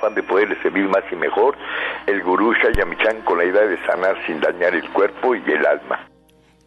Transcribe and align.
afán 0.00 0.14
de 0.14 0.22
poderle 0.22 0.56
servir 0.62 0.88
más 0.88 1.04
y 1.12 1.16
mejor, 1.16 1.56
el 2.06 2.22
gurú 2.22 2.54
Shayamichan 2.54 3.20
con 3.22 3.38
la 3.38 3.44
idea 3.44 3.66
de 3.66 3.76
sanar 3.84 4.16
sin 4.26 4.40
dañar 4.40 4.74
el 4.74 4.88
cuerpo 4.90 5.34
y 5.34 5.42
el 5.46 5.66
alma. 5.66 6.08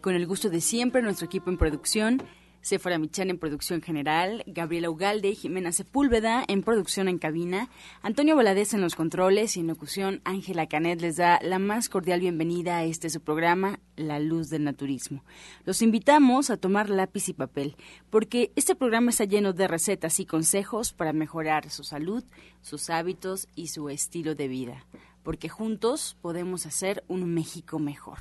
Con 0.00 0.14
el 0.14 0.26
gusto 0.26 0.48
de 0.48 0.60
siempre, 0.60 1.02
nuestro 1.02 1.26
equipo 1.26 1.50
en 1.50 1.58
producción, 1.58 2.22
Sephora 2.64 2.98
Michan 2.98 3.28
en 3.28 3.36
producción 3.36 3.82
general, 3.82 4.42
Gabriela 4.46 4.88
Ugalde 4.88 5.28
y 5.28 5.34
Jimena 5.34 5.70
Sepúlveda 5.70 6.42
en 6.48 6.62
producción 6.62 7.08
en 7.08 7.18
cabina, 7.18 7.68
Antonio 8.00 8.36
Valadez 8.36 8.72
en 8.72 8.80
los 8.80 8.94
controles 8.94 9.58
y 9.58 9.60
en 9.60 9.66
locución, 9.66 10.22
Ángela 10.24 10.66
Canet 10.66 11.02
les 11.02 11.16
da 11.16 11.38
la 11.42 11.58
más 11.58 11.90
cordial 11.90 12.20
bienvenida 12.20 12.78
a 12.78 12.84
este 12.84 13.10
su 13.10 13.20
programa, 13.20 13.80
La 13.96 14.18
Luz 14.18 14.48
del 14.48 14.64
Naturismo. 14.64 15.26
Los 15.66 15.82
invitamos 15.82 16.48
a 16.48 16.56
tomar 16.56 16.88
lápiz 16.88 17.28
y 17.28 17.34
papel, 17.34 17.76
porque 18.08 18.50
este 18.56 18.74
programa 18.74 19.10
está 19.10 19.26
lleno 19.26 19.52
de 19.52 19.68
recetas 19.68 20.18
y 20.18 20.24
consejos 20.24 20.94
para 20.94 21.12
mejorar 21.12 21.68
su 21.68 21.84
salud, 21.84 22.24
sus 22.62 22.88
hábitos 22.88 23.46
y 23.54 23.68
su 23.68 23.90
estilo 23.90 24.34
de 24.34 24.48
vida 24.48 24.86
porque 25.22 25.48
juntos 25.48 26.18
podemos 26.20 26.66
hacer 26.66 27.02
un 27.08 27.32
México 27.32 27.78
mejor. 27.78 28.18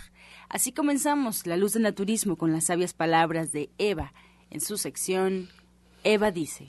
Así 0.47 0.71
comenzamos 0.71 1.45
La 1.45 1.57
Luz 1.57 1.73
del 1.73 1.83
Naturismo 1.83 2.37
con 2.37 2.53
las 2.53 2.63
sabias 2.63 2.93
palabras 2.93 3.51
de 3.51 3.69
Eva, 3.77 4.13
en 4.53 4.61
su 4.61 4.77
sección, 4.77 5.49
Eva 6.03 6.31
dice. 6.31 6.67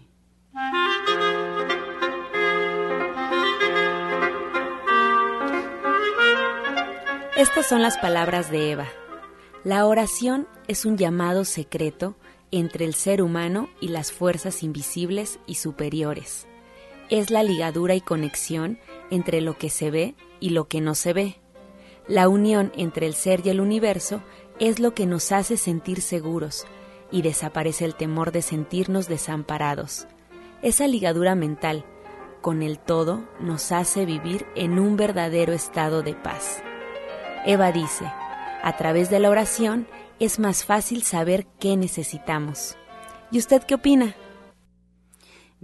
Estas 7.37 7.67
son 7.67 7.83
las 7.83 7.99
palabras 7.99 8.51
de 8.51 8.73
Eva. 8.73 8.89
La 9.65 9.87
oración 9.87 10.49
es 10.67 10.87
un 10.87 10.97
llamado 10.97 11.45
secreto 11.45 12.17
entre 12.51 12.87
el 12.87 12.95
ser 12.95 13.21
humano 13.21 13.69
y 13.81 13.89
las 13.89 14.13
fuerzas 14.13 14.63
invisibles 14.63 15.39
y 15.47 15.57
superiores. 15.57 16.47
Es 17.11 17.31
la 17.31 17.43
ligadura 17.43 17.95
y 17.95 18.01
conexión 18.01 18.79
entre 19.11 19.43
lo 19.43 19.59
que 19.59 19.69
se 19.69 19.91
ve 19.91 20.15
y 20.41 20.51
lo 20.51 20.69
que 20.69 20.81
no 20.81 20.95
se 20.95 21.13
ve. 21.13 21.37
La 22.09 22.29
unión 22.29 22.73
entre 22.77 23.07
el 23.07 23.15
ser 23.15 23.43
y 23.45 23.51
el 23.51 23.61
universo 23.61 24.23
es 24.59 24.79
lo 24.79 24.95
que 24.95 25.05
nos 25.05 25.33
hace 25.33 25.59
sentir 25.59 26.01
seguros, 26.01 26.67
y 27.15 27.23
desaparece 27.23 27.85
el 27.85 27.95
temor 27.95 28.33
de 28.33 28.43
sentirnos 28.43 29.07
desamparados. 29.07 30.09
Esa 30.63 30.89
ligadura 30.89 31.37
mental 31.37 31.85
con 32.41 32.61
el 32.61 32.81
todo 32.81 33.23
nos 33.39 33.71
hace 33.71 34.05
vivir 34.05 34.47
en 34.57 34.81
un 34.81 34.97
verdadero 34.97 35.53
estado 35.53 36.03
de 36.03 36.15
paz. 36.15 36.61
Eva 37.47 37.71
dice, 37.71 38.05
a 38.65 38.77
través 38.77 39.11
de 39.11 39.21
la 39.21 39.31
oración 39.31 39.87
es 40.19 40.41
más 40.41 40.65
fácil 40.65 41.05
saber 41.05 41.47
qué 41.61 41.77
necesitamos. 41.77 42.77
¿Y 43.31 43.39
usted 43.39 43.63
qué 43.63 43.77
opina? 43.77 44.17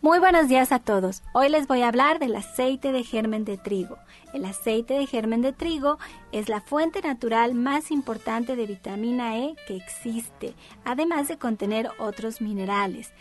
Muy 0.09 0.17
buenos 0.17 0.47
días 0.47 0.71
a 0.71 0.79
todos. 0.79 1.21
Hoy 1.33 1.49
les 1.49 1.67
voy 1.67 1.83
a 1.83 1.87
hablar 1.87 2.17
del 2.17 2.35
aceite 2.35 2.91
de 2.91 3.03
germen 3.03 3.45
de 3.45 3.57
trigo. 3.57 3.99
El 4.33 4.43
aceite 4.43 4.95
de 4.95 5.05
germen 5.05 5.43
de 5.43 5.53
trigo 5.53 5.99
es 6.31 6.49
la 6.49 6.61
fuente 6.61 7.03
natural 7.03 7.53
más 7.53 7.91
importante 7.91 8.55
de 8.55 8.65
vitamina 8.65 9.37
E 9.37 9.55
que 9.67 9.75
existe, 9.75 10.55
además 10.83 11.27
de 11.27 11.37
contener 11.37 11.91
otros 11.99 12.41
minerales. 12.41 13.13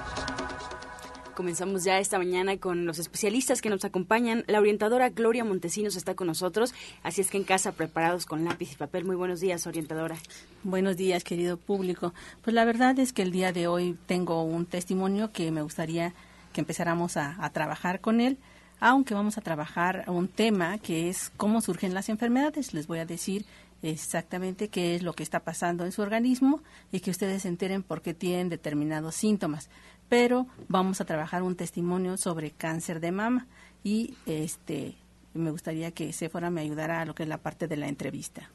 Comenzamos 1.41 1.83
ya 1.83 1.97
esta 1.97 2.19
mañana 2.19 2.57
con 2.57 2.85
los 2.85 2.99
especialistas 2.99 3.63
que 3.63 3.71
nos 3.71 3.83
acompañan. 3.83 4.43
La 4.45 4.59
orientadora 4.59 5.09
Gloria 5.09 5.43
Montesinos 5.43 5.95
está 5.95 6.13
con 6.13 6.27
nosotros, 6.27 6.71
así 7.01 7.21
es 7.21 7.31
que 7.31 7.37
en 7.37 7.45
casa 7.45 7.71
preparados 7.71 8.27
con 8.27 8.45
lápiz 8.45 8.73
y 8.73 8.75
papel. 8.75 9.05
Muy 9.05 9.15
buenos 9.15 9.39
días, 9.39 9.65
orientadora. 9.65 10.17
Buenos 10.61 10.97
días, 10.97 11.23
querido 11.23 11.57
público. 11.57 12.13
Pues 12.43 12.53
la 12.53 12.63
verdad 12.63 12.99
es 12.99 13.11
que 13.11 13.23
el 13.23 13.31
día 13.31 13.51
de 13.51 13.65
hoy 13.65 13.97
tengo 14.05 14.43
un 14.43 14.67
testimonio 14.67 15.31
que 15.31 15.49
me 15.49 15.63
gustaría 15.63 16.13
que 16.53 16.61
empezáramos 16.61 17.17
a, 17.17 17.49
trabajar 17.51 18.01
con 18.01 18.21
él. 18.21 18.37
aunque 18.79 19.15
vamos 19.15 19.39
a 19.39 19.41
trabajar 19.41 20.03
un 20.09 20.27
tema 20.27 20.77
que 20.77 21.09
es 21.09 21.31
cómo 21.37 21.61
surgen 21.61 21.95
las 21.95 22.09
enfermedades. 22.09 22.75
Les 22.75 22.85
voy 22.85 22.99
a 22.99 23.05
decir 23.07 23.45
exactamente 23.81 24.69
qué 24.69 24.95
es 24.95 25.03
lo 25.03 25.13
que 25.13 25.23
está 25.23 25.41
pasando 25.41 25.85
en 25.85 25.91
su 25.91 26.01
organismo 26.01 26.61
y 26.91 26.99
que 26.99 27.11
ustedes 27.11 27.43
se 27.43 27.47
enteren 27.47 27.83
por 27.83 28.01
qué 28.01 28.13
tienen 28.13 28.49
determinados 28.49 29.15
síntomas. 29.15 29.69
Pero 30.09 30.47
vamos 30.67 31.01
a 31.01 31.05
trabajar 31.05 31.43
un 31.43 31.55
testimonio 31.55 32.17
sobre 32.17 32.51
cáncer 32.51 32.99
de 32.99 33.11
mama 33.11 33.47
y 33.83 34.15
este 34.25 34.95
me 35.33 35.51
gustaría 35.51 35.91
que 35.91 36.11
Sephora 36.11 36.49
me 36.49 36.61
ayudara 36.61 37.01
a 37.01 37.05
lo 37.05 37.15
que 37.15 37.23
es 37.23 37.29
la 37.29 37.37
parte 37.37 37.67
de 37.67 37.77
la 37.77 37.87
entrevista. 37.87 38.49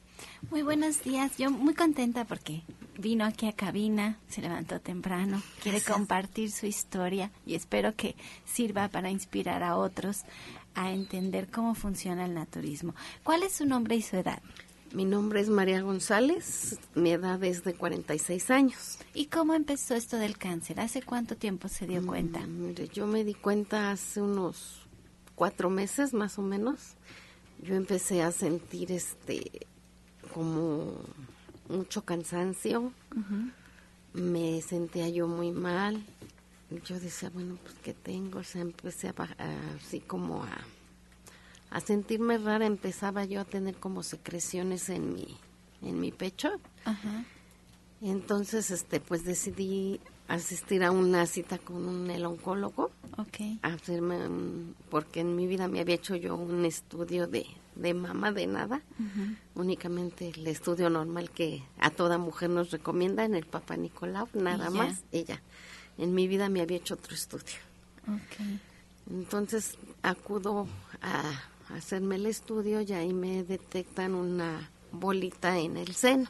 Muy 0.49 0.61
buenos 0.61 1.03
días. 1.03 1.37
Yo 1.37 1.49
muy 1.49 1.73
contenta 1.73 2.25
porque 2.25 2.63
vino 2.97 3.25
aquí 3.25 3.47
a 3.47 3.53
cabina, 3.53 4.19
se 4.27 4.41
levantó 4.41 4.79
temprano, 4.79 5.41
quiere 5.61 5.81
compartir 5.81 6.51
su 6.51 6.65
historia 6.65 7.31
y 7.45 7.55
espero 7.55 7.95
que 7.95 8.15
sirva 8.45 8.87
para 8.89 9.09
inspirar 9.09 9.63
a 9.63 9.75
otros 9.77 10.23
a 10.75 10.91
entender 10.91 11.49
cómo 11.49 11.73
funciona 11.73 12.25
el 12.25 12.33
naturismo. 12.33 12.93
¿Cuál 13.23 13.43
es 13.43 13.53
su 13.53 13.65
nombre 13.65 13.95
y 13.95 14.01
su 14.01 14.15
edad? 14.15 14.41
Mi 14.97 15.05
nombre 15.05 15.41
es 15.41 15.49
María 15.49 15.81
González, 15.81 16.79
mi 16.95 17.11
edad 17.11 17.43
es 17.43 17.63
de 17.63 17.75
46 17.75 18.49
años. 18.49 18.97
¿Y 19.13 19.27
cómo 19.27 19.53
empezó 19.53 19.93
esto 19.93 20.17
del 20.17 20.39
cáncer? 20.39 20.79
¿Hace 20.79 21.03
cuánto 21.03 21.37
tiempo 21.37 21.67
se 21.67 21.85
dio 21.85 22.03
cuenta? 22.03 22.39
Mm, 22.39 22.65
mire, 22.69 22.87
yo 22.87 23.05
me 23.05 23.23
di 23.23 23.35
cuenta 23.35 23.91
hace 23.91 24.23
unos 24.23 24.87
cuatro 25.35 25.69
meses 25.69 26.15
más 26.15 26.39
o 26.39 26.41
menos. 26.41 26.95
Yo 27.61 27.75
empecé 27.75 28.23
a 28.23 28.31
sentir 28.31 28.91
este 28.91 29.67
como 30.33 30.95
mucho 31.69 32.03
cansancio, 32.03 32.91
me 34.13 34.63
sentía 34.63 35.09
yo 35.09 35.27
muy 35.27 35.51
mal. 35.51 36.03
Yo 36.85 36.99
decía, 36.99 37.29
bueno, 37.29 37.59
pues 37.61 37.75
¿qué 37.83 37.93
tengo? 37.93 38.39
O 38.39 38.43
sea, 38.43 38.61
empecé 38.61 39.09
a, 39.09 39.13
así 39.75 39.99
como 39.99 40.43
a, 40.43 40.57
a 41.69 41.81
sentirme 41.81 42.37
rara, 42.37 42.65
empezaba 42.65 43.25
yo 43.25 43.41
a 43.41 43.45
tener 43.45 43.75
como 43.75 44.03
secreciones 44.03 44.89
en 44.89 45.13
mi, 45.13 45.37
en 45.81 45.99
mi 45.99 46.11
pecho. 46.11 46.49
Entonces, 48.01 48.71
este, 48.71 48.99
pues 48.99 49.25
decidí 49.25 49.99
asistir 50.27 50.83
a 50.83 50.91
una 50.91 51.25
cita 51.25 51.57
con 51.57 51.87
un 51.87 52.09
el 52.09 52.25
oncólogo. 52.25 52.91
Okay. 53.17 53.59
hacerme, 53.63 54.19
porque 54.91 55.21
en 55.21 55.35
mi 55.35 55.47
vida 55.47 55.67
me 55.67 55.79
había 55.79 55.95
hecho 55.95 56.15
yo 56.15 56.35
un 56.35 56.65
estudio 56.65 57.25
de, 57.25 57.47
de 57.75 57.93
mama, 57.95 58.31
de 58.31 58.45
nada. 58.45 58.81
Únicamente 59.55 60.29
el 60.35 60.45
estudio 60.47 60.89
normal 60.89 61.31
que 61.31 61.63
a 61.79 61.89
toda 61.89 62.19
mujer 62.19 62.51
nos 62.51 62.69
recomienda 62.69 63.25
en 63.25 63.33
el 63.33 63.45
Papa 63.45 63.75
Nicolau, 63.75 64.27
nada 64.33 64.69
más. 64.69 65.03
Ella. 65.11 65.41
En 65.97 66.13
mi 66.13 66.27
vida 66.27 66.47
me 66.49 66.61
había 66.61 66.77
hecho 66.77 66.93
otro 66.93 67.15
estudio. 67.15 67.55
Okay. 68.03 68.59
Entonces 69.09 69.77
acudo 70.03 70.67
a 71.01 71.41
hacerme 71.75 72.15
el 72.15 72.25
estudio 72.25 72.81
y 72.81 72.93
ahí 72.93 73.13
me 73.13 73.43
detectan 73.43 74.15
una 74.15 74.69
bolita 74.91 75.57
en 75.57 75.77
el 75.77 75.93
seno 75.95 76.29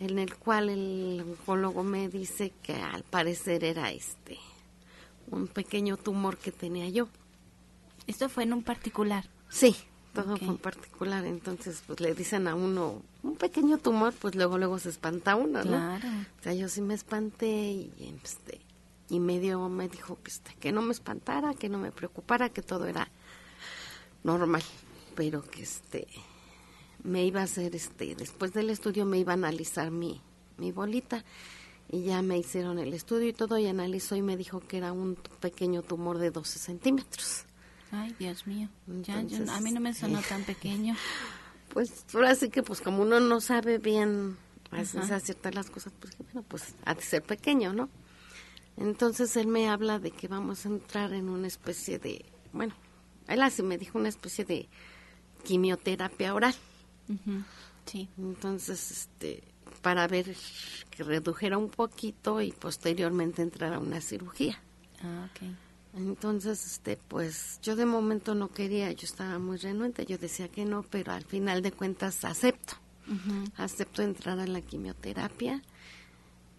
en 0.00 0.18
el 0.18 0.36
cual 0.36 0.68
el 0.68 1.20
oncólogo 1.20 1.82
me 1.82 2.08
dice 2.08 2.52
que 2.62 2.74
al 2.74 3.02
parecer 3.02 3.64
era 3.64 3.90
este 3.90 4.38
un 5.30 5.46
pequeño 5.46 5.96
tumor 5.96 6.38
que 6.38 6.50
tenía 6.50 6.88
yo. 6.88 7.08
¿Esto 8.06 8.28
fue 8.28 8.42
en 8.42 8.52
un 8.52 8.62
particular? 8.64 9.28
Sí, 9.48 9.76
todo 10.12 10.36
fue 10.36 10.48
en 10.48 10.58
particular. 10.58 11.24
Entonces, 11.24 11.82
pues 11.86 12.00
le 12.00 12.14
dicen 12.14 12.48
a 12.48 12.54
uno 12.54 13.02
un 13.22 13.36
pequeño 13.36 13.78
tumor, 13.78 14.12
pues 14.14 14.34
luego 14.34 14.58
luego 14.58 14.78
se 14.78 14.88
espanta 14.88 15.36
uno, 15.36 15.60
claro. 15.62 16.08
O 16.40 16.42
sea, 16.42 16.54
yo 16.54 16.68
sí 16.68 16.80
me 16.80 16.94
espanté 16.94 17.46
y 17.46 17.92
este 18.24 18.60
y 19.08 19.20
medio 19.20 19.68
me 19.68 19.88
dijo 19.88 20.18
que 20.22 20.30
este, 20.30 20.54
que 20.54 20.72
no 20.72 20.82
me 20.82 20.92
espantara, 20.92 21.54
que 21.54 21.68
no 21.68 21.78
me 21.78 21.92
preocupara, 21.92 22.48
que 22.48 22.62
todo 22.62 22.86
era 22.86 23.08
normal, 24.24 24.62
pero 25.14 25.42
que 25.42 25.62
este 25.62 26.06
me 27.02 27.24
iba 27.24 27.40
a 27.40 27.44
hacer, 27.44 27.74
este, 27.74 28.14
después 28.14 28.52
del 28.52 28.70
estudio 28.70 29.06
me 29.06 29.18
iba 29.18 29.32
a 29.32 29.34
analizar 29.34 29.90
mi, 29.90 30.20
mi 30.58 30.72
bolita 30.72 31.24
y 31.90 32.02
ya 32.02 32.22
me 32.22 32.38
hicieron 32.38 32.78
el 32.78 32.92
estudio 32.94 33.28
y 33.28 33.32
todo 33.32 33.58
y 33.58 33.66
analizó 33.66 34.16
y 34.16 34.22
me 34.22 34.36
dijo 34.36 34.60
que 34.60 34.78
era 34.78 34.92
un 34.92 35.16
pequeño 35.40 35.82
tumor 35.82 36.18
de 36.18 36.30
12 36.30 36.58
centímetros. 36.58 37.44
Ay, 37.90 38.14
Dios 38.18 38.46
mío, 38.46 38.68
ya, 38.86 39.18
a 39.18 39.60
mí 39.60 39.72
no 39.72 39.80
me 39.80 39.94
sonó 39.94 40.20
tan 40.22 40.44
pequeño. 40.44 40.94
Pues 41.70 42.04
ahora 42.14 42.34
sí 42.34 42.50
que 42.50 42.64
pues 42.64 42.80
como 42.80 43.02
uno 43.02 43.20
no 43.20 43.40
sabe 43.40 43.78
bien 43.78 44.36
hacer 44.72 45.20
ciertas 45.20 45.54
las 45.54 45.70
cosas, 45.70 45.92
pues 46.00 46.18
bueno, 46.18 46.42
pues 46.48 46.74
ha 46.84 46.94
de 46.94 47.02
ser 47.02 47.22
pequeño, 47.22 47.72
¿no? 47.72 47.88
Entonces 48.76 49.36
él 49.36 49.46
me 49.46 49.68
habla 49.68 50.00
de 50.00 50.10
que 50.10 50.26
vamos 50.26 50.66
a 50.66 50.68
entrar 50.68 51.12
en 51.12 51.28
una 51.28 51.46
especie 51.46 52.00
de, 52.00 52.24
bueno, 52.52 52.74
él 53.34 53.42
así 53.42 53.62
me 53.62 53.78
dijo 53.78 53.98
una 53.98 54.08
especie 54.08 54.44
de 54.44 54.68
quimioterapia 55.44 56.34
oral. 56.34 56.54
Sí. 57.86 58.08
Entonces, 58.18 58.90
este, 58.90 59.42
para 59.82 60.06
ver 60.06 60.34
que 60.90 61.02
redujera 61.02 61.58
un 61.58 61.70
poquito 61.70 62.40
y 62.40 62.52
posteriormente 62.52 63.42
entrar 63.42 63.72
a 63.72 63.78
una 63.78 64.00
cirugía. 64.00 64.60
Ah, 65.02 65.28
Entonces, 65.96 66.64
este, 66.66 66.96
pues 67.08 67.58
yo 67.62 67.74
de 67.74 67.86
momento 67.86 68.34
no 68.34 68.48
quería, 68.48 68.92
yo 68.92 69.06
estaba 69.06 69.38
muy 69.38 69.56
renuente, 69.56 70.06
yo 70.06 70.18
decía 70.18 70.48
que 70.48 70.64
no, 70.64 70.82
pero 70.82 71.12
al 71.12 71.24
final 71.24 71.62
de 71.62 71.72
cuentas 71.72 72.24
acepto. 72.24 72.74
Acepto 73.56 74.02
entrar 74.02 74.38
a 74.38 74.46
la 74.46 74.60
quimioterapia 74.60 75.62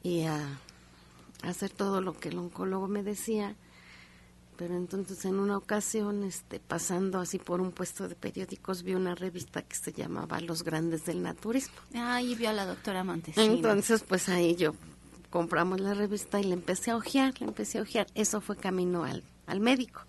y 0.04 0.24
a 0.24 0.60
hacer 1.44 1.70
todo 1.70 2.02
lo 2.02 2.20
que 2.20 2.28
el 2.28 2.38
oncólogo 2.38 2.90
me 2.90 3.04
decía 3.04 3.56
pero 4.62 4.76
entonces 4.76 5.26
en 5.26 5.40
una 5.40 5.58
ocasión, 5.58 6.24
este, 6.24 6.60
pasando 6.60 7.18
así 7.18 7.40
por 7.40 7.62
un 7.62 7.72
puesto 7.72 8.08
de 8.08 8.14
periódicos, 8.14 8.84
vi 8.84 8.94
una 8.94 9.16
revista 9.16 9.64
que 9.64 9.76
se 9.76 9.92
llamaba 9.92 10.40
Los 10.40 10.62
Grandes 10.62 11.04
del 11.04 11.24
Naturismo. 11.24 11.74
Ah, 11.96 12.22
y 12.22 12.36
vio 12.36 12.52
a 12.52 12.54
la 12.54 12.68
doctora 12.68 13.04
Montesino. 13.04 13.44
Entonces, 13.44 14.04
pues 14.08 14.30
ahí 14.30 14.56
yo 14.56 14.76
compramos 15.32 15.82
la 15.82 15.96
revista 15.96 16.40
y 16.40 16.44
le 16.44 16.54
empecé 16.54 16.92
a 16.92 16.98
ojear, 16.98 17.34
le 17.42 17.48
empecé 17.48 17.80
a 17.80 17.82
ojear. 17.82 18.06
Eso 18.14 18.40
fue 18.40 18.56
camino 18.56 19.04
al, 19.04 19.24
al 19.48 19.62
médico. 19.62 20.04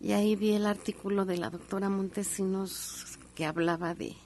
Y 0.00 0.10
ahí 0.10 0.34
vi 0.34 0.54
el 0.54 0.66
artículo 0.66 1.24
de 1.24 1.36
la 1.36 1.48
doctora 1.48 1.88
Montesinos 1.88 3.16
que 3.36 3.46
hablaba 3.46 3.94
de 3.94 4.16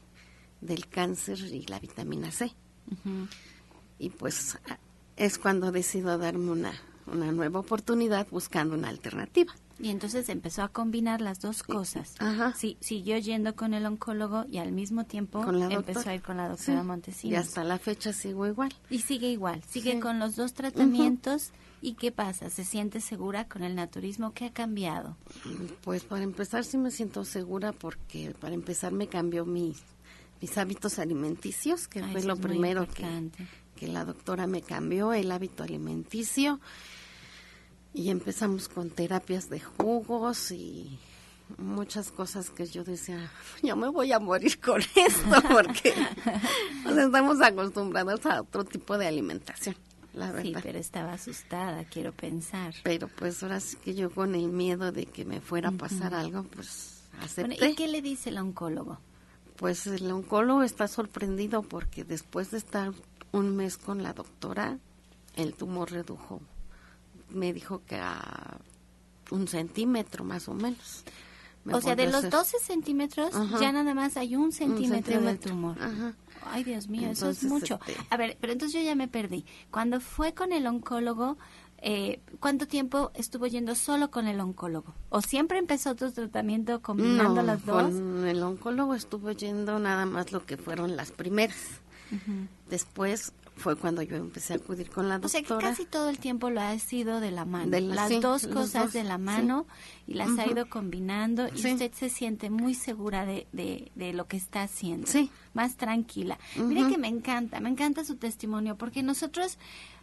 del 0.63 0.89
cáncer 0.89 1.39
y 1.41 1.67
la 1.67 1.79
vitamina 1.79 2.31
C. 2.31 2.55
Y 3.99 4.09
pues 4.09 4.57
es 5.17 5.37
cuando 5.37 5.73
decido 5.73 6.17
darme 6.17 6.53
una 6.53 6.73
una 7.07 7.33
nueva 7.33 7.61
oportunidad 7.61 8.27
buscando 8.31 8.75
una 8.75 8.89
alternativa. 8.89 9.53
Y 9.79 9.91
entonces 9.91 10.29
empezó 10.29 10.63
a 10.63 10.69
combinar 10.69 11.21
las 11.21 11.41
dos 11.41 11.65
cosas. 11.65 12.15
Ajá. 12.21 12.55
Sí, 12.57 12.77
siguió 12.81 13.19
yendo 13.19 13.57
con 13.57 13.75
el 13.75 13.85
oncólogo 13.85 14.45
y 14.49 14.59
al 14.59 14.71
mismo 14.71 15.05
tiempo 15.05 15.45
empezó 15.45 16.09
a 16.09 16.15
ir 16.15 16.23
con 16.23 16.37
la 16.37 16.49
doctora 16.49 16.85
Montesinos. 16.85 17.33
Y 17.33 17.35
hasta 17.35 17.65
la 17.65 17.79
fecha 17.79 18.13
sigo 18.13 18.47
igual. 18.47 18.73
Y 18.91 19.01
sigue 19.01 19.29
igual, 19.29 19.63
sigue 19.69 19.99
con 19.99 20.21
los 20.21 20.37
dos 20.37 20.53
tratamientos. 20.53 21.51
¿Y 21.81 21.95
qué 21.95 22.13
pasa? 22.13 22.49
¿Se 22.49 22.65
siente 22.65 23.01
segura 23.01 23.49
con 23.49 23.65
el 23.65 23.75
naturismo? 23.75 24.33
¿Qué 24.33 24.45
ha 24.45 24.53
cambiado? 24.53 25.17
Pues 25.83 26.05
para 26.05 26.23
empezar 26.23 26.65
sí 26.65 26.79
me 26.79 26.93
siento 26.93 27.25
segura 27.25 27.73
porque 27.73 28.37
para 28.39 28.55
empezar 28.55 28.93
me 28.93 29.09
cambió 29.09 29.45
mis, 29.45 29.83
mis 30.41 30.57
hábitos 30.59 31.01
alimenticios, 31.01 31.89
que 31.89 32.05
fue 32.05 32.23
lo 32.23 32.37
primero 32.37 32.87
que, 32.87 33.05
que 33.83 33.89
la 33.89 34.05
doctora 34.05 34.47
me 34.47 34.63
cambió, 34.63 35.13
el 35.13 35.33
hábito 35.33 35.65
alimenticio 35.65 36.61
y 37.93 38.11
empezamos 38.11 38.69
con 38.69 38.91
terapias 38.91 39.51
de 39.51 39.59
jugos 39.59 40.53
y 40.53 41.01
muchas 41.59 42.13
cosas 42.13 42.51
que 42.51 42.67
yo 42.67 42.85
decía, 42.85 43.29
yo 43.61 43.75
me 43.75 43.89
voy 43.89 44.13
a 44.13 44.21
morir 44.21 44.61
con 44.61 44.81
esto 44.95 45.43
porque 45.51 45.93
nos 46.85 46.97
estamos 46.97 47.43
acostumbrados 47.43 48.25
a 48.25 48.43
otro 48.43 48.63
tipo 48.63 48.97
de 48.97 49.09
alimentación, 49.09 49.75
la 50.15 50.31
verdad. 50.31 50.61
Sí, 50.61 50.63
pero 50.63 50.79
estaba 50.79 51.15
asustada, 51.15 51.83
quiero 51.83 52.13
pensar. 52.13 52.73
Pero 52.85 53.09
pues 53.09 53.43
ahora 53.43 53.59
sí 53.59 53.77
que 53.79 53.95
yo 53.95 54.11
con 54.13 54.37
el 54.37 54.47
miedo 54.47 54.93
de 54.93 55.07
que 55.07 55.25
me 55.25 55.41
fuera 55.41 55.71
a 55.71 55.73
pasar 55.73 56.15
algo, 56.15 56.45
pues 56.45 57.03
acepté. 57.21 57.69
¿Y 57.69 57.75
qué 57.75 57.89
le 57.89 58.01
dice 58.01 58.31
el 58.31 58.39
oncólogo? 58.39 59.01
Pues 59.57 59.89
el 59.89 60.09
oncólogo 60.13 60.63
está 60.63 60.87
sorprendido 60.87 61.63
porque 61.63 62.05
después 62.05 62.53
de 62.53 62.59
estar 62.59 62.93
un 63.33 63.57
mes 63.57 63.77
con 63.79 64.03
la 64.03 64.13
doctora, 64.13 64.79
el 65.37 65.55
tumor 65.55 65.91
redujo 65.91 66.41
me 67.35 67.53
dijo 67.53 67.83
que 67.87 67.97
a 67.97 68.59
un 69.31 69.49
centímetro 69.49 70.25
más 70.25 70.49
o 70.49 70.55
menos. 70.55 71.05
o 71.71 71.81
sea, 71.81 71.97
de 71.97 72.11
los 72.11 72.29
12 72.29 72.59
centímetros, 72.61 73.33
ya 73.61 73.73
nada 73.73 73.95
más 73.95 74.17
hay 74.17 74.37
un 74.37 74.53
centímetro, 74.53 75.21
de 75.21 75.37
tumor. 75.37 75.77
Ay, 76.45 76.65
Dios 76.65 76.89
mío, 76.89 77.09
eso 77.11 77.31
es 77.31 77.45
mucho. 77.45 77.79
Este 77.87 78.01
a 78.11 78.17
ver, 78.17 78.37
pero 78.41 78.53
entonces 78.53 78.81
yo 78.81 78.85
ya 78.85 78.95
me 78.95 79.09
perdí. 79.09 79.45
Cuando 79.71 80.01
fue 80.01 80.35
con 80.35 80.53
el 80.53 80.67
oncólogo, 80.67 81.39
eh, 81.79 82.21
¿cuánto 82.41 82.67
tiempo 82.67 83.13
estuvo 83.15 83.47
yendo 83.47 83.77
solo 83.77 84.11
con 84.11 84.27
el 84.27 84.41
oncólogo? 84.41 84.93
¿O 85.09 85.23
siempre 85.23 85.59
empezó 85.59 85.95
tu 85.95 86.11
tratamiento 86.11 86.83
combinando 86.83 87.43
las 87.43 87.65
dos? 87.65 87.85
Con 87.85 88.27
el 88.27 88.43
oncólogo 88.43 88.95
estuvo 88.95 89.31
yendo 89.31 89.79
nada 89.79 90.05
más 90.05 90.33
lo 90.33 90.45
que 90.45 90.57
fueron 90.57 90.97
las 90.97 91.13
primeras. 91.13 91.82
Después 92.69 93.33
fue 93.57 93.77
cuando 93.77 94.03
yo 94.03 94.17
empecé 94.17 94.55
a 94.55 94.57
acudir 94.57 94.91
con 94.91 95.09
la 95.09 95.19
doctora. 95.19 95.27
O 95.27 95.29
sea 95.29 95.59
que 95.59 95.65
casi 95.65 95.85
todo 95.85 96.09
el 96.09 96.19
tiempo 96.19 96.51
lo 96.51 96.61
ha 96.61 96.79
sido 96.79 97.21
de 97.21 97.31
la 97.31 97.45
mano. 97.45 97.79
las 97.81 98.21
dos 98.21 98.47
cosas 98.47 98.93
de 98.93 99.05
la 99.05 99.19
mano 99.19 99.67
y 100.07 100.15
las 100.15 100.39
ha 100.39 100.47
ido 100.47 100.69
combinando 100.69 101.49
y 101.49 101.73
usted 101.73 101.93
se 101.93 102.09
siente 102.09 102.51
muy 102.51 102.75
segura 102.75 103.25
de, 103.27 103.47
de, 103.53 104.13
lo 104.13 104.27
que 104.27 104.37
está 104.37 104.63
haciendo. 104.63 105.07
Sí. 105.07 105.31
Más 105.55 105.77
tranquila. 105.77 106.39
Mire 106.57 106.89
que 106.89 106.99
me 106.99 107.09
encanta, 107.09 107.61
me 107.61 107.69
encanta 107.69 108.05
su 108.05 108.17
testimonio 108.17 108.77
porque 108.77 109.03
nosotros 109.03 109.59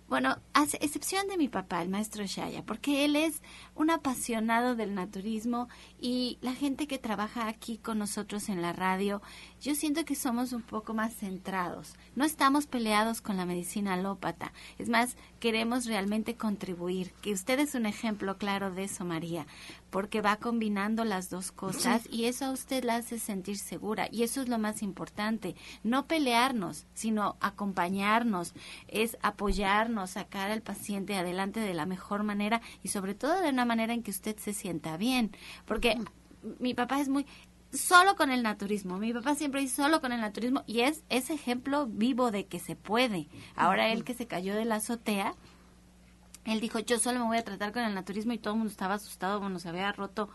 bueno, 0.10 0.40
a 0.56 0.64
excepción 0.64 1.28
de 1.28 1.38
mi 1.38 1.50
papá, 1.50 1.84
el 1.84 1.90
maestro 1.90 2.26
Shaya, 2.26 2.64
porque 2.64 3.06
él 3.06 3.16
es 3.16 3.44
un 3.80 3.90
apasionado 3.92 4.76
del 4.76 4.94
naturismo 4.94 5.70
y 6.02 6.38
la 6.42 6.54
gente 6.54 6.86
que 6.86 7.00
trabaja 7.00 7.48
aquí 7.48 7.78
con 7.78 7.98
nosotros 7.98 8.50
en 8.50 8.62
la 8.62 8.74
radio, 8.74 9.22
yo 9.62 9.74
siento 9.74 10.04
que 10.04 10.16
somos 10.16 10.52
un 10.52 10.62
poco 10.64 10.94
más 10.94 11.16
centrados. 11.16 11.96
No 12.14 12.26
estamos 12.26 12.68
peleados 12.68 13.22
con 13.22 13.38
la 13.38 13.46
medicina 13.46 13.94
alópata. 13.94 14.52
Es 14.78 14.90
más, 14.90 15.16
queremos 15.40 15.86
realmente 15.86 16.36
contribuir. 16.36 17.14
Que 17.22 17.32
usted 17.32 17.58
es 17.60 17.74
un 17.74 17.86
ejemplo 17.86 18.38
claro 18.38 18.70
de 18.70 18.84
eso, 18.84 19.06
María, 19.06 19.48
porque 19.92 20.20
va 20.20 20.36
combinando 20.36 21.06
las 21.06 21.30
dos 21.30 21.54
cosas 21.54 22.04
y 22.12 22.26
eso 22.26 22.46
a 22.46 22.52
usted 22.52 22.84
la 22.84 22.98
hace 22.98 23.18
sentir 23.18 23.58
segura. 23.58 24.10
Y 24.12 24.24
eso 24.24 24.42
es 24.42 24.50
lo 24.50 24.60
más 24.60 24.84
importante. 24.84 25.56
No 25.84 26.06
pelearnos, 26.06 26.86
sino 26.94 27.38
acompañarnos, 27.40 28.54
es 28.90 29.18
apoyarnos, 29.22 30.12
sacar 30.12 30.52
al 30.52 30.62
paciente 30.62 31.16
adelante 31.16 31.62
de 31.62 31.74
la 31.74 31.86
mejor 31.86 32.24
manera 32.24 32.62
y 32.84 32.90
sobre 32.90 33.16
todo 33.16 33.40
de 33.40 33.50
una 33.50 33.69
manera 33.70 33.94
en 33.94 34.04
que 34.04 34.12
usted 34.12 34.38
se 34.38 34.54
sienta 34.54 34.98
bien. 34.98 35.32
Porque 35.66 35.98
mi 36.60 36.74
papá 36.74 37.00
es 37.00 37.08
muy, 37.08 37.26
solo 37.72 38.16
con 38.16 38.32
el 38.32 38.44
naturismo. 38.44 38.98
Mi 38.98 39.14
papá 39.14 39.36
siempre 39.36 39.62
dice 39.62 39.82
solo 39.82 40.02
con 40.02 40.12
el 40.12 40.22
naturismo 40.22 40.64
y 40.66 40.82
es 40.82 41.04
ese 41.10 41.34
ejemplo 41.34 41.88
vivo 41.88 42.32
de 42.32 42.46
que 42.48 42.60
se 42.60 42.76
puede. 42.76 43.28
Ahora 43.56 43.90
él 43.90 44.04
que 44.04 44.14
se 44.14 44.28
cayó 44.28 44.56
de 44.56 44.66
la 44.66 44.76
azotea, 44.76 45.36
él 46.46 46.60
dijo, 46.62 46.80
yo 46.80 46.98
solo 47.00 47.20
me 47.20 47.26
voy 47.26 47.38
a 47.38 47.44
tratar 47.44 47.72
con 47.72 47.84
el 47.84 47.94
naturismo 47.94 48.34
y 48.34 48.40
todo 48.40 48.54
el 48.54 48.60
mundo 48.60 48.72
estaba 48.72 48.96
asustado, 48.96 49.40
bueno, 49.40 49.60
se 49.60 49.70
había 49.70 49.92
roto 49.92 50.30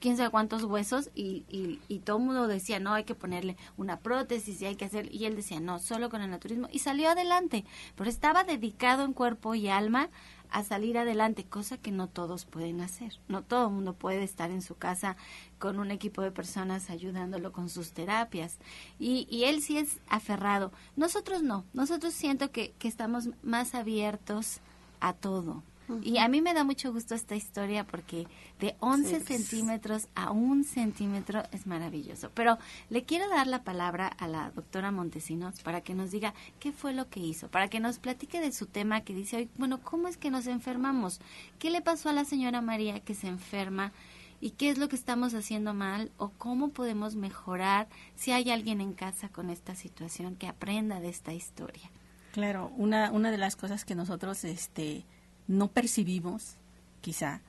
quién 0.00 0.16
sabe 0.16 0.30
cuántos 0.30 0.64
huesos 0.64 1.10
y, 1.14 1.44
y, 1.48 1.80
y 1.88 1.98
todo 1.98 2.18
el 2.18 2.24
mundo 2.24 2.46
decía, 2.46 2.78
no, 2.78 2.94
hay 2.94 3.04
que 3.04 3.14
ponerle 3.14 3.56
una 3.76 3.98
prótesis 3.98 4.62
y 4.62 4.66
hay 4.66 4.76
que 4.76 4.84
hacer, 4.84 5.12
y 5.12 5.26
él 5.26 5.36
decía, 5.36 5.60
no, 5.60 5.78
solo 5.80 6.08
con 6.08 6.22
el 6.22 6.30
naturismo 6.30 6.68
y 6.72 6.78
salió 6.78 7.10
adelante, 7.10 7.64
pero 7.96 8.08
estaba 8.08 8.44
dedicado 8.44 9.04
en 9.04 9.12
cuerpo 9.12 9.54
y 9.54 9.68
alma 9.68 10.08
a 10.50 10.64
salir 10.64 10.98
adelante, 10.98 11.44
cosa 11.44 11.78
que 11.78 11.90
no 11.90 12.08
todos 12.08 12.44
pueden 12.44 12.80
hacer. 12.80 13.18
No 13.28 13.42
todo 13.42 13.68
el 13.68 13.74
mundo 13.74 13.94
puede 13.94 14.22
estar 14.22 14.50
en 14.50 14.62
su 14.62 14.76
casa 14.76 15.16
con 15.58 15.78
un 15.78 15.90
equipo 15.90 16.22
de 16.22 16.30
personas 16.30 16.90
ayudándolo 16.90 17.52
con 17.52 17.68
sus 17.68 17.92
terapias. 17.92 18.58
Y, 18.98 19.26
y 19.30 19.44
él 19.44 19.62
sí 19.62 19.78
es 19.78 19.98
aferrado. 20.08 20.72
Nosotros 20.96 21.42
no. 21.42 21.64
Nosotros 21.72 22.14
siento 22.14 22.50
que, 22.50 22.72
que 22.78 22.88
estamos 22.88 23.30
más 23.42 23.74
abiertos 23.74 24.60
a 25.00 25.12
todo. 25.12 25.62
Y 26.02 26.18
a 26.18 26.28
mí 26.28 26.42
me 26.42 26.54
da 26.54 26.64
mucho 26.64 26.92
gusto 26.92 27.14
esta 27.14 27.34
historia 27.34 27.84
porque 27.84 28.26
de 28.60 28.76
11 28.80 29.20
centímetros 29.20 30.08
a 30.14 30.30
un 30.30 30.64
centímetro 30.64 31.42
es 31.52 31.66
maravilloso. 31.66 32.30
Pero 32.34 32.58
le 32.90 33.04
quiero 33.04 33.28
dar 33.28 33.46
la 33.46 33.62
palabra 33.62 34.08
a 34.08 34.28
la 34.28 34.50
doctora 34.50 34.90
Montesinos 34.90 35.60
para 35.62 35.80
que 35.80 35.94
nos 35.94 36.10
diga 36.10 36.34
qué 36.60 36.72
fue 36.72 36.92
lo 36.92 37.08
que 37.08 37.20
hizo, 37.20 37.48
para 37.48 37.68
que 37.68 37.80
nos 37.80 37.98
platique 37.98 38.40
de 38.40 38.52
su 38.52 38.66
tema 38.66 39.00
que 39.00 39.14
dice 39.14 39.36
hoy, 39.36 39.48
bueno, 39.56 39.80
¿cómo 39.82 40.08
es 40.08 40.16
que 40.16 40.30
nos 40.30 40.46
enfermamos? 40.46 41.20
¿Qué 41.58 41.70
le 41.70 41.80
pasó 41.80 42.08
a 42.08 42.12
la 42.12 42.24
señora 42.24 42.60
María 42.60 43.00
que 43.00 43.14
se 43.14 43.28
enferma? 43.28 43.92
¿Y 44.40 44.50
qué 44.50 44.70
es 44.70 44.78
lo 44.78 44.88
que 44.88 44.96
estamos 44.96 45.34
haciendo 45.34 45.74
mal? 45.74 46.12
¿O 46.16 46.30
cómo 46.30 46.68
podemos 46.68 47.16
mejorar 47.16 47.88
si 48.14 48.30
hay 48.30 48.50
alguien 48.50 48.80
en 48.80 48.92
casa 48.92 49.28
con 49.28 49.50
esta 49.50 49.74
situación 49.74 50.36
que 50.36 50.46
aprenda 50.46 51.00
de 51.00 51.08
esta 51.08 51.32
historia? 51.32 51.90
Claro, 52.32 52.70
una, 52.76 53.10
una 53.10 53.30
de 53.32 53.38
las 53.38 53.56
cosas 53.56 53.84
que 53.84 53.96
nosotros 53.96 54.44
este, 54.44 55.04
no 55.48 55.68
percibimos, 55.68 56.56
quizá, 57.00 57.40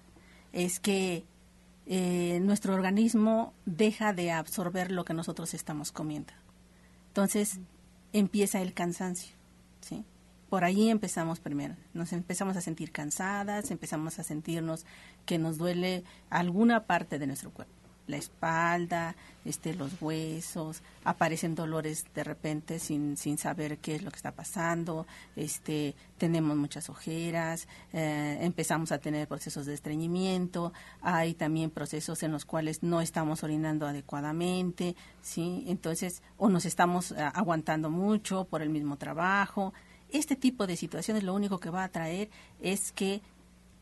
es 0.51 0.79
que 0.79 1.25
eh, 1.85 2.39
nuestro 2.41 2.73
organismo 2.73 3.53
deja 3.65 4.13
de 4.13 4.31
absorber 4.31 4.91
lo 4.91 5.05
que 5.05 5.13
nosotros 5.13 5.53
estamos 5.53 5.91
comiendo. 5.91 6.33
Entonces 7.09 7.59
empieza 8.13 8.61
el 8.61 8.73
cansancio, 8.73 9.35
¿sí? 9.81 10.03
Por 10.49 10.63
ahí 10.63 10.89
empezamos 10.89 11.39
primero. 11.39 11.75
Nos 11.93 12.11
empezamos 12.11 12.57
a 12.57 12.61
sentir 12.61 12.91
cansadas, 12.91 13.69
empezamos 13.69 14.17
a 14.17 14.23
sentirnos 14.23 14.85
que 15.27 15.37
nos 15.37 15.59
duele 15.59 16.03
alguna 16.31 16.85
parte 16.85 17.19
de 17.19 17.27
nuestro 17.27 17.51
cuerpo 17.51 17.78
la 18.09 18.17
espalda, 18.17 19.15
este, 19.45 19.73
los 19.73 20.01
huesos, 20.01 20.81
aparecen 21.03 21.55
dolores 21.55 22.05
de 22.13 22.23
repente 22.23 22.79
sin, 22.79 23.15
sin 23.17 23.37
saber 23.37 23.77
qué 23.77 23.95
es 23.95 24.01
lo 24.01 24.09
que 24.09 24.17
está 24.17 24.31
pasando, 24.31 25.05
este, 25.35 25.95
tenemos 26.17 26.57
muchas 26.57 26.89
ojeras, 26.89 27.67
eh, 27.93 28.39
empezamos 28.41 28.91
a 28.91 28.97
tener 28.97 29.27
procesos 29.27 29.67
de 29.67 29.75
estreñimiento, 29.75 30.73
hay 31.01 31.35
también 31.35 31.69
procesos 31.69 32.23
en 32.23 32.31
los 32.31 32.45
cuales 32.45 32.81
no 32.81 32.99
estamos 32.99 33.43
orinando 33.43 33.87
adecuadamente, 33.87 34.95
¿sí? 35.21 35.63
Entonces, 35.67 36.23
o 36.37 36.49
nos 36.49 36.65
estamos 36.65 37.11
eh, 37.11 37.17
aguantando 37.33 37.91
mucho 37.91 38.45
por 38.45 38.63
el 38.63 38.69
mismo 38.69 38.97
trabajo. 38.97 39.73
Este 40.11 40.35
tipo 40.35 40.65
de 40.65 40.75
situaciones 40.75 41.23
lo 41.23 41.35
único 41.35 41.59
que 41.59 41.69
va 41.69 41.83
a 41.83 41.89
traer 41.89 42.29
es 42.59 42.91
que 42.91 43.21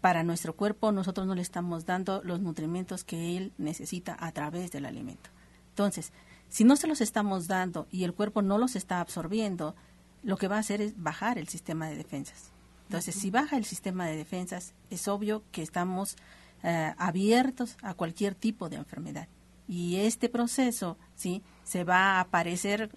para 0.07 0.23
nuestro 0.23 0.55
cuerpo 0.55 0.93
nosotros 0.93 1.27
no 1.27 1.35
le 1.35 1.41
estamos 1.41 1.85
dando 1.85 2.21
los 2.23 2.39
nutrimentos 2.39 3.03
que 3.03 3.35
él 3.35 3.51
necesita 3.57 4.15
a 4.17 4.31
través 4.31 4.71
del 4.71 4.85
alimento. 4.85 5.29
Entonces, 5.67 6.13
si 6.47 6.63
no 6.63 6.77
se 6.77 6.87
los 6.87 7.01
estamos 7.01 7.49
dando 7.49 7.89
y 7.91 8.05
el 8.05 8.13
cuerpo 8.13 8.41
no 8.41 8.57
los 8.57 8.77
está 8.77 9.01
absorbiendo, 9.01 9.75
lo 10.23 10.37
que 10.37 10.47
va 10.47 10.55
a 10.55 10.59
hacer 10.59 10.79
es 10.79 10.93
bajar 10.95 11.37
el 11.37 11.49
sistema 11.49 11.89
de 11.89 11.97
defensas. 11.97 12.51
Entonces, 12.85 13.15
si 13.15 13.31
baja 13.31 13.57
el 13.57 13.65
sistema 13.65 14.05
de 14.05 14.15
defensas, 14.15 14.75
es 14.89 15.09
obvio 15.09 15.43
que 15.51 15.61
estamos 15.61 16.15
eh, 16.63 16.93
abiertos 16.97 17.75
a 17.81 17.93
cualquier 17.93 18.33
tipo 18.33 18.69
de 18.69 18.77
enfermedad. 18.77 19.27
Y 19.67 19.97
este 19.97 20.29
proceso, 20.29 20.97
¿sí? 21.17 21.43
Se 21.67 21.83
va 21.83 22.13
a 22.13 22.19
aparecer 22.21 22.89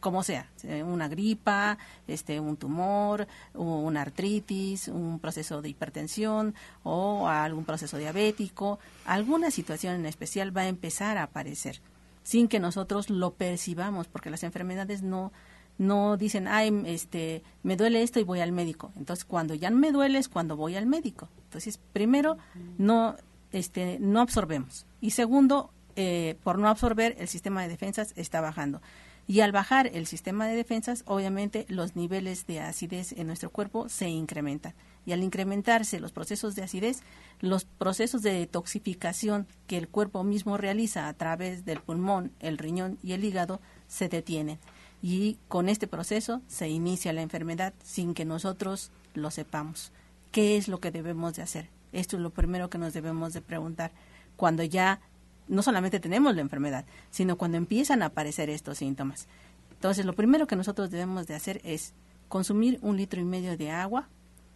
como 0.00 0.24
sea, 0.24 0.50
una 0.84 1.06
gripa, 1.06 1.78
este, 2.08 2.40
un 2.40 2.56
tumor, 2.56 3.28
una 3.54 4.02
artritis, 4.02 4.88
un 4.88 5.20
proceso 5.20 5.62
de 5.62 5.68
hipertensión 5.68 6.56
o 6.82 7.28
algún 7.28 7.64
proceso 7.64 7.96
diabético, 7.96 8.80
alguna 9.04 9.52
situación 9.52 9.94
en 9.94 10.06
especial 10.06 10.54
va 10.54 10.62
a 10.62 10.68
empezar 10.68 11.18
a 11.18 11.22
aparecer 11.22 11.80
sin 12.24 12.48
que 12.48 12.58
nosotros 12.58 13.10
lo 13.10 13.34
percibamos, 13.34 14.08
porque 14.08 14.30
las 14.30 14.42
enfermedades 14.42 15.02
no 15.02 15.30
no 15.76 16.16
dicen, 16.16 16.46
ay, 16.46 16.82
este, 16.86 17.42
me 17.64 17.76
duele 17.76 18.02
esto 18.02 18.20
y 18.20 18.24
voy 18.24 18.40
al 18.40 18.52
médico. 18.52 18.92
Entonces, 18.96 19.24
cuando 19.24 19.54
ya 19.54 19.70
me 19.70 19.90
duele 19.90 20.18
es 20.20 20.28
cuando 20.28 20.56
voy 20.56 20.76
al 20.76 20.86
médico. 20.86 21.28
Entonces, 21.46 21.80
primero, 21.92 22.38
no, 22.78 23.16
este, 23.50 23.98
no 23.98 24.20
absorbemos. 24.20 24.86
Y 25.00 25.10
segundo, 25.10 25.73
eh, 25.96 26.36
por 26.42 26.58
no 26.58 26.68
absorber, 26.68 27.16
el 27.18 27.28
sistema 27.28 27.62
de 27.62 27.68
defensas 27.68 28.12
está 28.16 28.40
bajando. 28.40 28.80
Y 29.26 29.40
al 29.40 29.52
bajar 29.52 29.90
el 29.94 30.06
sistema 30.06 30.46
de 30.46 30.54
defensas, 30.54 31.02
obviamente 31.06 31.64
los 31.68 31.96
niveles 31.96 32.46
de 32.46 32.60
acidez 32.60 33.12
en 33.12 33.26
nuestro 33.26 33.50
cuerpo 33.50 33.88
se 33.88 34.08
incrementan. 34.08 34.74
Y 35.06 35.12
al 35.12 35.22
incrementarse 35.22 36.00
los 36.00 36.12
procesos 36.12 36.54
de 36.54 36.62
acidez, 36.62 37.00
los 37.40 37.64
procesos 37.64 38.22
de 38.22 38.32
detoxificación 38.32 39.46
que 39.66 39.78
el 39.78 39.88
cuerpo 39.88 40.24
mismo 40.24 40.56
realiza 40.56 41.08
a 41.08 41.14
través 41.14 41.64
del 41.64 41.80
pulmón, 41.80 42.32
el 42.40 42.58
riñón 42.58 42.98
y 43.02 43.12
el 43.12 43.24
hígado 43.24 43.60
se 43.88 44.08
detienen. 44.08 44.58
Y 45.02 45.38
con 45.48 45.68
este 45.68 45.86
proceso 45.86 46.42
se 46.46 46.68
inicia 46.68 47.12
la 47.12 47.22
enfermedad 47.22 47.74
sin 47.82 48.14
que 48.14 48.24
nosotros 48.24 48.90
lo 49.14 49.30
sepamos. 49.30 49.92
¿Qué 50.32 50.56
es 50.56 50.68
lo 50.68 50.80
que 50.80 50.90
debemos 50.90 51.34
de 51.34 51.42
hacer? 51.42 51.68
Esto 51.92 52.16
es 52.16 52.22
lo 52.22 52.30
primero 52.30 52.68
que 52.68 52.78
nos 52.78 52.92
debemos 52.92 53.32
de 53.32 53.40
preguntar. 53.40 53.92
Cuando 54.36 54.64
ya 54.64 55.00
no 55.48 55.62
solamente 55.62 56.00
tenemos 56.00 56.34
la 56.34 56.40
enfermedad, 56.40 56.84
sino 57.10 57.36
cuando 57.36 57.58
empiezan 57.58 58.02
a 58.02 58.06
aparecer 58.06 58.50
estos 58.50 58.78
síntomas. 58.78 59.28
Entonces, 59.72 60.06
lo 60.06 60.14
primero 60.14 60.46
que 60.46 60.56
nosotros 60.56 60.90
debemos 60.90 61.26
de 61.26 61.34
hacer 61.34 61.60
es 61.64 61.92
consumir 62.28 62.78
un 62.82 62.96
litro 62.96 63.20
y 63.20 63.24
medio 63.24 63.56
de 63.56 63.70
agua, 63.70 64.08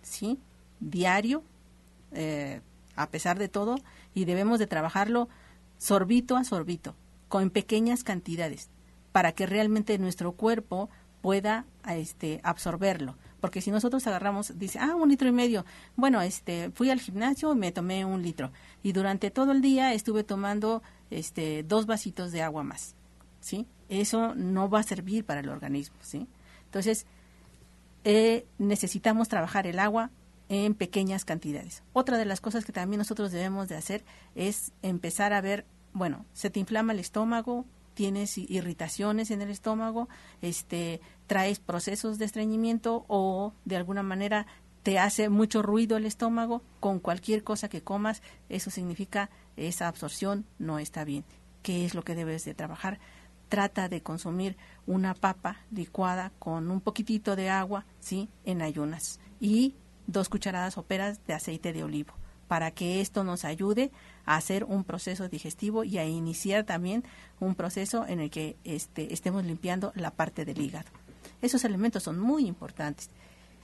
¿sí? 0.02 0.38
Diario, 0.80 1.42
eh, 2.12 2.60
a 2.96 3.10
pesar 3.10 3.38
de 3.38 3.48
todo, 3.48 3.76
y 4.14 4.24
debemos 4.24 4.58
de 4.58 4.66
trabajarlo 4.66 5.28
sorbito 5.76 6.36
a 6.36 6.44
sorbito, 6.44 6.94
con 7.28 7.50
pequeñas 7.50 8.04
cantidades, 8.04 8.70
para 9.12 9.32
que 9.32 9.46
realmente 9.46 9.98
nuestro 9.98 10.32
cuerpo 10.32 10.88
pueda 11.20 11.64
este, 11.86 12.40
absorberlo 12.42 13.16
porque 13.40 13.60
si 13.60 13.70
nosotros 13.70 14.06
agarramos, 14.06 14.58
dice, 14.58 14.78
ah, 14.80 14.94
un 14.94 15.08
litro 15.08 15.28
y 15.28 15.32
medio, 15.32 15.64
bueno, 15.96 16.20
este, 16.20 16.70
fui 16.70 16.90
al 16.90 17.00
gimnasio 17.00 17.52
y 17.52 17.56
me 17.56 17.72
tomé 17.72 18.04
un 18.04 18.22
litro, 18.22 18.52
y 18.82 18.92
durante 18.92 19.30
todo 19.30 19.52
el 19.52 19.60
día 19.60 19.94
estuve 19.94 20.24
tomando 20.24 20.82
este, 21.10 21.62
dos 21.62 21.86
vasitos 21.86 22.32
de 22.32 22.42
agua 22.42 22.64
más, 22.64 22.94
¿sí? 23.40 23.66
Eso 23.88 24.34
no 24.34 24.68
va 24.68 24.80
a 24.80 24.82
servir 24.82 25.24
para 25.24 25.40
el 25.40 25.48
organismo, 25.48 25.96
¿sí? 26.02 26.26
Entonces, 26.64 27.06
eh, 28.04 28.46
necesitamos 28.58 29.28
trabajar 29.28 29.66
el 29.66 29.78
agua 29.78 30.10
en 30.48 30.74
pequeñas 30.74 31.24
cantidades. 31.24 31.82
Otra 31.92 32.16
de 32.18 32.24
las 32.24 32.40
cosas 32.40 32.64
que 32.64 32.72
también 32.72 32.98
nosotros 32.98 33.30
debemos 33.32 33.68
de 33.68 33.76
hacer 33.76 34.04
es 34.34 34.72
empezar 34.82 35.32
a 35.32 35.40
ver, 35.40 35.66
bueno, 35.92 36.24
se 36.32 36.50
te 36.50 36.60
inflama 36.60 36.92
el 36.92 36.98
estómago, 36.98 37.66
tienes 37.98 38.38
irritaciones 38.38 39.32
en 39.32 39.42
el 39.42 39.50
estómago, 39.50 40.08
este, 40.40 41.00
traes 41.26 41.58
procesos 41.58 42.16
de 42.16 42.26
estreñimiento 42.26 43.04
o 43.08 43.54
de 43.64 43.74
alguna 43.74 44.04
manera 44.04 44.46
te 44.84 45.00
hace 45.00 45.28
mucho 45.28 45.62
ruido 45.62 45.96
el 45.96 46.06
estómago, 46.06 46.62
con 46.78 47.00
cualquier 47.00 47.42
cosa 47.42 47.68
que 47.68 47.82
comas, 47.82 48.22
eso 48.48 48.70
significa 48.70 49.30
esa 49.56 49.88
absorción 49.88 50.46
no 50.60 50.78
está 50.78 51.02
bien. 51.02 51.24
¿Qué 51.64 51.84
es 51.84 51.96
lo 51.96 52.02
que 52.02 52.14
debes 52.14 52.44
de 52.44 52.54
trabajar? 52.54 53.00
Trata 53.48 53.88
de 53.88 54.00
consumir 54.00 54.56
una 54.86 55.14
papa 55.14 55.62
licuada 55.72 56.30
con 56.38 56.70
un 56.70 56.80
poquitito 56.80 57.34
de 57.34 57.50
agua, 57.50 57.84
¿sí? 57.98 58.28
En 58.44 58.62
ayunas. 58.62 59.18
Y 59.40 59.74
dos 60.06 60.28
cucharadas 60.28 60.74
soperas 60.74 61.18
de 61.26 61.34
aceite 61.34 61.72
de 61.72 61.82
olivo 61.82 62.14
para 62.46 62.70
que 62.70 63.00
esto 63.00 63.22
nos 63.24 63.44
ayude 63.44 63.92
a 64.28 64.36
hacer 64.36 64.64
un 64.64 64.84
proceso 64.84 65.28
digestivo 65.28 65.84
y 65.84 65.96
a 65.96 66.04
iniciar 66.04 66.64
también 66.64 67.02
un 67.40 67.54
proceso 67.54 68.06
en 68.06 68.20
el 68.20 68.30
que 68.30 68.56
este, 68.62 69.14
estemos 69.14 69.42
limpiando 69.44 69.90
la 69.94 70.10
parte 70.10 70.44
del 70.44 70.60
hígado. 70.60 70.90
Esos 71.40 71.64
elementos 71.64 72.02
son 72.02 72.18
muy 72.18 72.46
importantes, 72.46 73.08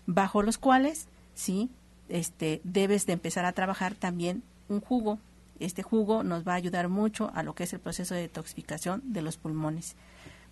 bajo 0.07 0.43
los 0.43 0.57
cuales, 0.57 1.07
sí, 1.35 1.71
este, 2.09 2.63
debes 2.65 3.05
de 3.05 3.13
empezar 3.13 3.45
a 3.45 3.53
trabajar 3.53 3.95
también 3.95 4.43
un 4.69 4.81
jugo. 4.81 5.19
Este 5.61 5.83
jugo 5.83 6.23
nos 6.23 6.49
va 6.49 6.53
a 6.53 6.57
ayudar 6.57 6.89
mucho 6.89 7.31
a 7.35 7.43
lo 7.43 7.55
que 7.55 7.65
es 7.65 7.73
el 7.75 7.81
proceso 7.81 8.15
de 8.15 8.23
detoxificación 8.23 9.03
de 9.05 9.21
los 9.21 9.37
pulmones. 9.37 9.97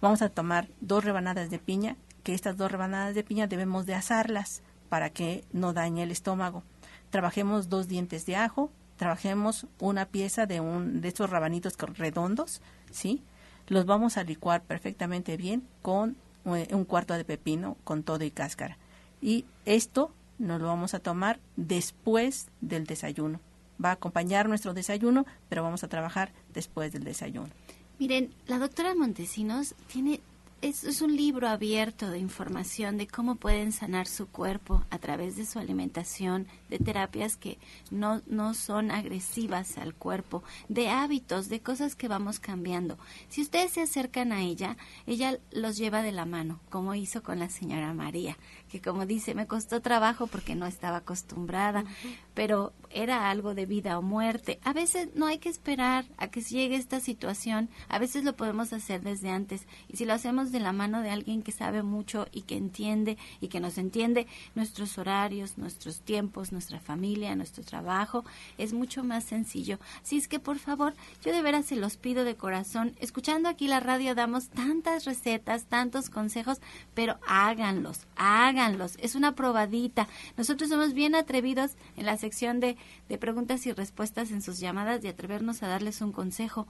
Vamos 0.03 0.21
a 0.21 0.29
tomar 0.29 0.69
dos 0.83 1.05
rebanadas 1.05 1.49
de 1.49 1.59
piña, 1.59 1.97
que 2.23 2.35
estas 2.35 2.59
dos 2.59 2.71
rebanadas 2.71 3.15
de 3.15 3.25
piña 3.25 3.47
debemos 3.47 3.87
de 3.87 3.95
asarlas 3.95 4.63
para 4.91 5.09
que 5.09 5.45
no 5.53 5.73
dañe 5.73 6.03
el 6.03 6.11
estómago. 6.11 6.65
Trabajemos 7.09 7.71
dos 7.71 7.89
dientes 7.89 8.27
de 8.27 8.37
ajo, 8.37 8.71
trabajemos 9.03 9.67
una 9.81 10.07
pieza 10.07 10.47
de 10.47 10.61
un 10.61 11.01
de 11.01 11.09
estos 11.09 11.29
rabanitos 11.29 11.77
redondos, 11.77 12.63
¿sí? 12.93 13.21
Los 13.67 13.85
vamos 13.85 14.17
a 14.17 14.23
licuar 14.23 14.63
perfectamente 14.63 15.37
bien 15.37 15.65
con 15.83 16.15
eh, 16.45 16.69
un 16.71 16.85
cuarto 16.85 17.15
de 17.15 17.25
pepino 17.25 17.77
con 17.83 18.05
todo 18.05 18.23
y 18.23 18.31
cáscara. 18.31 18.79
Y 19.21 19.45
esto 19.65 20.13
nos 20.39 20.61
lo 20.61 20.69
vamos 20.69 20.95
a 20.95 21.01
tomar 21.01 21.41
después 21.57 22.47
del 22.61 22.87
desayuno. 22.87 23.41
Va 23.85 23.89
a 23.89 23.95
acompañar 23.95 24.49
nuestro 24.49 24.73
desayuno, 24.73 25.27
pero 25.49 25.65
vamos 25.65 25.83
a 25.83 25.89
trabajar 25.89 26.31
después 26.55 26.93
del 26.93 27.03
desayuno. 27.03 27.51
Miren, 27.99 28.33
la 28.47 28.61
doctora 28.61 28.95
Montesinos 28.95 29.75
tiene 29.93 30.21
es, 30.63 31.03
un 31.03 31.17
libro 31.17 31.49
abierto 31.49 32.09
de 32.11 32.19
información 32.19 32.97
de 32.97 33.09
cómo 33.09 33.35
pueden 33.35 33.73
sanar 33.73 34.07
su 34.07 34.29
cuerpo 34.29 34.85
a 34.91 34.99
través 34.99 35.37
de 35.37 35.45
su 35.45 35.59
alimentación, 35.59 36.47
de 36.73 36.79
terapias 36.79 37.37
que 37.37 37.59
no, 37.91 38.23
no 38.27 38.55
son 38.55 38.91
agresivas 38.91 39.77
al 39.77 39.95
cuerpo, 39.95 40.43
de 40.71 40.89
hábitos, 40.89 41.51
de 41.51 41.61
cosas 41.61 41.95
que 41.95 42.09
vamos 42.09 42.41
cambiando. 42.41 42.97
Si 43.29 43.43
ustedes 43.43 43.73
se 43.73 43.83
acercan 43.83 44.33
a 44.33 44.41
ella, 44.41 44.79
ella 45.07 45.39
los 45.51 45.77
lleva 45.77 46.03
de 46.03 46.13
la 46.13 46.25
mano, 46.25 46.61
como 46.71 46.95
hizo 46.95 47.23
con 47.23 47.39
la 47.39 47.51
señora 47.51 47.93
María, 47.93 48.39
que 48.71 48.81
como 48.81 49.05
dice, 49.05 49.35
me 49.35 49.47
costó 49.47 49.83
trabajo 49.83 50.27
porque 50.27 50.55
no 50.55 50.65
estaba 50.65 50.99
acostumbrada, 50.99 51.85
pero 52.33 52.73
era 52.89 53.31
algo 53.31 53.55
de 53.55 53.67
vida 53.67 53.99
o 53.99 54.03
muerte. 54.03 54.59
A 54.65 54.73
veces 54.73 55.11
no 55.15 55.27
hay 55.27 55.39
que 55.39 55.51
esperar 55.51 56.07
a 56.17 56.29
que 56.29 56.41
llegue 56.41 56.77
esta 56.77 57.01
situación, 57.01 57.69
a 57.89 57.99
veces 57.99 58.25
lo 58.25 58.35
podemos 58.35 58.73
hacer 58.73 59.03
desde 59.03 59.29
antes 59.29 59.67
y 59.89 59.99
si 59.99 60.07
lo 60.07 60.15
hacemos 60.15 60.53
de 60.53 60.61
la 60.61 60.73
mano 60.73 61.03
de 61.03 61.11
alguien 61.11 61.43
que 61.43 61.53
sabe 61.53 61.83
mucho 61.83 62.27
y 62.33 62.43
que 62.43 62.57
entiende 62.57 63.19
y 63.41 63.49
que 63.49 63.61
nos 63.61 63.77
entiende 63.77 64.27
nuestros 64.55 64.97
horarios, 64.97 65.59
nuestros 65.59 66.01
tiempos, 66.01 66.53
nuestra 66.63 66.81
familia, 66.81 67.35
nuestro 67.35 67.65
trabajo, 67.65 68.25
es 68.57 68.73
mucho 68.73 69.03
más 69.03 69.25
sencillo. 69.25 69.79
Así 70.03 70.17
es 70.17 70.29
que 70.29 70.39
por 70.39 70.59
favor, 70.59 70.95
yo 71.25 71.33
de 71.33 71.43
veras 71.43 71.67
se 71.67 71.77
los 71.77 71.97
pido 71.97 72.25
de 72.25 72.37
corazón, 72.37 72.95
escuchando 73.01 73.49
aquí 73.49 73.67
la 73.67 73.81
radio 73.81 74.15
damos 74.15 74.49
tantas 74.49 75.05
recetas, 75.05 75.65
tantos 75.65 76.09
consejos, 76.09 76.61
pero 76.95 77.19
háganlos, 77.27 78.07
háganlos, 78.17 78.97
es 79.01 79.15
una 79.15 79.35
probadita. 79.35 80.07
Nosotros 80.37 80.71
somos 80.71 80.95
bien 80.95 81.15
atrevidos 81.15 81.73
en 81.97 82.07
la 82.07 82.17
sección 82.17 82.61
de 82.61 82.77
de 83.13 83.19
preguntas 83.19 83.67
y 83.67 83.73
respuestas 83.73 84.31
en 84.31 84.41
sus 84.41 84.59
llamadas 84.59 85.05
y 85.05 85.09
atrevernos 85.09 85.63
a 85.63 85.69
darles 85.69 86.01
un 86.01 86.13
consejo. 86.13 86.67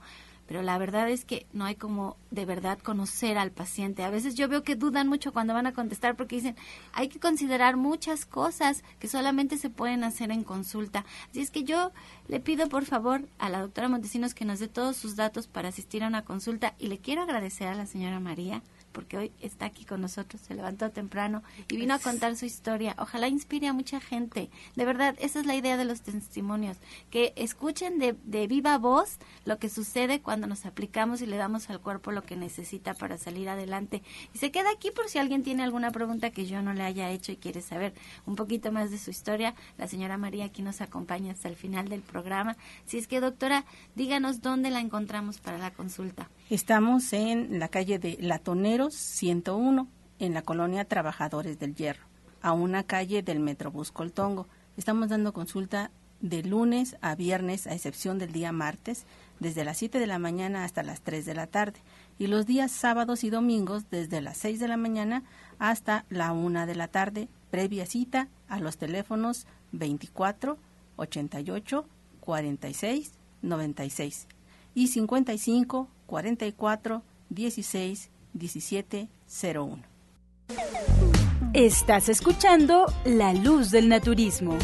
Pero 0.47 0.61
la 0.61 0.77
verdad 0.77 1.09
es 1.09 1.25
que 1.25 1.45
no 1.53 1.65
hay 1.65 1.75
como 1.75 2.17
de 2.31 2.45
verdad 2.45 2.79
conocer 2.79 3.37
al 3.37 3.51
paciente. 3.51 4.03
A 4.03 4.09
veces 4.09 4.35
yo 4.35 4.47
veo 4.47 4.63
que 4.63 4.75
dudan 4.75 5.07
mucho 5.07 5.31
cuando 5.31 5.53
van 5.53 5.67
a 5.67 5.73
contestar 5.73 6.15
porque 6.15 6.35
dicen, 6.35 6.55
hay 6.91 7.07
que 7.07 7.19
considerar 7.19 7.77
muchas 7.77 8.25
cosas 8.25 8.83
que 8.99 9.07
solamente 9.07 9.57
se 9.57 9.69
pueden 9.69 10.03
hacer 10.03 10.31
en 10.31 10.43
consulta. 10.43 11.05
Así 11.29 11.41
es 11.41 11.51
que 11.51 11.63
yo 11.63 11.91
le 12.27 12.39
pido 12.39 12.67
por 12.69 12.85
favor 12.85 13.27
a 13.39 13.49
la 13.49 13.61
doctora 13.61 13.89
Montesinos 13.89 14.33
que 14.33 14.45
nos 14.45 14.59
dé 14.59 14.67
todos 14.67 14.97
sus 14.97 15.15
datos 15.15 15.47
para 15.47 15.69
asistir 15.69 16.03
a 16.03 16.07
una 16.07 16.23
consulta 16.23 16.75
y 16.79 16.87
le 16.87 16.99
quiero 16.99 17.23
agradecer 17.23 17.67
a 17.67 17.75
la 17.75 17.85
señora 17.85 18.19
María 18.19 18.61
porque 18.93 19.17
hoy 19.17 19.31
está 19.41 19.65
aquí 19.65 19.83
con 19.83 19.99
nosotros, 19.99 20.41
se 20.41 20.53
levantó 20.53 20.91
temprano 20.91 21.43
y 21.69 21.75
vino 21.75 21.93
a 21.93 21.99
contar 21.99 22.37
su 22.37 22.45
historia. 22.45 22.95
Ojalá 22.97 23.27
inspire 23.27 23.67
a 23.67 23.73
mucha 23.73 23.99
gente. 23.99 24.49
De 24.75 24.85
verdad, 24.85 25.15
esa 25.19 25.39
es 25.39 25.45
la 25.45 25.55
idea 25.55 25.75
de 25.75 25.85
los 25.85 26.01
testimonios, 26.01 26.77
que 27.09 27.33
escuchen 27.35 27.99
de, 27.99 28.15
de 28.23 28.47
viva 28.47 28.77
voz 28.77 29.17
lo 29.45 29.59
que 29.59 29.69
sucede 29.69 30.21
cuando 30.21 30.47
nos 30.47 30.65
aplicamos 30.65 31.21
y 31.21 31.25
le 31.25 31.37
damos 31.37 31.69
al 31.69 31.81
cuerpo 31.81 32.11
lo 32.11 32.23
que 32.23 32.35
necesita 32.35 32.93
para 32.93 33.17
salir 33.17 33.49
adelante. 33.49 34.03
Y 34.33 34.37
se 34.37 34.51
queda 34.51 34.71
aquí 34.71 34.91
por 34.91 35.09
si 35.09 35.17
alguien 35.17 35.43
tiene 35.43 35.63
alguna 35.63 35.91
pregunta 35.91 36.29
que 36.29 36.45
yo 36.45 36.61
no 36.61 36.73
le 36.73 36.83
haya 36.83 37.09
hecho 37.09 37.31
y 37.31 37.37
quiere 37.37 37.61
saber 37.61 37.93
un 38.25 38.35
poquito 38.35 38.71
más 38.71 38.91
de 38.91 38.97
su 38.97 39.09
historia. 39.09 39.55
La 39.77 39.87
señora 39.87 40.17
María 40.17 40.45
aquí 40.45 40.61
nos 40.61 40.81
acompaña 40.81 41.33
hasta 41.33 41.49
el 41.49 41.55
final 41.55 41.89
del 41.89 42.01
programa. 42.01 42.55
Si 42.85 42.97
es 42.97 43.07
que, 43.07 43.19
doctora, 43.19 43.65
díganos 43.95 44.41
dónde 44.41 44.69
la 44.69 44.79
encontramos 44.79 45.39
para 45.39 45.57
la 45.57 45.71
consulta. 45.71 46.29
Estamos 46.53 47.13
en 47.13 47.57
la 47.57 47.67
calle 47.67 47.97
de 47.97 48.15
Latoneros 48.21 48.93
101, 48.93 49.87
en 50.19 50.35
la 50.35 50.43
colonia 50.43 50.85
Trabajadores 50.85 51.57
del 51.57 51.73
Hierro, 51.73 52.05
a 52.43 52.53
una 52.53 52.83
calle 52.83 53.23
del 53.23 53.39
Metrobús 53.39 53.91
Coltongo. 53.91 54.47
Estamos 54.77 55.09
dando 55.09 55.33
consulta 55.33 55.89
de 56.21 56.43
lunes 56.43 56.95
a 57.01 57.15
viernes, 57.15 57.65
a 57.65 57.73
excepción 57.73 58.19
del 58.19 58.31
día 58.31 58.51
martes, 58.51 59.07
desde 59.39 59.63
las 59.63 59.77
7 59.77 59.97
de 59.97 60.05
la 60.05 60.19
mañana 60.19 60.63
hasta 60.63 60.83
las 60.83 61.01
3 61.01 61.25
de 61.25 61.33
la 61.33 61.47
tarde, 61.47 61.79
y 62.19 62.27
los 62.27 62.45
días 62.45 62.71
sábados 62.71 63.23
y 63.23 63.31
domingos 63.31 63.89
desde 63.89 64.21
las 64.21 64.37
6 64.37 64.59
de 64.59 64.67
la 64.67 64.77
mañana 64.77 65.23
hasta 65.57 66.05
la 66.09 66.33
1 66.33 66.67
de 66.67 66.75
la 66.75 66.87
tarde, 66.87 67.29
previa 67.49 67.87
cita 67.87 68.27
a 68.47 68.59
los 68.59 68.77
teléfonos 68.77 69.47
24 69.71 70.59
88 70.97 71.85
46 72.19 73.11
96 73.41 74.27
y 74.75 74.87
55 74.87 75.87
44 76.13 77.01
16 77.29 78.09
17 78.33 79.07
01. 79.55 79.79
Estás 81.53 82.07
escuchando 82.07 82.85
La 83.03 83.33
Luz 83.33 83.71
del 83.71 83.89
Naturismo. 83.89 84.59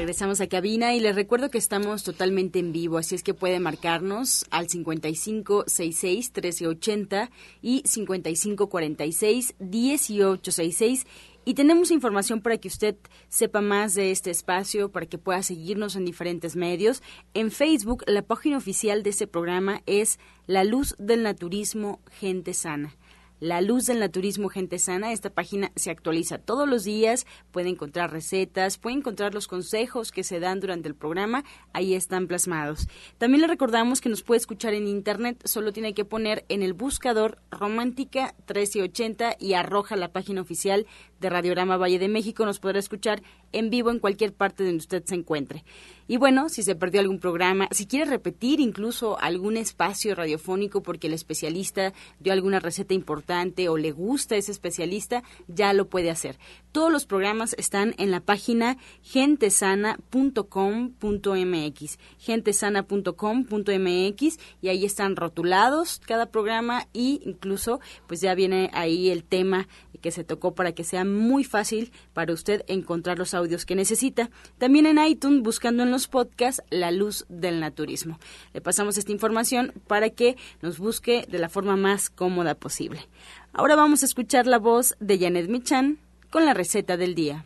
Regresamos 0.00 0.40
a 0.40 0.46
cabina 0.46 0.94
y 0.94 1.00
les 1.00 1.14
recuerdo 1.14 1.50
que 1.50 1.58
estamos 1.58 2.04
totalmente 2.04 2.58
en 2.58 2.72
vivo, 2.72 2.96
así 2.96 3.14
es 3.14 3.22
que 3.22 3.34
puede 3.34 3.60
marcarnos 3.60 4.46
al 4.50 4.66
5566 4.66 6.32
1380 6.34 7.30
y 7.60 7.82
5546 7.84 9.56
1866 9.58 11.06
y 11.44 11.52
tenemos 11.52 11.90
información 11.90 12.40
para 12.40 12.56
que 12.56 12.68
usted 12.68 12.96
sepa 13.28 13.60
más 13.60 13.92
de 13.92 14.10
este 14.10 14.30
espacio, 14.30 14.90
para 14.90 15.04
que 15.04 15.18
pueda 15.18 15.42
seguirnos 15.42 15.96
en 15.96 16.06
diferentes 16.06 16.56
medios. 16.56 17.02
En 17.34 17.50
Facebook, 17.50 18.02
la 18.06 18.22
página 18.22 18.56
oficial 18.56 19.02
de 19.02 19.10
este 19.10 19.26
programa 19.26 19.82
es 19.84 20.18
La 20.46 20.64
Luz 20.64 20.94
del 20.98 21.22
Naturismo 21.24 22.00
Gente 22.10 22.54
Sana. 22.54 22.96
La 23.40 23.62
Luz 23.62 23.86
del 23.86 24.00
Naturismo 24.00 24.50
Gente 24.50 24.78
Sana. 24.78 25.12
Esta 25.12 25.30
página 25.30 25.72
se 25.74 25.90
actualiza 25.90 26.36
todos 26.36 26.68
los 26.68 26.84
días, 26.84 27.26
puede 27.50 27.70
encontrar 27.70 28.12
recetas, 28.12 28.76
puede 28.76 28.96
encontrar 28.96 29.32
los 29.32 29.48
consejos 29.48 30.12
que 30.12 30.24
se 30.24 30.40
dan 30.40 30.60
durante 30.60 30.88
el 30.88 30.94
programa, 30.94 31.44
ahí 31.72 31.94
están 31.94 32.26
plasmados. 32.26 32.86
También 33.16 33.40
le 33.40 33.46
recordamos 33.46 34.02
que 34.02 34.10
nos 34.10 34.22
puede 34.22 34.38
escuchar 34.38 34.74
en 34.74 34.86
internet, 34.86 35.40
solo 35.46 35.72
tiene 35.72 35.94
que 35.94 36.04
poner 36.04 36.44
en 36.50 36.62
el 36.62 36.74
buscador 36.74 37.38
Romántica 37.50 38.34
1380 38.40 39.36
y 39.38 39.54
arroja 39.54 39.96
la 39.96 40.12
página 40.12 40.42
oficial 40.42 40.86
de 41.20 41.30
Radiorama 41.30 41.76
Valle 41.76 41.98
de 41.98 42.08
México, 42.08 42.44
nos 42.44 42.58
podrá 42.58 42.78
escuchar 42.78 43.22
en 43.52 43.70
vivo 43.70 43.90
en 43.90 43.98
cualquier 43.98 44.32
parte 44.32 44.64
donde 44.64 44.78
usted 44.78 45.04
se 45.04 45.14
encuentre. 45.14 45.64
Y 46.08 46.16
bueno, 46.16 46.48
si 46.48 46.62
se 46.62 46.74
perdió 46.74 47.00
algún 47.00 47.20
programa, 47.20 47.68
si 47.70 47.86
quiere 47.86 48.04
repetir 48.04 48.58
incluso 48.58 49.18
algún 49.20 49.56
espacio 49.56 50.14
radiofónico 50.14 50.82
porque 50.82 51.06
el 51.06 51.12
especialista 51.12 51.92
dio 52.18 52.32
alguna 52.32 52.58
receta 52.58 52.94
importante, 52.94 53.68
o 53.68 53.76
le 53.76 53.92
gusta 53.92 54.36
ese 54.36 54.50
especialista, 54.50 55.22
ya 55.46 55.72
lo 55.72 55.88
puede 55.88 56.10
hacer. 56.10 56.36
Todos 56.72 56.90
los 56.90 57.06
programas 57.06 57.54
están 57.58 57.94
en 57.98 58.10
la 58.10 58.20
página 58.20 58.76
gentesana.com.mx, 59.02 61.98
gentesana.com.mx 62.18 64.38
y 64.62 64.68
ahí 64.68 64.84
están 64.84 65.16
rotulados 65.16 66.00
cada 66.06 66.26
programa 66.26 66.86
y 66.92 67.20
incluso 67.24 67.80
pues 68.06 68.20
ya 68.20 68.34
viene 68.34 68.70
ahí 68.72 69.10
el 69.10 69.24
tema 69.24 69.68
que 70.00 70.10
se 70.10 70.24
tocó 70.24 70.54
para 70.54 70.72
que 70.72 70.84
sea 70.84 71.04
muy 71.10 71.44
fácil 71.44 71.92
para 72.12 72.32
usted 72.32 72.64
encontrar 72.66 73.18
los 73.18 73.34
audios 73.34 73.66
que 73.66 73.74
necesita. 73.74 74.30
También 74.58 74.86
en 74.86 74.98
iTunes 74.98 75.42
buscando 75.42 75.82
en 75.82 75.90
los 75.90 76.08
podcasts 76.08 76.62
La 76.70 76.90
Luz 76.90 77.26
del 77.28 77.60
Naturismo. 77.60 78.18
Le 78.54 78.60
pasamos 78.60 78.98
esta 78.98 79.12
información 79.12 79.72
para 79.86 80.10
que 80.10 80.36
nos 80.62 80.78
busque 80.78 81.26
de 81.28 81.38
la 81.38 81.48
forma 81.48 81.76
más 81.76 82.10
cómoda 82.10 82.54
posible. 82.54 83.08
Ahora 83.52 83.76
vamos 83.76 84.02
a 84.02 84.06
escuchar 84.06 84.46
la 84.46 84.58
voz 84.58 84.96
de 85.00 85.18
Janet 85.18 85.48
Michan 85.48 85.98
con 86.30 86.46
la 86.46 86.54
receta 86.54 86.96
del 86.96 87.14
día. 87.14 87.44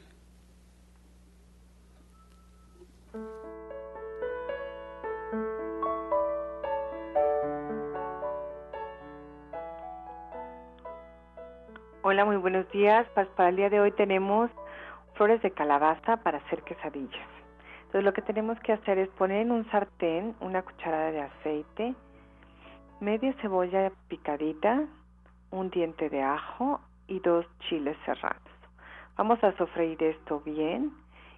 Hola, 12.06 12.26
muy 12.26 12.36
buenos 12.36 12.70
días. 12.70 13.08
Para 13.34 13.48
el 13.48 13.56
día 13.56 13.70
de 13.70 13.80
hoy 13.80 13.90
tenemos 13.92 14.50
flores 15.14 15.40
de 15.40 15.52
calabaza 15.52 16.18
para 16.18 16.36
hacer 16.36 16.62
quesadillas. 16.62 17.28
Entonces 17.78 18.04
lo 18.04 18.12
que 18.12 18.20
tenemos 18.20 18.60
que 18.60 18.74
hacer 18.74 18.98
es 18.98 19.08
poner 19.08 19.38
en 19.40 19.50
un 19.50 19.64
sartén 19.70 20.36
una 20.40 20.60
cucharada 20.60 21.10
de 21.12 21.22
aceite, 21.22 21.94
media 23.00 23.32
cebolla 23.40 23.90
picadita, 24.08 24.84
un 25.50 25.70
diente 25.70 26.10
de 26.10 26.22
ajo 26.22 26.78
y 27.06 27.20
dos 27.20 27.46
chiles 27.60 27.96
serranos. 28.04 28.52
Vamos 29.16 29.42
a 29.42 29.56
sofreír 29.56 30.02
esto 30.02 30.40
bien 30.40 30.92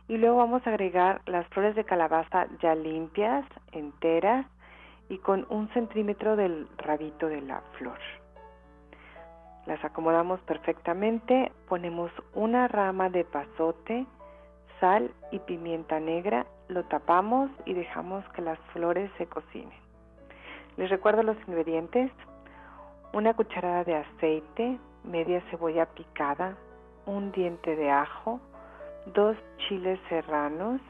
y 0.08 0.16
luego 0.16 0.38
vamos 0.38 0.66
a 0.66 0.70
agregar 0.70 1.22
las 1.26 1.46
flores 1.50 1.76
de 1.76 1.84
calabaza 1.84 2.48
ya 2.60 2.74
limpias, 2.74 3.46
enteras 3.70 4.44
y 5.08 5.18
con 5.18 5.46
un 5.48 5.68
centímetro 5.68 6.34
del 6.34 6.66
rabito 6.78 7.28
de 7.28 7.42
la 7.42 7.60
flor. 7.78 8.00
Las 9.66 9.84
acomodamos 9.84 10.40
perfectamente, 10.42 11.50
ponemos 11.68 12.12
una 12.34 12.68
rama 12.68 13.10
de 13.10 13.24
pasote, 13.24 14.06
sal 14.80 15.10
y 15.32 15.40
pimienta 15.40 15.98
negra, 15.98 16.46
lo 16.68 16.84
tapamos 16.84 17.50
y 17.64 17.74
dejamos 17.74 18.24
que 18.30 18.42
las 18.42 18.58
flores 18.72 19.10
se 19.18 19.26
cocinen. 19.26 19.78
Les 20.76 20.88
recuerdo 20.88 21.24
los 21.24 21.36
ingredientes, 21.48 22.12
una 23.12 23.34
cucharada 23.34 23.82
de 23.82 23.96
aceite, 23.96 24.78
media 25.02 25.40
cebolla 25.50 25.86
picada, 25.86 26.56
un 27.06 27.32
diente 27.32 27.74
de 27.74 27.90
ajo, 27.90 28.40
dos 29.14 29.36
chiles 29.56 29.98
serranos, 30.08 30.80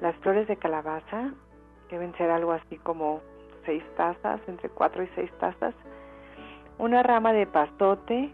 las 0.00 0.14
flores 0.16 0.46
de 0.48 0.56
calabaza, 0.56 1.32
deben 1.90 2.14
ser 2.16 2.30
algo 2.30 2.52
así 2.52 2.76
como 2.78 3.20
seis 3.64 3.82
tazas, 3.96 4.40
entre 4.48 4.68
cuatro 4.68 5.02
y 5.02 5.08
seis 5.14 5.30
tazas, 5.38 5.74
una 6.78 7.02
rama 7.02 7.32
de 7.32 7.46
pastote, 7.46 8.32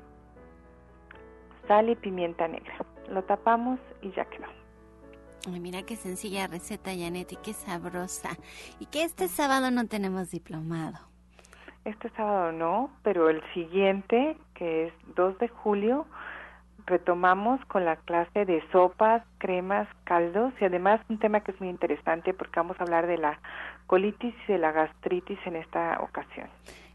sal 1.68 1.88
y 1.88 1.96
pimienta 1.96 2.48
negra. 2.48 2.74
Lo 3.08 3.22
tapamos 3.24 3.78
y 4.00 4.10
ya 4.12 4.24
quedó. 4.26 4.46
mira 5.60 5.82
qué 5.82 5.96
sencilla 5.96 6.46
receta, 6.46 6.90
Janet, 6.90 7.32
y 7.32 7.36
qué 7.36 7.52
sabrosa. 7.52 8.30
Y 8.78 8.86
que 8.86 9.04
este 9.04 9.28
sábado 9.28 9.70
no 9.70 9.86
tenemos 9.86 10.30
diplomado. 10.30 10.98
Este 11.84 12.10
sábado 12.10 12.52
no, 12.52 12.90
pero 13.02 13.28
el 13.28 13.42
siguiente, 13.54 14.36
que 14.54 14.86
es 14.86 14.92
2 15.16 15.38
de 15.38 15.48
julio, 15.48 16.06
retomamos 16.86 17.64
con 17.66 17.84
la 17.84 17.96
clase 17.96 18.44
de 18.44 18.62
sopas, 18.70 19.22
cremas, 19.38 19.88
caldos 20.04 20.52
y 20.60 20.64
además 20.64 21.00
un 21.08 21.18
tema 21.18 21.40
que 21.40 21.52
es 21.52 21.60
muy 21.60 21.68
interesante 21.68 22.34
porque 22.34 22.60
vamos 22.60 22.78
a 22.78 22.84
hablar 22.84 23.06
de 23.06 23.18
la 23.18 23.40
colitis 23.86 24.34
y 24.46 24.52
de 24.52 24.58
la 24.58 24.72
gastritis 24.72 25.38
en 25.44 25.56
esta 25.56 25.98
ocasión. 26.00 26.48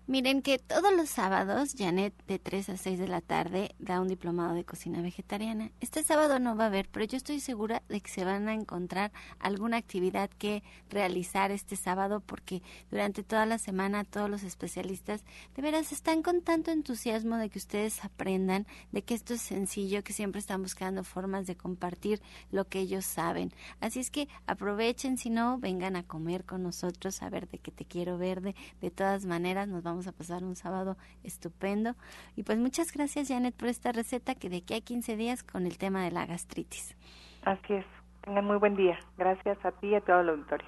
Miren 0.10 0.42
que 0.42 0.58
todos 0.58 0.94
los 0.96 1.10
sábados 1.10 1.76
Janet 1.78 2.14
de 2.28 2.40
3 2.40 2.70
a 2.70 2.78
6 2.78 2.98
de 2.98 3.10
la 3.10 3.20
tarde 3.20 3.76
da 3.78 4.00
un 4.00 4.08
diplomado 4.08 4.54
de 4.54 4.64
cocina 4.64 5.02
vegetariana. 5.02 5.70
Este 5.82 6.02
sábado 6.02 6.40
no 6.40 6.56
va 6.56 6.64
a 6.64 6.68
haber, 6.68 6.88
pero 6.88 7.04
yo 7.04 7.18
estoy 7.18 7.42
segura 7.42 7.84
de 7.90 8.00
que 8.00 8.10
se 8.10 8.24
van 8.24 8.48
a 8.48 8.54
encontrar 8.54 9.12
alguna 9.38 9.76
actividad 9.76 10.30
que 10.30 10.64
realizar 10.90 11.52
este 11.52 11.76
sábado 11.76 12.22
porque 12.22 12.64
durante 12.90 13.22
toda 13.22 13.46
la 13.46 13.58
semana 13.58 14.06
todos 14.06 14.30
los 14.30 14.44
especialistas 14.44 15.26
de 15.58 15.62
veras 15.62 15.92
están 15.92 16.24
con 16.24 16.42
tanto 16.42 16.72
entusiasmo 16.72 17.36
de 17.36 17.50
que 17.50 17.60
ustedes 17.60 18.06
aprendan, 18.06 18.66
de 18.94 19.02
que 19.02 19.14
esto 19.14 19.34
es 19.34 19.42
sencillo, 19.42 20.06
que 20.06 20.14
siempre 20.14 20.40
están 20.40 20.62
buscando 20.62 21.04
formas 21.04 21.48
de 21.48 21.58
compartir 21.58 22.22
lo 22.50 22.64
que 22.64 22.80
ellos 22.80 23.04
saben. 23.04 23.52
Así 23.82 24.00
es 24.00 24.10
que 24.10 24.30
aprovechen, 24.46 25.18
si 25.18 25.30
no, 25.30 25.58
vengan 25.58 25.98
a 25.98 26.04
comer 26.04 26.46
con 26.46 26.64
nosotros, 26.64 27.22
a 27.22 27.30
ver 27.30 27.50
de 27.50 27.58
qué 27.58 27.72
te 27.72 27.84
quiero 27.84 28.18
verde. 28.18 28.56
De 28.80 28.90
todas 28.90 29.26
maneras, 29.26 29.68
nos 29.68 29.84
vamos 29.84 29.97
vamos 29.98 30.08
a 30.08 30.12
pasar 30.12 30.44
un 30.44 30.56
sábado 30.56 30.96
estupendo. 31.24 31.96
Y 32.36 32.44
pues 32.44 32.60
muchas 32.60 32.92
gracias, 32.94 33.30
Janet, 33.30 33.56
por 33.56 33.68
esta 33.68 33.92
receta 33.92 34.36
que 34.36 34.48
de 34.48 34.58
aquí 34.58 34.76
a 34.76 34.82
15 34.82 35.18
días 35.18 35.44
con 35.44 35.66
el 35.66 35.80
tema 35.80 36.04
de 36.04 36.12
la 36.12 36.28
gastritis. 36.28 36.96
Así 37.44 37.74
es. 37.74 37.86
Tengan 38.22 38.46
muy 38.46 38.58
buen 38.58 38.76
día. 38.76 39.00
Gracias 39.18 39.58
a 39.66 39.72
ti 39.72 39.88
y 39.88 39.96
a 39.96 40.02
todo 40.02 40.20
el 40.20 40.30
auditorio. 40.30 40.68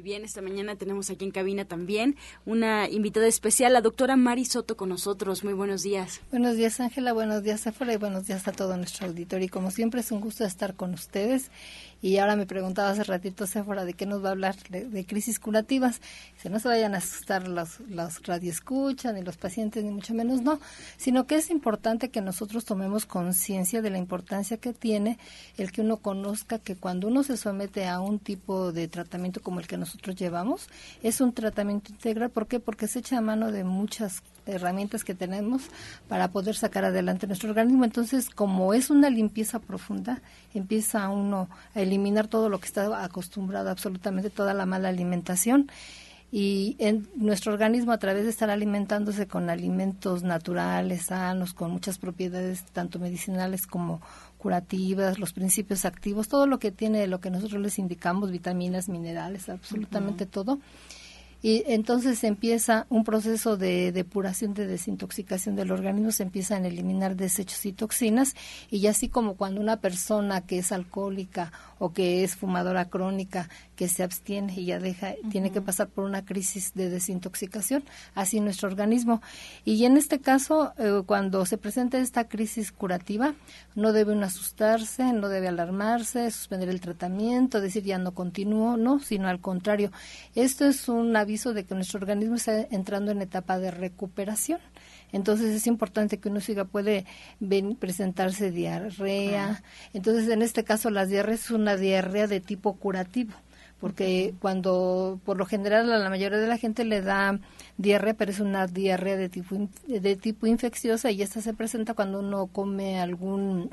Y 0.00 0.02
bien, 0.02 0.24
esta 0.24 0.40
mañana 0.40 0.76
tenemos 0.76 1.10
aquí 1.10 1.26
en 1.26 1.30
cabina 1.30 1.66
también 1.66 2.16
una 2.46 2.88
invitada 2.88 3.26
especial, 3.26 3.74
la 3.74 3.82
doctora 3.82 4.16
Mari 4.16 4.46
Soto 4.46 4.74
con 4.74 4.88
nosotros. 4.88 5.44
Muy 5.44 5.52
buenos 5.52 5.82
días. 5.82 6.22
Buenos 6.30 6.56
días, 6.56 6.80
Ángela. 6.80 7.12
Buenos 7.12 7.42
días, 7.42 7.60
Sephora. 7.60 7.92
Y 7.92 7.98
buenos 7.98 8.26
días 8.26 8.48
a 8.48 8.52
todo 8.52 8.78
nuestro 8.78 9.08
auditorio. 9.08 9.44
Y 9.44 9.50
como 9.50 9.70
siempre, 9.70 10.00
es 10.00 10.10
un 10.10 10.22
gusto 10.22 10.46
estar 10.46 10.74
con 10.74 10.94
ustedes 10.94 11.50
y 12.02 12.16
ahora 12.18 12.36
me 12.36 12.46
preguntaba 12.46 12.90
hace 12.90 13.04
ratito 13.04 13.46
Sephora 13.46 13.84
de 13.84 13.94
qué 13.94 14.06
nos 14.06 14.24
va 14.24 14.28
a 14.28 14.32
hablar 14.32 14.56
de, 14.68 15.04
crisis 15.04 15.38
curativas. 15.38 16.00
Si 16.38 16.48
no 16.48 16.58
se 16.58 16.68
vayan 16.68 16.94
a 16.94 16.98
asustar 16.98 17.48
los, 17.48 17.80
los 17.80 18.22
radioescuchas, 18.22 19.12
ni 19.14 19.22
los 19.22 19.36
pacientes, 19.36 19.84
ni 19.84 19.90
mucho 19.90 20.14
menos 20.14 20.42
no, 20.42 20.60
sino 20.96 21.26
que 21.26 21.36
es 21.36 21.50
importante 21.50 22.08
que 22.10 22.20
nosotros 22.20 22.64
tomemos 22.64 23.06
conciencia 23.06 23.82
de 23.82 23.90
la 23.90 23.98
importancia 23.98 24.56
que 24.56 24.72
tiene 24.72 25.18
el 25.58 25.72
que 25.72 25.82
uno 25.82 25.98
conozca 25.98 26.58
que 26.58 26.76
cuando 26.76 27.08
uno 27.08 27.22
se 27.22 27.36
somete 27.36 27.86
a 27.86 28.00
un 28.00 28.18
tipo 28.18 28.72
de 28.72 28.88
tratamiento 28.88 29.42
como 29.42 29.60
el 29.60 29.66
que 29.66 29.76
nosotros 29.76 30.16
llevamos, 30.16 30.68
es 31.02 31.20
un 31.20 31.32
tratamiento 31.32 31.92
integral. 31.92 32.30
¿Por 32.30 32.46
qué? 32.46 32.60
Porque 32.60 32.88
se 32.88 33.00
echa 33.00 33.18
a 33.18 33.20
mano 33.20 33.52
de 33.52 33.64
muchas 33.64 34.22
herramientas 34.46 35.04
que 35.04 35.14
tenemos 35.14 35.62
para 36.08 36.28
poder 36.28 36.56
sacar 36.56 36.84
adelante 36.84 37.26
nuestro 37.26 37.50
organismo. 37.50 37.84
Entonces, 37.84 38.30
como 38.30 38.74
es 38.74 38.90
una 38.90 39.10
limpieza 39.10 39.58
profunda, 39.58 40.20
empieza 40.54 41.08
uno 41.08 41.48
a 41.74 41.80
eliminar 41.90 42.28
todo 42.28 42.48
lo 42.48 42.58
que 42.58 42.66
está 42.66 43.04
acostumbrado, 43.04 43.68
absolutamente 43.68 44.30
toda 44.30 44.54
la 44.54 44.66
mala 44.66 44.88
alimentación. 44.88 45.70
Y 46.32 46.76
en 46.78 47.08
nuestro 47.16 47.52
organismo, 47.52 47.90
a 47.90 47.98
través 47.98 48.22
de 48.22 48.30
estar 48.30 48.50
alimentándose 48.50 49.26
con 49.26 49.50
alimentos 49.50 50.22
naturales, 50.22 51.06
sanos, 51.06 51.52
con 51.54 51.72
muchas 51.72 51.98
propiedades, 51.98 52.62
tanto 52.72 53.00
medicinales 53.00 53.66
como 53.66 54.00
curativas, 54.38 55.18
los 55.18 55.32
principios 55.32 55.84
activos, 55.84 56.28
todo 56.28 56.46
lo 56.46 56.60
que 56.60 56.70
tiene, 56.70 57.08
lo 57.08 57.20
que 57.20 57.30
nosotros 57.30 57.60
les 57.60 57.80
indicamos, 57.80 58.30
vitaminas, 58.30 58.88
minerales, 58.88 59.48
absolutamente 59.48 60.24
todo, 60.24 60.60
y 61.42 61.64
entonces 61.66 62.22
empieza 62.24 62.86
un 62.90 63.04
proceso 63.04 63.56
de 63.56 63.92
depuración, 63.92 64.54
de 64.54 64.66
desintoxicación 64.66 65.56
del 65.56 65.72
organismo, 65.72 66.12
se 66.12 66.22
empiezan 66.22 66.64
a 66.64 66.68
eliminar 66.68 67.16
desechos 67.16 67.64
y 67.66 67.72
toxinas 67.72 68.34
y 68.70 68.86
así 68.86 69.08
como 69.08 69.36
cuando 69.36 69.60
una 69.60 69.78
persona 69.78 70.42
que 70.42 70.58
es 70.58 70.72
alcohólica 70.72 71.52
o 71.78 71.92
que 71.92 72.22
es 72.24 72.36
fumadora 72.36 72.90
crónica, 72.90 73.48
que 73.74 73.88
se 73.88 74.02
abstiene 74.02 74.52
y 74.54 74.66
ya 74.66 74.78
deja, 74.78 75.14
tiene 75.30 75.50
que 75.50 75.62
pasar 75.62 75.88
por 75.88 76.04
una 76.04 76.26
crisis 76.26 76.74
de 76.74 76.90
desintoxicación, 76.90 77.84
así 78.14 78.38
nuestro 78.40 78.68
organismo. 78.68 79.22
Y 79.64 79.86
en 79.86 79.96
este 79.96 80.20
caso, 80.20 80.74
eh, 80.76 81.02
cuando 81.06 81.46
se 81.46 81.56
presenta 81.56 81.98
esta 81.98 82.28
crisis 82.28 82.72
curativa, 82.72 83.34
no 83.74 83.94
debe 83.94 84.12
uno 84.12 84.26
asustarse, 84.26 85.14
no 85.14 85.30
debe 85.30 85.48
alarmarse, 85.48 86.30
suspender 86.30 86.68
el 86.68 86.82
tratamiento, 86.82 87.62
decir 87.62 87.82
ya 87.84 87.96
no 87.96 88.12
continúo, 88.12 88.76
no, 88.76 89.00
sino 89.00 89.28
al 89.28 89.40
contrario. 89.40 89.90
Esto 90.34 90.66
es 90.66 90.86
una 90.90 91.24
aviso 91.30 91.54
de 91.54 91.64
que 91.64 91.76
nuestro 91.76 92.00
organismo 92.00 92.34
está 92.34 92.60
entrando 92.72 93.12
en 93.12 93.22
etapa 93.22 93.60
de 93.60 93.70
recuperación. 93.70 94.58
Entonces 95.12 95.54
es 95.54 95.68
importante 95.68 96.18
que 96.18 96.28
uno 96.28 96.40
siga, 96.40 96.64
puede 96.64 97.06
presentarse 97.78 98.50
diarrea. 98.50 99.62
Entonces 99.92 100.28
en 100.28 100.42
este 100.42 100.64
caso 100.64 100.90
la 100.90 101.06
diarrea 101.06 101.36
es 101.36 101.52
una 101.52 101.76
diarrea 101.76 102.26
de 102.26 102.40
tipo 102.40 102.74
curativo 102.74 103.32
porque 103.80 104.34
cuando 104.40 105.18
por 105.24 105.38
lo 105.38 105.46
general 105.46 105.90
a 105.90 105.98
la 105.98 106.10
mayoría 106.10 106.36
de 106.36 106.46
la 106.46 106.58
gente 106.58 106.84
le 106.84 107.00
da 107.00 107.38
diarrea, 107.78 108.12
pero 108.12 108.30
es 108.30 108.38
una 108.38 108.66
diarrea 108.66 109.16
de 109.16 109.30
tipo, 109.30 109.56
de 109.86 110.16
tipo 110.16 110.46
infecciosa 110.46 111.10
y 111.10 111.22
esta 111.22 111.40
se 111.40 111.54
presenta 111.54 111.94
cuando 111.94 112.18
uno 112.18 112.48
come 112.48 113.00
algún 113.00 113.70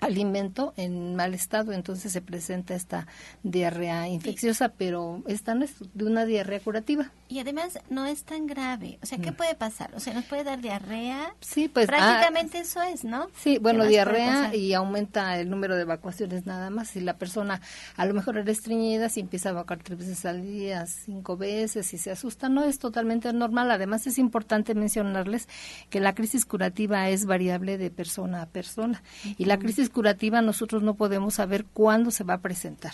alimento 0.00 0.74
en 0.76 1.16
mal 1.16 1.34
estado, 1.34 1.72
entonces 1.72 2.12
se 2.12 2.20
presenta 2.20 2.74
esta 2.74 3.06
diarrea 3.42 4.08
infecciosa, 4.08 4.68
pero 4.70 5.22
esta 5.26 5.54
no 5.54 5.64
es 5.64 5.74
de 5.94 6.04
una 6.04 6.24
diarrea 6.24 6.60
curativa. 6.60 7.10
Y 7.28 7.40
además 7.40 7.78
no 7.90 8.06
es 8.06 8.22
tan 8.22 8.46
grave. 8.46 8.98
O 9.02 9.06
sea, 9.06 9.18
¿qué 9.18 9.32
puede 9.32 9.56
pasar? 9.56 9.90
O 9.96 10.00
sea, 10.00 10.14
nos 10.14 10.24
puede 10.26 10.44
dar 10.44 10.60
diarrea. 10.60 11.34
Sí, 11.40 11.68
pues. 11.68 11.88
Prácticamente 11.88 12.58
ah, 12.58 12.60
eso 12.60 12.82
es, 12.82 13.04
¿no? 13.04 13.28
Sí, 13.36 13.58
bueno, 13.58 13.84
diarrea 13.84 14.54
y 14.54 14.74
aumenta 14.74 15.38
el 15.40 15.50
número 15.50 15.74
de 15.74 15.82
evacuaciones 15.82 16.46
nada 16.46 16.70
más. 16.70 16.90
Si 16.90 17.00
la 17.00 17.18
persona 17.18 17.60
a 17.96 18.06
lo 18.06 18.14
mejor 18.14 18.38
era 18.38 18.52
estreñida, 18.52 19.08
si 19.08 19.20
empieza 19.20 19.48
a 19.48 19.52
evacuar 19.52 19.82
tres 19.82 19.98
veces 19.98 20.24
al 20.24 20.42
día, 20.42 20.86
cinco 20.86 21.36
veces, 21.36 21.86
si 21.86 21.98
se 21.98 22.12
asusta, 22.12 22.48
no 22.48 22.62
es 22.62 22.78
totalmente 22.78 23.32
normal. 23.32 23.72
Además, 23.72 24.06
es 24.06 24.18
importante 24.18 24.74
mencionarles 24.74 25.48
que 25.90 25.98
la 25.98 26.14
crisis 26.14 26.44
curativa 26.44 27.08
es 27.08 27.26
variable 27.26 27.76
de 27.76 27.90
persona 27.90 28.42
a 28.42 28.46
persona. 28.46 29.02
Y 29.36 29.46
la 29.46 29.58
crisis 29.58 29.85
curativa 29.90 30.42
nosotros 30.42 30.82
no 30.82 30.94
podemos 30.94 31.34
saber 31.34 31.64
cuándo 31.64 32.10
se 32.10 32.24
va 32.24 32.34
a 32.34 32.40
presentar. 32.40 32.92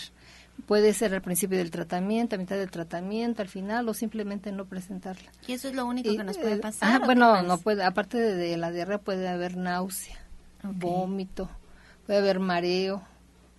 Puede 0.67 0.93
ser 0.93 1.15
al 1.15 1.23
principio 1.23 1.59
del 1.59 1.71
tratamiento, 1.71 2.37
a 2.37 2.39
mitad 2.39 2.57
del 2.57 2.71
tratamiento, 2.71 3.43
al 3.43 3.49
final 3.49 3.89
o 3.89 3.95
simplemente 3.95 4.53
no 4.53 4.67
presentarla. 4.67 5.31
¿Y 5.47 5.53
eso 5.53 5.69
es 5.69 5.75
lo 5.75 5.87
único 5.87 6.15
que 6.15 6.25
nos 6.25 6.39
puede 6.39 6.59
pasar? 6.59 7.05
bueno, 7.05 7.43
no 7.43 7.59
puede, 7.59 7.83
aparte 7.85 8.19
de, 8.19 8.57
la 8.57 8.71
diarrea 8.71 8.99
puede 8.99 9.29
haber 9.29 9.57
náusea, 9.57 10.19
vómito, 10.63 11.49
puede 12.07 12.19
haber 12.19 12.39
mareo, 12.39 13.03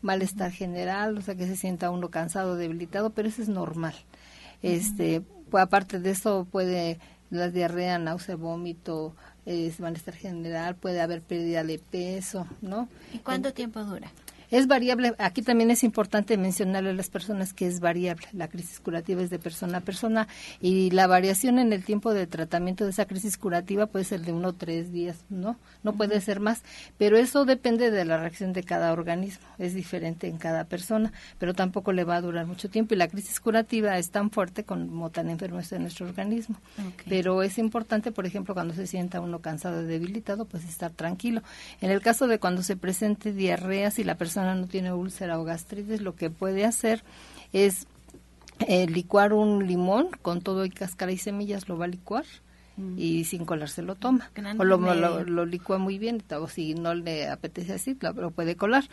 malestar 0.02 0.52
general, 0.52 1.18
o 1.18 1.22
sea 1.22 1.36
que 1.36 1.48
se 1.48 1.56
sienta 1.56 1.90
uno 1.90 2.10
cansado, 2.10 2.56
debilitado, 2.56 3.10
pero 3.10 3.28
eso 3.28 3.42
es 3.42 3.50
normal. 3.50 3.96
Este, 4.62 5.22
pues, 5.50 5.64
aparte 5.64 6.00
de 6.00 6.12
eso 6.12 6.48
puede 6.50 7.00
la 7.30 7.50
diarrea, 7.50 7.98
náusea, 7.98 8.36
vómito, 8.36 9.16
es 9.46 9.80
malestar 9.80 10.16
general, 10.16 10.76
puede 10.76 11.02
haber 11.02 11.22
pérdida 11.22 11.64
de 11.64 11.80
peso, 11.80 12.48
¿no? 12.62 12.88
¿Y 13.14 13.20
cuánto 13.20 13.54
tiempo 13.54 13.84
dura? 13.84 14.12
Es 14.54 14.68
variable, 14.68 15.16
aquí 15.18 15.42
también 15.42 15.72
es 15.72 15.84
importante 15.84 16.38
mencionarle 16.38 16.92
a 16.92 16.94
las 16.94 17.10
personas 17.10 17.54
que 17.54 17.66
es 17.66 17.80
variable. 17.80 18.28
La 18.34 18.48
crisis 18.48 18.80
curativa 18.80 19.24
es 19.24 19.32
de 19.32 19.40
persona 19.40 19.80
a 19.80 19.82
persona 19.82 20.28
y 20.62 20.92
la 20.92 21.08
variación 21.08 21.58
en 21.58 21.74
el 21.74 21.84
tiempo 21.84 22.14
de 22.14 22.28
tratamiento 22.28 22.84
de 22.84 22.92
esa 22.92 23.06
crisis 23.06 23.36
curativa 23.36 23.88
puede 23.88 24.06
ser 24.06 24.22
de 24.22 24.32
uno 24.32 24.50
o 24.50 24.54
tres 24.54 24.92
días, 24.92 25.18
¿no? 25.32 25.58
No 25.82 25.94
puede 25.94 26.22
ser 26.22 26.40
más, 26.40 26.62
pero 27.00 27.18
eso 27.18 27.46
depende 27.46 27.90
de 27.90 28.06
la 28.06 28.20
reacción 28.20 28.54
de 28.54 28.62
cada 28.62 28.94
organismo. 28.94 29.44
Es 29.58 29.74
diferente 29.74 30.28
en 30.28 30.38
cada 30.38 30.66
persona, 30.66 31.12
pero 31.40 31.56
tampoco 31.56 31.92
le 31.92 32.04
va 32.04 32.18
a 32.18 32.22
durar 32.22 32.46
mucho 32.46 32.70
tiempo 32.70 32.94
y 32.94 32.98
la 32.98 33.08
crisis 33.08 33.40
curativa 33.40 33.98
es 33.98 34.12
tan 34.12 34.30
fuerte 34.30 34.66
como 34.66 35.10
tan 35.10 35.32
enfermo 35.32 35.62
está 35.62 35.78
en 35.78 35.82
nuestro 35.82 36.06
organismo. 36.06 36.58
Pero 37.10 37.42
es 37.42 37.58
importante, 37.58 38.12
por 38.12 38.28
ejemplo, 38.28 38.54
cuando 38.54 38.76
se 38.76 38.86
sienta 38.86 39.20
uno 39.20 39.40
cansado 39.40 39.82
y 39.82 39.86
debilitado, 39.86 40.46
pues 40.46 40.64
estar 40.64 40.92
tranquilo. 40.92 41.42
En 41.82 41.90
el 41.90 42.02
caso 42.02 42.28
de 42.28 42.38
cuando 42.38 42.62
se 42.62 42.78
presente 42.78 43.34
diarrea, 43.34 43.90
si 43.90 44.04
la 44.04 44.14
persona 44.14 44.43
no 44.44 44.68
tiene 44.68 44.94
úlcera 44.94 45.40
o 45.40 45.44
gastritis, 45.44 46.02
lo 46.02 46.16
que 46.16 46.30
puede 46.30 46.66
hacer 46.66 47.04
es 47.52 47.88
eh, 48.68 48.88
licuar 48.88 49.34
un 49.34 49.68
limón 49.68 50.10
con 50.22 50.42
todo 50.42 50.66
y 50.66 50.70
cáscara 50.70 51.12
y 51.12 51.18
semillas, 51.18 51.68
lo 51.68 51.78
va 51.78 51.86
a 51.86 51.88
licuar 51.90 52.26
mm. 52.78 53.00
y 53.00 53.24
sin 53.26 53.46
colar 53.46 53.70
se 53.70 53.82
lo 53.82 53.96
toma. 53.96 54.32
O 54.58 54.64
lo, 54.64 54.78
lo, 55.24 55.46
licúa 55.46 55.78
muy 55.78 55.98
bien, 55.98 56.24
o 56.40 56.48
si 56.48 56.74
no 56.74 56.94
le 56.94 57.28
apetece 57.28 57.74
así, 57.74 57.98
lo, 58.00 58.32
puede 58.32 58.56
colar. 58.56 58.86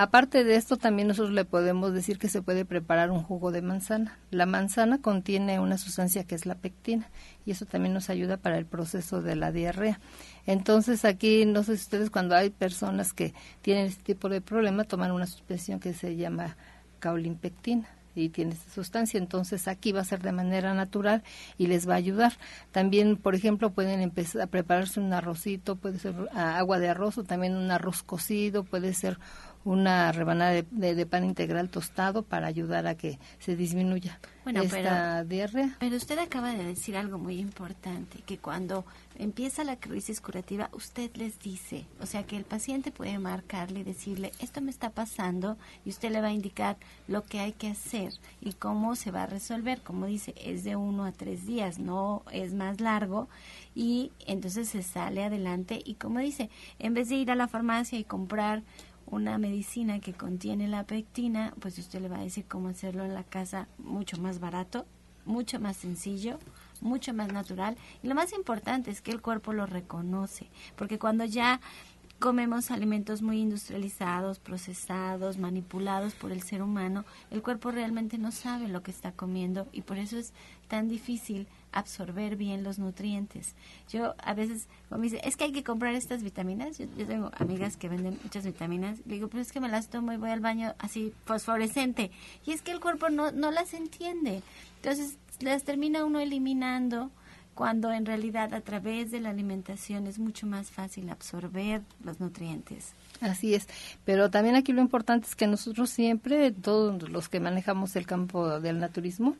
Aparte 0.00 0.44
de 0.44 0.54
esto, 0.54 0.76
también 0.76 1.08
nosotros 1.08 1.34
le 1.34 1.44
podemos 1.44 1.92
decir 1.92 2.20
que 2.20 2.28
se 2.28 2.40
puede 2.40 2.64
preparar 2.64 3.10
un 3.10 3.20
jugo 3.20 3.50
de 3.50 3.62
manzana. 3.62 4.16
La 4.30 4.46
manzana 4.46 5.02
contiene 5.02 5.58
una 5.58 5.76
sustancia 5.76 6.22
que 6.22 6.36
es 6.36 6.46
la 6.46 6.54
pectina 6.54 7.10
y 7.44 7.50
eso 7.50 7.66
también 7.66 7.94
nos 7.94 8.08
ayuda 8.08 8.36
para 8.36 8.58
el 8.58 8.64
proceso 8.64 9.22
de 9.22 9.34
la 9.34 9.50
diarrea. 9.50 9.98
Entonces 10.46 11.04
aquí, 11.04 11.44
no 11.46 11.64
sé 11.64 11.76
si 11.76 11.82
ustedes 11.82 12.10
cuando 12.10 12.36
hay 12.36 12.50
personas 12.50 13.12
que 13.12 13.34
tienen 13.60 13.86
este 13.86 14.04
tipo 14.04 14.28
de 14.28 14.40
problema, 14.40 14.84
toman 14.84 15.10
una 15.10 15.26
suspensión 15.26 15.80
que 15.80 15.92
se 15.92 16.14
llama 16.14 16.56
caulimpectina 17.00 17.88
y 18.14 18.28
tiene 18.30 18.52
esta 18.52 18.70
sustancia, 18.72 19.18
entonces 19.18 19.68
aquí 19.68 19.92
va 19.92 20.00
a 20.00 20.04
ser 20.04 20.22
de 20.22 20.32
manera 20.32 20.74
natural 20.74 21.22
y 21.56 21.66
les 21.66 21.88
va 21.88 21.94
a 21.94 21.98
ayudar. 21.98 22.32
También, 22.72 23.16
por 23.16 23.34
ejemplo, 23.34 23.70
pueden 23.70 24.00
empezar 24.00 24.42
a 24.42 24.46
prepararse 24.46 25.00
un 25.00 25.12
arrocito, 25.12 25.76
puede 25.76 25.98
ser 25.98 26.14
agua 26.34 26.78
de 26.78 26.88
arroz 26.88 27.18
o 27.18 27.24
también 27.24 27.56
un 27.56 27.70
arroz 27.70 28.02
cocido, 28.02 28.64
puede 28.64 28.94
ser 28.94 29.18
una 29.68 30.12
rebanada 30.12 30.62
de, 30.70 31.06
pan 31.06 31.24
integral 31.24 31.68
tostado 31.68 32.22
para 32.22 32.46
ayudar 32.46 32.86
a 32.86 32.94
que 32.94 33.18
se 33.38 33.54
disminuya 33.54 34.18
esta 34.46 35.24
diarrea. 35.24 35.76
Pero 35.78 35.96
usted 35.96 36.18
acaba 36.18 36.52
de 36.52 36.64
decir 36.64 36.96
algo 36.96 37.18
muy 37.18 37.38
importante, 37.38 38.20
que 38.24 38.38
cuando 38.38 38.86
empieza 39.18 39.64
la 39.64 39.76
crisis 39.76 40.22
curativa, 40.22 40.70
usted 40.72 41.10
les 41.16 41.38
dice, 41.38 41.84
o 42.00 42.06
sea 42.06 42.22
que 42.22 42.36
el 42.38 42.44
paciente 42.44 42.90
puede 42.90 43.18
marcarle 43.18 43.80
y 43.80 43.84
decirle, 43.84 44.32
esto 44.40 44.62
me 44.62 44.70
está 44.70 44.88
pasando, 44.88 45.58
y 45.84 45.90
usted 45.90 46.10
le 46.10 46.22
va 46.22 46.28
a 46.28 46.32
indicar 46.32 46.78
lo 47.06 47.22
que 47.24 47.40
hay 47.40 47.52
que 47.52 47.68
hacer 47.68 48.14
y 48.40 48.54
cómo 48.54 48.96
se 48.96 49.10
va 49.10 49.24
a 49.24 49.26
resolver. 49.26 49.82
Como 49.82 50.06
dice, 50.06 50.34
es 50.42 50.64
de 50.64 50.76
uno 50.76 51.04
a 51.04 51.12
tres 51.12 51.46
días, 51.46 51.78
no 51.78 52.22
es 52.32 52.54
más 52.54 52.80
largo, 52.80 53.28
y 53.74 54.12
entonces 54.26 54.70
se 54.70 54.82
sale 54.82 55.24
adelante 55.24 55.80
y 55.84 55.94
como 55.94 56.20
dice, 56.20 56.48
en 56.78 56.94
vez 56.94 57.10
de 57.10 57.16
ir 57.16 57.30
a 57.30 57.34
la 57.34 57.48
farmacia 57.48 57.98
y 57.98 58.04
comprar 58.04 58.62
una 59.10 59.38
medicina 59.38 60.00
que 60.00 60.12
contiene 60.12 60.68
la 60.68 60.84
pectina, 60.84 61.54
pues 61.60 61.78
usted 61.78 62.00
le 62.00 62.08
va 62.08 62.18
a 62.18 62.24
decir 62.24 62.44
cómo 62.46 62.68
hacerlo 62.68 63.04
en 63.04 63.14
la 63.14 63.24
casa 63.24 63.68
mucho 63.78 64.18
más 64.18 64.40
barato, 64.40 64.86
mucho 65.24 65.60
más 65.60 65.76
sencillo, 65.76 66.38
mucho 66.80 67.14
más 67.14 67.32
natural. 67.32 67.76
Y 68.02 68.08
lo 68.08 68.14
más 68.14 68.32
importante 68.32 68.90
es 68.90 69.00
que 69.00 69.10
el 69.10 69.20
cuerpo 69.20 69.52
lo 69.52 69.66
reconoce, 69.66 70.48
porque 70.76 70.98
cuando 70.98 71.24
ya 71.24 71.60
comemos 72.18 72.70
alimentos 72.70 73.22
muy 73.22 73.40
industrializados, 73.40 74.40
procesados, 74.40 75.38
manipulados 75.38 76.14
por 76.14 76.32
el 76.32 76.42
ser 76.42 76.62
humano, 76.62 77.04
el 77.30 77.42
cuerpo 77.42 77.70
realmente 77.70 78.18
no 78.18 78.32
sabe 78.32 78.68
lo 78.68 78.82
que 78.82 78.90
está 78.90 79.12
comiendo 79.12 79.68
y 79.72 79.82
por 79.82 79.98
eso 79.98 80.18
es 80.18 80.32
tan 80.66 80.88
difícil 80.88 81.46
absorber 81.70 82.36
bien 82.36 82.64
los 82.64 82.78
nutrientes. 82.78 83.54
Yo 83.88 84.14
a 84.18 84.34
veces, 84.34 84.68
me 84.90 84.98
dice, 84.98 85.20
es 85.22 85.36
que 85.36 85.44
hay 85.44 85.52
que 85.52 85.62
comprar 85.62 85.94
estas 85.94 86.22
vitaminas. 86.22 86.78
Yo, 86.78 86.86
tengo 86.88 87.30
amigas 87.38 87.76
que 87.76 87.88
venden 87.88 88.18
muchas 88.22 88.44
vitaminas. 88.44 89.00
Digo, 89.04 89.28
pero 89.28 89.40
es 89.40 89.52
que 89.52 89.60
me 89.60 89.68
las 89.68 89.88
tomo 89.88 90.12
y 90.12 90.16
voy 90.16 90.30
al 90.30 90.40
baño 90.40 90.74
así 90.78 91.12
fosforescente. 91.24 92.10
Y 92.44 92.52
es 92.52 92.62
que 92.62 92.72
el 92.72 92.80
cuerpo 92.80 93.10
no, 93.10 93.30
no 93.30 93.50
las 93.50 93.74
entiende. 93.74 94.42
Entonces 94.76 95.18
las 95.40 95.64
termina 95.64 96.04
uno 96.04 96.20
eliminando 96.20 97.10
cuando 97.58 97.92
en 97.92 98.06
realidad 98.06 98.54
a 98.54 98.60
través 98.60 99.10
de 99.10 99.18
la 99.18 99.30
alimentación 99.30 100.06
es 100.06 100.20
mucho 100.20 100.46
más 100.46 100.70
fácil 100.70 101.10
absorber 101.10 101.82
los 102.04 102.20
nutrientes. 102.20 102.92
Así 103.20 103.52
es, 103.52 103.66
pero 104.04 104.30
también 104.30 104.54
aquí 104.54 104.72
lo 104.72 104.80
importante 104.80 105.26
es 105.26 105.34
que 105.34 105.48
nosotros 105.48 105.90
siempre, 105.90 106.52
todos 106.52 107.10
los 107.10 107.28
que 107.28 107.40
manejamos 107.40 107.96
el 107.96 108.06
campo 108.06 108.60
del 108.60 108.78
naturismo, 108.78 109.34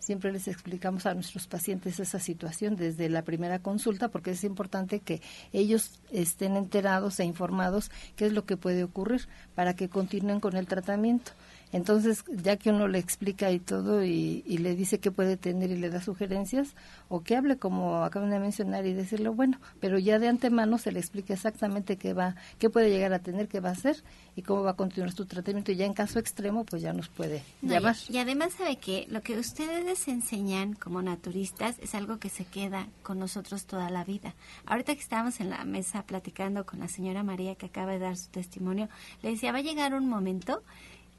siempre 0.00 0.32
les 0.32 0.48
explicamos 0.48 1.06
a 1.06 1.14
nuestros 1.14 1.46
pacientes 1.46 2.00
esa 2.00 2.18
situación 2.18 2.74
desde 2.74 3.08
la 3.08 3.22
primera 3.22 3.60
consulta 3.60 4.08
porque 4.08 4.32
es 4.32 4.42
importante 4.42 4.98
que 4.98 5.22
ellos 5.52 6.00
estén 6.10 6.56
enterados 6.56 7.20
e 7.20 7.24
informados 7.24 7.92
qué 8.16 8.26
es 8.26 8.32
lo 8.32 8.46
que 8.46 8.56
puede 8.56 8.82
ocurrir 8.82 9.28
para 9.54 9.76
que 9.76 9.88
continúen 9.88 10.40
con 10.40 10.56
el 10.56 10.66
tratamiento. 10.66 11.30
Entonces, 11.72 12.24
ya 12.28 12.56
que 12.56 12.70
uno 12.70 12.88
le 12.88 12.98
explica 12.98 13.50
y 13.52 13.60
todo 13.60 14.04
y, 14.04 14.42
le 14.60 14.74
dice 14.74 14.98
qué 14.98 15.10
puede 15.10 15.36
tener 15.36 15.70
y 15.70 15.76
le 15.76 15.88
da 15.88 16.02
sugerencias, 16.02 16.74
o 17.08 17.22
que 17.22 17.36
hable 17.36 17.56
como 17.56 18.04
acaban 18.04 18.30
de 18.30 18.38
mencionar 18.38 18.86
y 18.86 18.92
decirle, 18.92 19.28
bueno, 19.28 19.58
pero 19.78 19.98
ya 19.98 20.18
de 20.18 20.28
antemano 20.28 20.78
se 20.78 20.92
le 20.92 20.98
explica 20.98 21.32
exactamente 21.32 21.96
qué 21.96 22.12
va, 22.12 22.34
qué 22.58 22.68
puede 22.68 22.90
llegar 22.90 23.12
a 23.12 23.20
tener, 23.20 23.48
qué 23.48 23.60
va 23.60 23.70
a 23.70 23.72
hacer 23.72 24.02
y 24.36 24.42
cómo 24.42 24.62
va 24.62 24.72
a 24.72 24.76
continuar 24.76 25.12
su 25.12 25.26
tratamiento. 25.26 25.72
Y 25.72 25.76
ya 25.76 25.86
en 25.86 25.94
caso 25.94 26.18
extremo, 26.18 26.64
pues 26.64 26.82
ya 26.82 26.92
nos 26.92 27.08
puede 27.08 27.42
llamar. 27.62 27.96
Y, 28.08 28.18
además 28.18 28.52
sabe 28.54 28.76
que 28.76 29.06
lo 29.08 29.22
que 29.22 29.38
ustedes 29.38 30.08
enseñan 30.08 30.74
como 30.74 31.02
naturistas 31.02 31.78
es 31.78 31.94
algo 31.94 32.18
que 32.18 32.28
se 32.28 32.44
queda 32.44 32.88
con 33.02 33.18
nosotros 33.18 33.64
toda 33.66 33.90
la 33.90 34.04
vida. 34.04 34.34
Ahorita 34.66 34.94
que 34.94 35.00
estábamos 35.00 35.40
en 35.40 35.50
la 35.50 35.64
mesa 35.64 36.02
platicando 36.02 36.66
con 36.66 36.80
la 36.80 36.88
señora 36.88 37.22
María 37.22 37.54
que 37.54 37.66
acaba 37.66 37.92
de 37.92 38.00
dar 38.00 38.16
su 38.16 38.28
testimonio, 38.28 38.88
le 39.22 39.30
decía, 39.30 39.52
va 39.52 39.58
a 39.58 39.62
llegar 39.62 39.94
un 39.94 40.08
momento 40.08 40.62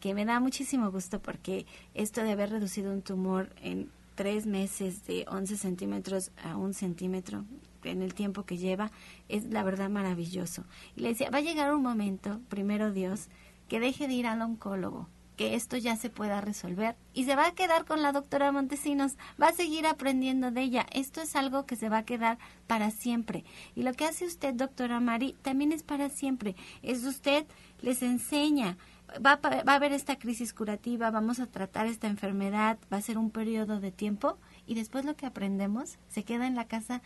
que 0.01 0.13
me 0.13 0.25
da 0.25 0.41
muchísimo 0.41 0.91
gusto 0.91 1.21
porque 1.21 1.65
esto 1.93 2.23
de 2.23 2.31
haber 2.31 2.49
reducido 2.49 2.91
un 2.91 3.03
tumor 3.03 3.55
en 3.61 3.89
tres 4.15 4.45
meses 4.45 5.05
de 5.05 5.25
11 5.29 5.55
centímetros 5.55 6.31
a 6.43 6.57
un 6.57 6.73
centímetro 6.73 7.45
en 7.83 8.01
el 8.01 8.13
tiempo 8.13 8.43
que 8.43 8.57
lleva 8.57 8.91
es 9.29 9.45
la 9.45 9.63
verdad 9.63 9.89
maravilloso. 9.89 10.65
Y 10.95 11.01
le 11.01 11.09
decía, 11.09 11.29
va 11.29 11.37
a 11.37 11.41
llegar 11.41 11.73
un 11.73 11.83
momento, 11.83 12.41
primero 12.49 12.91
Dios, 12.91 13.27
que 13.69 13.79
deje 13.79 14.07
de 14.07 14.15
ir 14.15 14.27
al 14.27 14.41
oncólogo, 14.41 15.07
que 15.37 15.55
esto 15.55 15.77
ya 15.77 15.95
se 15.95 16.09
pueda 16.09 16.41
resolver 16.41 16.95
y 17.13 17.25
se 17.25 17.35
va 17.35 17.47
a 17.47 17.55
quedar 17.55 17.85
con 17.85 18.01
la 18.01 18.11
doctora 18.11 18.51
Montesinos, 18.51 19.13
va 19.41 19.47
a 19.49 19.53
seguir 19.53 19.85
aprendiendo 19.87 20.51
de 20.51 20.61
ella. 20.61 20.85
Esto 20.91 21.21
es 21.21 21.35
algo 21.35 21.65
que 21.65 21.75
se 21.75 21.89
va 21.89 21.99
a 21.99 22.05
quedar 22.05 22.37
para 22.67 22.91
siempre. 22.91 23.43
Y 23.75 23.83
lo 23.83 23.93
que 23.93 24.05
hace 24.05 24.25
usted, 24.25 24.53
doctora 24.53 24.99
Mari, 24.99 25.35
también 25.41 25.71
es 25.71 25.83
para 25.83 26.09
siempre. 26.09 26.55
Es 26.81 27.05
usted, 27.05 27.45
les 27.81 28.01
enseña, 28.01 28.77
va 29.25 29.35
va 29.37 29.73
a 29.73 29.75
haber 29.75 29.93
esta 29.93 30.17
crisis 30.17 30.53
curativa, 30.53 31.11
vamos 31.11 31.39
a 31.39 31.47
tratar 31.47 31.87
esta 31.87 32.07
enfermedad, 32.07 32.77
va 32.91 32.97
a 32.97 33.01
ser 33.01 33.17
un 33.17 33.31
periodo 33.31 33.79
de 33.79 33.91
tiempo 33.91 34.37
y 34.65 34.75
después 34.75 35.05
lo 35.05 35.15
que 35.15 35.25
aprendemos 35.25 35.97
se 36.07 36.23
queda 36.23 36.47
en 36.47 36.55
la 36.55 36.65
casa 36.65 37.01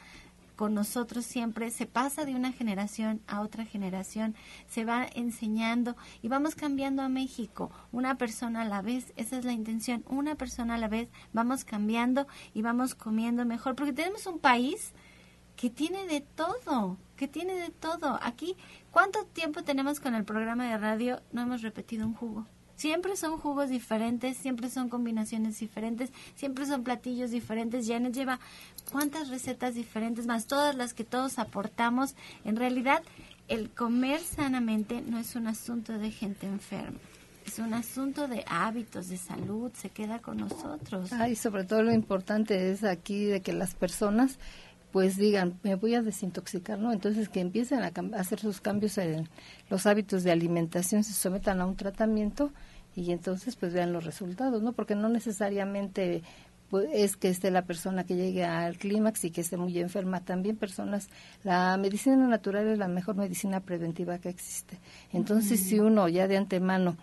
con 0.55 0.73
nosotros 0.73 1.25
siempre, 1.25 1.69
se 1.69 1.85
pasa 1.85 2.25
de 2.25 2.33
una 2.33 2.51
generación 2.51 3.21
a 3.27 3.41
otra 3.41 3.65
generación, 3.65 4.35
se 4.67 4.85
va 4.85 5.05
enseñando 5.13 5.95
y 6.21 6.29
vamos 6.29 6.55
cambiando 6.55 7.01
a 7.01 7.09
México, 7.09 7.71
una 7.91 8.17
persona 8.17 8.61
a 8.61 8.65
la 8.65 8.81
vez, 8.81 9.13
esa 9.17 9.37
es 9.37 9.45
la 9.45 9.51
intención, 9.51 10.03
una 10.07 10.35
persona 10.35 10.75
a 10.75 10.77
la 10.77 10.87
vez, 10.87 11.09
vamos 11.33 11.65
cambiando 11.65 12.27
y 12.53 12.61
vamos 12.61 12.95
comiendo 12.95 13.45
mejor, 13.45 13.75
porque 13.75 13.93
tenemos 13.93 14.25
un 14.27 14.39
país 14.39 14.93
que 15.55 15.69
tiene 15.69 16.05
de 16.07 16.21
todo, 16.21 16.97
que 17.15 17.27
tiene 17.27 17.55
de 17.55 17.69
todo. 17.69 18.19
Aquí, 18.21 18.55
¿cuánto 18.91 19.25
tiempo 19.25 19.63
tenemos 19.63 19.99
con 19.99 20.15
el 20.15 20.25
programa 20.25 20.69
de 20.69 20.77
radio? 20.77 21.21
No 21.31 21.43
hemos 21.43 21.61
repetido 21.61 22.05
un 22.05 22.13
jugo. 22.13 22.45
Siempre 22.75 23.15
son 23.15 23.37
jugos 23.37 23.69
diferentes, 23.69 24.35
siempre 24.35 24.69
son 24.69 24.89
combinaciones 24.89 25.59
diferentes, 25.59 26.11
siempre 26.35 26.65
son 26.65 26.83
platillos 26.83 27.31
diferentes. 27.31 27.87
Janet 27.87 28.13
lleva 28.13 28.39
cuántas 28.91 29.29
recetas 29.29 29.75
diferentes, 29.75 30.25
más 30.25 30.45
todas 30.45 30.75
las 30.75 30.93
que 30.93 31.05
todos 31.05 31.39
aportamos. 31.39 32.15
En 32.43 32.57
realidad, 32.57 33.01
el 33.47 33.69
comer 33.69 34.19
sanamente 34.19 35.01
no 35.01 35.19
es 35.19 35.35
un 35.35 35.47
asunto 35.47 35.97
de 35.97 36.11
gente 36.11 36.47
enferma. 36.47 36.99
Es 37.45 37.59
un 37.59 37.73
asunto 37.73 38.27
de 38.27 38.43
hábitos, 38.47 39.07
de 39.07 39.17
salud, 39.17 39.71
se 39.73 39.89
queda 39.89 40.19
con 40.19 40.37
nosotros. 40.37 41.11
y 41.29 41.35
sobre 41.35 41.63
todo 41.63 41.83
lo 41.83 41.93
importante 41.93 42.71
es 42.71 42.83
aquí 42.83 43.25
de 43.25 43.41
que 43.41 43.53
las 43.53 43.75
personas 43.75 44.39
pues 44.95 45.17
digan, 45.17 45.59
me 45.61 45.75
voy 45.75 45.93
a 45.93 46.01
desintoxicar, 46.01 46.79
¿no? 46.79 46.93
Entonces 46.93 47.27
que 47.27 47.41
empiecen 47.41 47.81
a, 47.81 47.91
hacer 48.17 48.39
sus 48.39 48.61
cambios 48.61 48.97
en 48.97 49.27
los 49.69 49.87
hábitos 49.87 50.23
de 50.23 50.31
alimentación, 50.31 51.03
se 51.03 51.11
sometan 51.11 51.59
a 51.59 51.65
un 51.65 51.75
tratamiento 51.75 52.53
y 52.95 53.11
entonces 53.11 53.57
pues 53.57 53.73
vean 53.73 53.91
los 53.91 54.05
resultados, 54.05 54.63
¿no? 54.63 54.71
Porque 54.71 54.95
no 54.95 55.09
necesariamente 55.09 56.23
pues, 56.69 56.87
es 56.93 57.17
que 57.17 57.27
esté 57.27 57.51
la 57.51 57.63
persona 57.65 58.05
que 58.05 58.15
llegue 58.15 58.45
al 58.45 58.77
clímax 58.77 59.25
y 59.25 59.31
que 59.31 59.41
esté 59.41 59.57
muy 59.57 59.77
enferma. 59.79 60.21
También 60.21 60.55
personas, 60.55 61.09
la 61.43 61.75
medicina 61.75 62.15
natural 62.15 62.65
es 62.69 62.77
la 62.77 62.87
mejor 62.87 63.17
medicina 63.17 63.59
preventiva 63.59 64.19
que 64.19 64.29
existe. 64.29 64.79
Entonces, 65.11 65.59
si 65.59 65.77
uno 65.77 66.07
ya 66.07 66.29
de 66.29 66.37
antemano 66.37 66.95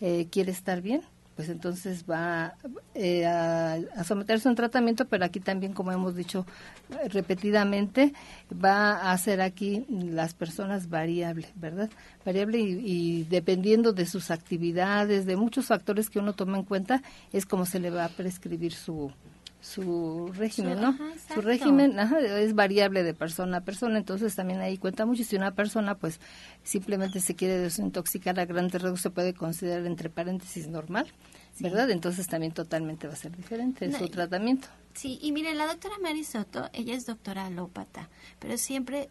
eh, 0.00 0.28
quiere 0.30 0.52
estar 0.52 0.82
bien, 0.82 1.02
pues 1.40 1.48
entonces 1.48 2.04
va 2.04 2.54
eh, 2.94 3.24
a, 3.24 4.04
someterse 4.04 4.46
a 4.46 4.50
un 4.50 4.56
tratamiento, 4.56 5.06
pero 5.06 5.24
aquí 5.24 5.40
también, 5.40 5.72
como 5.72 5.90
hemos 5.90 6.14
dicho 6.14 6.44
eh, 6.90 7.08
repetidamente, 7.08 8.12
va 8.62 9.10
a 9.10 9.16
ser 9.16 9.40
aquí 9.40 9.86
las 9.88 10.34
personas 10.34 10.90
variable, 10.90 11.48
¿verdad? 11.54 11.88
Variable 12.26 12.58
y, 12.58 13.24
dependiendo 13.24 13.94
de 13.94 14.04
sus 14.04 14.30
actividades, 14.30 15.24
de 15.24 15.36
muchos 15.36 15.64
factores 15.64 16.10
que 16.10 16.18
uno 16.18 16.34
toma 16.34 16.58
en 16.58 16.64
cuenta, 16.64 17.02
es 17.32 17.46
como 17.46 17.64
se 17.64 17.80
le 17.80 17.88
va 17.88 18.04
a 18.04 18.10
prescribir 18.10 18.74
su, 18.74 19.10
su 19.60 20.30
régimen, 20.34 20.80
¿no? 20.80 20.98
su 21.34 21.40
régimen 21.40 21.98
es 21.98 22.54
variable 22.54 23.02
de 23.02 23.14
persona 23.14 23.58
a 23.58 23.60
persona, 23.60 23.98
entonces 23.98 24.34
también 24.34 24.60
ahí 24.60 24.78
cuenta 24.78 25.06
mucho. 25.06 25.24
Si 25.24 25.36
una 25.36 25.54
persona, 25.54 25.96
pues, 25.96 26.20
simplemente 26.62 27.20
se 27.20 27.34
quiere 27.34 27.58
desintoxicar 27.58 28.40
a 28.40 28.46
grandes 28.46 28.80
rasgos, 28.80 29.00
se 29.00 29.10
puede 29.10 29.34
considerar 29.34 29.86
entre 29.86 30.10
paréntesis 30.10 30.68
normal. 30.68 31.06
¿verdad? 31.58 31.90
Entonces 31.90 32.26
también 32.26 32.52
totalmente 32.52 33.06
va 33.06 33.12
a 33.12 33.16
ser 33.16 33.36
diferente 33.36 33.92
su 33.92 34.08
tratamiento. 34.08 34.68
Sí, 34.94 35.18
y 35.22 35.32
mire, 35.32 35.54
la 35.54 35.66
doctora 35.66 35.96
Mari 36.00 36.24
Soto, 36.24 36.68
ella 36.72 36.94
es 36.94 37.06
doctora 37.06 37.46
alópata, 37.46 38.08
pero 38.38 38.56
siempre 38.56 39.08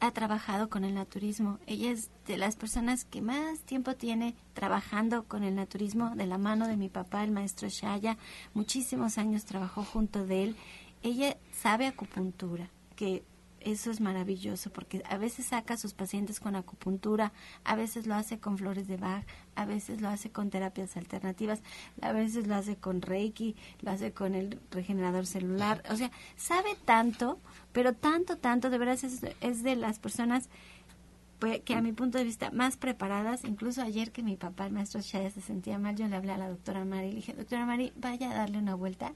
ha 0.00 0.10
trabajado 0.12 0.68
con 0.68 0.84
el 0.84 0.94
naturismo. 0.94 1.58
Ella 1.66 1.90
es 1.90 2.10
de 2.26 2.38
las 2.38 2.56
personas 2.56 3.04
que 3.04 3.20
más 3.20 3.60
tiempo 3.60 3.94
tiene 3.94 4.34
trabajando 4.54 5.24
con 5.24 5.44
el 5.44 5.54
naturismo 5.54 6.14
de 6.16 6.26
la 6.26 6.38
mano 6.38 6.66
de 6.66 6.76
mi 6.76 6.88
papá, 6.88 7.22
el 7.22 7.30
maestro 7.30 7.68
Shaya. 7.68 8.16
Muchísimos 8.54 9.18
años 9.18 9.44
trabajó 9.44 9.84
junto 9.84 10.26
de 10.26 10.44
él. 10.44 10.56
Ella 11.02 11.36
sabe 11.52 11.86
acupuntura, 11.86 12.70
que 12.96 13.22
eso 13.60 13.90
es 13.90 14.00
maravilloso 14.00 14.70
porque 14.70 15.02
a 15.08 15.18
veces 15.18 15.46
saca 15.46 15.74
a 15.74 15.76
sus 15.76 15.94
pacientes 15.94 16.40
con 16.40 16.56
acupuntura, 16.56 17.32
a 17.64 17.76
veces 17.76 18.06
lo 18.06 18.14
hace 18.14 18.38
con 18.38 18.58
flores 18.58 18.88
de 18.88 18.96
Bach, 18.96 19.24
a 19.54 19.64
veces 19.64 20.00
lo 20.00 20.08
hace 20.08 20.30
con 20.30 20.50
terapias 20.50 20.96
alternativas, 20.96 21.62
a 22.00 22.12
veces 22.12 22.46
lo 22.46 22.54
hace 22.54 22.76
con 22.76 23.02
Reiki, 23.02 23.56
lo 23.82 23.90
hace 23.90 24.12
con 24.12 24.34
el 24.34 24.58
regenerador 24.70 25.26
celular. 25.26 25.82
O 25.90 25.96
sea, 25.96 26.10
sabe 26.36 26.76
tanto, 26.84 27.38
pero 27.72 27.94
tanto, 27.94 28.36
tanto, 28.38 28.70
de 28.70 28.78
verdad 28.78 28.98
es, 29.40 29.62
de 29.62 29.76
las 29.76 29.98
personas 29.98 30.48
pues, 31.38 31.60
que 31.60 31.74
a 31.74 31.82
mi 31.82 31.92
punto 31.92 32.18
de 32.18 32.24
vista 32.24 32.50
más 32.50 32.76
preparadas, 32.76 33.44
incluso 33.44 33.82
ayer 33.82 34.12
que 34.12 34.22
mi 34.22 34.36
papá, 34.36 34.66
el 34.66 34.72
maestro 34.72 35.00
Chaya, 35.00 35.30
se 35.30 35.40
sentía 35.40 35.78
mal, 35.78 35.96
yo 35.96 36.06
le 36.08 36.16
hablé 36.16 36.32
a 36.32 36.38
la 36.38 36.48
doctora 36.48 36.84
Mari 36.84 37.08
y 37.08 37.10
le 37.10 37.16
dije, 37.16 37.32
doctora 37.34 37.66
Mari, 37.66 37.92
vaya 37.96 38.30
a 38.30 38.34
darle 38.34 38.58
una 38.58 38.74
vuelta 38.74 39.14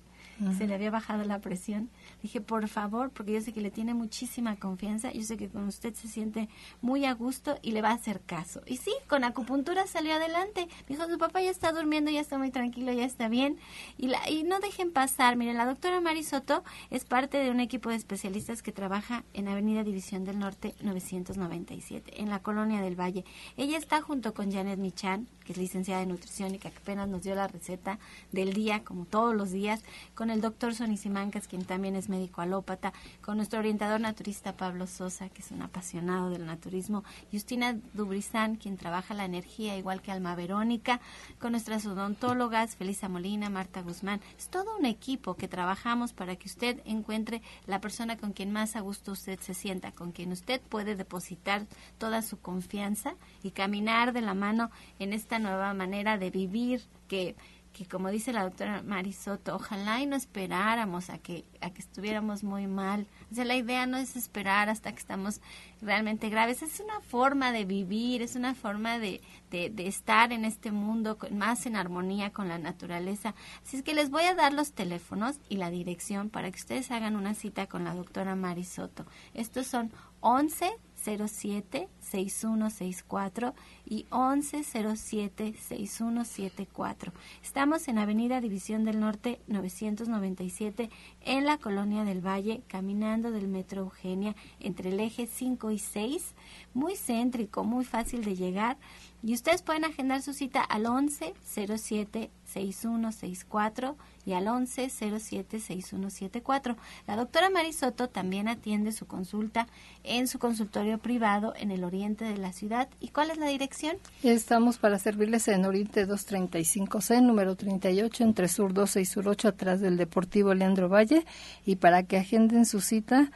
se 0.57 0.67
le 0.67 0.75
había 0.75 0.91
bajado 0.91 1.25
la 1.25 1.39
presión. 1.39 1.91
Dije, 2.23 2.41
por 2.41 2.69
favor, 2.69 3.11
porque 3.11 3.33
yo 3.33 3.41
sé 3.41 3.53
que 3.53 3.61
le 3.61 3.71
tiene 3.71 3.95
muchísima 3.95 4.57
confianza, 4.57 5.13
yo 5.13 5.23
sé 5.23 5.37
que 5.37 5.49
con 5.49 5.67
usted 5.67 5.95
se 5.95 6.09
siente 6.09 6.49
muy 6.83 7.05
a 7.05 7.15
gusto 7.15 7.59
y 7.63 7.73
le 7.73 7.83
va 7.83 7.91
a 7.91 7.95
hacer 7.95 8.21
caso. 8.21 8.61
Y 8.67 8.79
sí, 8.79 8.93
con 9.09 9.25
acupuntura 9.25 9.87
salió 9.87 10.15
adelante. 10.15 10.69
dijo, 10.89 11.07
su 11.09 11.19
papá 11.19 11.41
ya 11.41 11.51
está 11.51 11.73
durmiendo, 11.73 12.11
ya 12.11 12.21
está 12.21 12.39
muy 12.39 12.51
tranquilo, 12.51 12.93
ya 12.93 13.05
está 13.05 13.29
bien. 13.29 13.59
Y, 13.97 14.09
la, 14.09 14.29
y 14.29 14.43
no 14.43 14.61
dejen 14.61 14.93
pasar. 14.93 15.37
Miren, 15.37 15.57
la 15.57 15.67
doctora 15.67 16.01
Marisoto 16.01 16.65
es 16.91 17.05
parte 17.05 17.39
de 17.39 17.51
un 17.51 17.61
equipo 17.61 17.91
de 17.91 17.97
especialistas 17.97 18.63
que 18.63 18.73
trabaja 18.73 19.25
en 19.35 19.49
Avenida 19.49 19.85
División 19.85 20.25
del 20.25 20.39
Norte 20.39 20.75
997, 20.83 22.21
en 22.21 22.31
la 22.31 22.41
Colonia 22.41 22.81
del 22.81 22.99
Valle. 22.99 23.25
Ella 23.57 23.79
está 23.79 24.01
junto 24.01 24.35
con 24.35 24.53
Janet 24.53 24.79
Michan, 24.79 25.27
que 25.45 25.53
es 25.53 25.59
licenciada 25.59 26.03
en 26.03 26.09
nutrición 26.09 26.55
y 26.55 26.59
que 26.59 26.69
apenas 26.69 27.09
nos 27.09 27.23
dio 27.23 27.35
la 27.35 27.47
receta 27.47 27.99
del 28.33 28.53
día, 28.53 28.83
como 28.83 29.05
todos 29.05 29.35
los 29.35 29.51
días, 29.51 29.83
con 30.15 30.24
el 30.31 30.41
doctor 30.41 30.75
Sonny 30.75 30.97
Simancas, 30.97 31.49
quien 31.49 31.65
también 31.65 31.97
es 31.97 32.09
médico 32.09 32.41
alópata, 32.41 32.93
con 33.21 33.37
nuestro 33.37 33.59
orientador 33.59 34.01
naturista 34.01 34.57
Pablo 34.57 34.87
Sosa, 34.87 35.29
que 35.29 35.43
es 35.43 35.51
un 35.51 35.63
apasionado 35.63 36.31
del 36.31 36.47
naturismo, 36.47 37.05
Justina 37.33 37.77
Dubrizán, 37.93 38.57
quien 38.57 38.77
trabaja 38.77 39.15
la 39.15 39.25
energía 39.25 39.77
igual 39.77 40.03
que 40.03 40.13
Alma 40.13 40.35
Verónica, 40.35 41.01
con 41.39 41.53
nuestras 41.53 41.87
odontólogas 41.87 42.77
Felisa 42.77 43.09
Molina, 43.09 43.51
Marta 43.51 43.83
Guzmán. 43.83 44.21
Es 44.39 44.49
todo 44.49 44.77
un 44.77 44.87
equipo 44.87 45.35
que 45.35 45.49
trabajamos 45.49 46.13
para 46.13 46.37
que 46.37 46.49
usted 46.49 46.81
encuentre 46.85 47.43
la 47.67 47.81
persona 47.81 48.17
con 48.17 48.33
quien 48.33 48.53
más 48.53 48.77
a 48.77 48.81
gusto 48.81 49.13
usted 49.13 49.39
se 49.41 49.55
sienta, 49.55 49.93
con 49.93 50.13
quien 50.13 50.33
usted 50.33 50.61
puede 50.61 50.97
depositar 50.97 51.67
toda 51.99 52.23
su 52.23 52.39
confianza 52.41 53.15
y 53.43 53.51
caminar 53.51 54.13
de 54.13 54.21
la 54.21 54.35
mano 54.35 54.71
en 54.99 55.13
esta 55.13 55.39
nueva 55.39 55.75
manera 55.75 56.19
de 56.19 56.31
vivir 56.31 56.83
que 57.09 57.37
que 57.75 57.87
como 57.87 58.09
dice 58.09 58.33
la 58.33 58.45
doctora 58.45 58.83
Marisoto, 58.83 59.57
ojalá 59.57 60.01
y 60.01 60.07
no 60.07 60.15
esperáramos 60.15 61.11
a 61.11 61.19
que, 61.19 61.45
a 61.61 61.71
que 61.71 61.81
estuviéramos 61.81 62.45
muy 62.45 62.69
mal. 62.69 63.09
O 63.33 63.35
sea, 63.35 63.45
la 63.45 63.57
idea 63.57 63.85
no 63.87 63.97
es 63.97 64.15
esperar 64.15 64.69
hasta 64.69 64.93
que 64.93 65.01
estamos 65.01 65.41
realmente 65.83 66.29
graves, 66.29 66.63
es 66.63 66.79
una 66.79 67.01
forma 67.01 67.51
de 67.51 67.65
vivir, 67.65 68.23
es 68.23 68.37
una 68.37 68.55
forma 68.55 69.01
de, 69.01 69.21
de, 69.51 69.73
estar 69.89 70.33
en 70.33 70.45
este 70.45 70.71
mundo 70.71 71.19
más 71.33 71.67
en 71.67 71.75
armonía 71.75 72.31
con 72.31 72.49
la 72.49 72.59
naturaleza. 72.59 73.35
Así 73.65 73.79
es 73.79 73.83
que 73.83 73.93
les 73.93 74.09
voy 74.09 74.23
a 74.23 74.35
dar 74.35 74.53
los 74.53 74.73
teléfonos 74.73 75.41
y 75.49 75.57
la 75.57 75.71
dirección 75.71 76.31
para 76.31 76.51
que 76.53 76.59
ustedes 76.59 76.93
hagan 76.93 77.17
una 77.17 77.35
cita 77.35 77.67
con 77.67 77.83
la 77.83 77.95
doctora 77.95 78.37
Marisoto. 78.37 79.05
Estos 79.35 79.67
son 79.67 79.91
11 80.21 80.73
07 81.05 81.89
6164 82.01 83.55
y 83.87 84.07
1107 84.11 85.55
6174. 85.59 87.13
Estamos 87.43 87.89
en 87.89 87.99
Avenida 87.99 88.41
División 88.41 88.85
del 88.85 89.01
Norte 89.01 89.41
997 89.47 90.91
en 91.21 91.45
la 91.45 91.59
Colonia 91.59 92.05
del 92.05 92.27
Valle, 92.27 92.63
caminando 92.69 93.31
del 93.31 93.49
Metro 93.49 93.83
Eugenia 93.83 94.35
entre 94.61 94.91
el 94.91 95.01
eje 95.01 95.27
5 95.27 95.71
y 95.71 95.79
6, 95.79 96.35
muy 96.75 96.97
céntrico, 96.97 97.65
muy 97.65 97.85
fácil 97.85 98.25
de 98.25 98.37
llegar. 98.37 98.77
Y 99.23 99.33
ustedes 99.33 99.63
pueden 99.63 99.87
agendar 99.87 100.21
su 100.21 100.35
cita 100.35 100.61
al 100.61 100.85
11 100.85 101.33
07 101.43 102.31
6164 102.45 103.97
y 104.27 104.33
al 104.35 104.49
11 104.49 104.91
07 104.91 105.61
6174. 105.61 106.77
La 107.07 107.17
doctora 107.17 107.49
Marisoto 107.49 108.09
también 108.09 108.49
atiende 108.49 108.93
su 108.93 109.07
consulta 109.07 109.67
en 110.03 110.29
su 110.29 110.39
consultorio 110.39 110.99
privado 110.99 111.55
en 111.57 111.71
el 111.71 111.85
oriente 111.85 112.27
de 112.27 112.37
la 112.37 112.53
ciudad. 112.53 112.89
¿Y 113.01 113.09
cuál 113.09 113.31
es 113.31 113.39
la 113.39 113.47
dirección? 113.47 113.97
Estamos 114.23 114.77
para 114.77 114.99
servirles 114.99 115.49
en 115.49 115.65
Oriente 115.65 116.07
235C, 116.07 117.23
número 117.23 117.57
38, 117.57 118.25
entre 118.25 118.49
Sur 118.49 118.75
12 118.75 119.01
y 119.01 119.05
Sur 119.07 119.29
8, 119.29 119.49
atrás 119.49 119.81
del 119.81 119.97
Deportivo 119.97 120.53
Leandro 120.53 120.91
Valle. 120.91 121.25
Y 121.65 121.77
para 121.77 122.03
que 122.03 122.19
agenden 122.19 122.67
su 122.67 122.83
cita, 122.83 123.31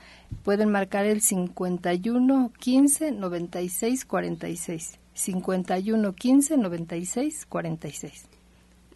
pueden 0.44 0.70
marcar 0.70 1.06
el 1.06 1.20
51 1.20 2.52
15 2.58 3.12
96 3.12 4.04
46. 4.04 4.98
51 5.14 6.14
15 6.14 6.56
96 6.56 7.46
46. 7.46 8.28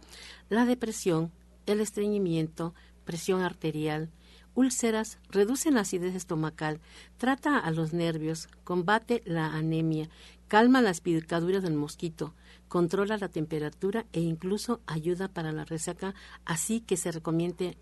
la 0.50 0.66
depresión, 0.66 1.32
el 1.68 1.82
estreñimiento, 1.82 2.74
presión 3.06 3.42
arterial, 3.42 4.10
úlceras, 4.56 5.20
reduce 5.30 5.70
la 5.70 5.82
acidez 5.82 6.16
estomacal, 6.16 6.80
trata 7.18 7.60
a 7.60 7.70
los 7.70 7.94
nervios, 7.94 8.50
combate 8.64 9.22
la 9.26 9.54
anemia, 9.54 10.10
calma 10.48 10.82
las 10.82 11.02
picaduras 11.02 11.62
del 11.62 11.76
mosquito, 11.76 12.34
controla 12.68 13.18
la 13.18 13.30
temperatura 13.30 14.08
e 14.14 14.22
incluso 14.22 14.82
ayuda 14.88 15.28
para 15.28 15.52
la 15.52 15.64
resaca, 15.64 16.16
así 16.44 16.82
que 16.82 16.98
se 16.98 17.12
recomienda, 17.12 17.76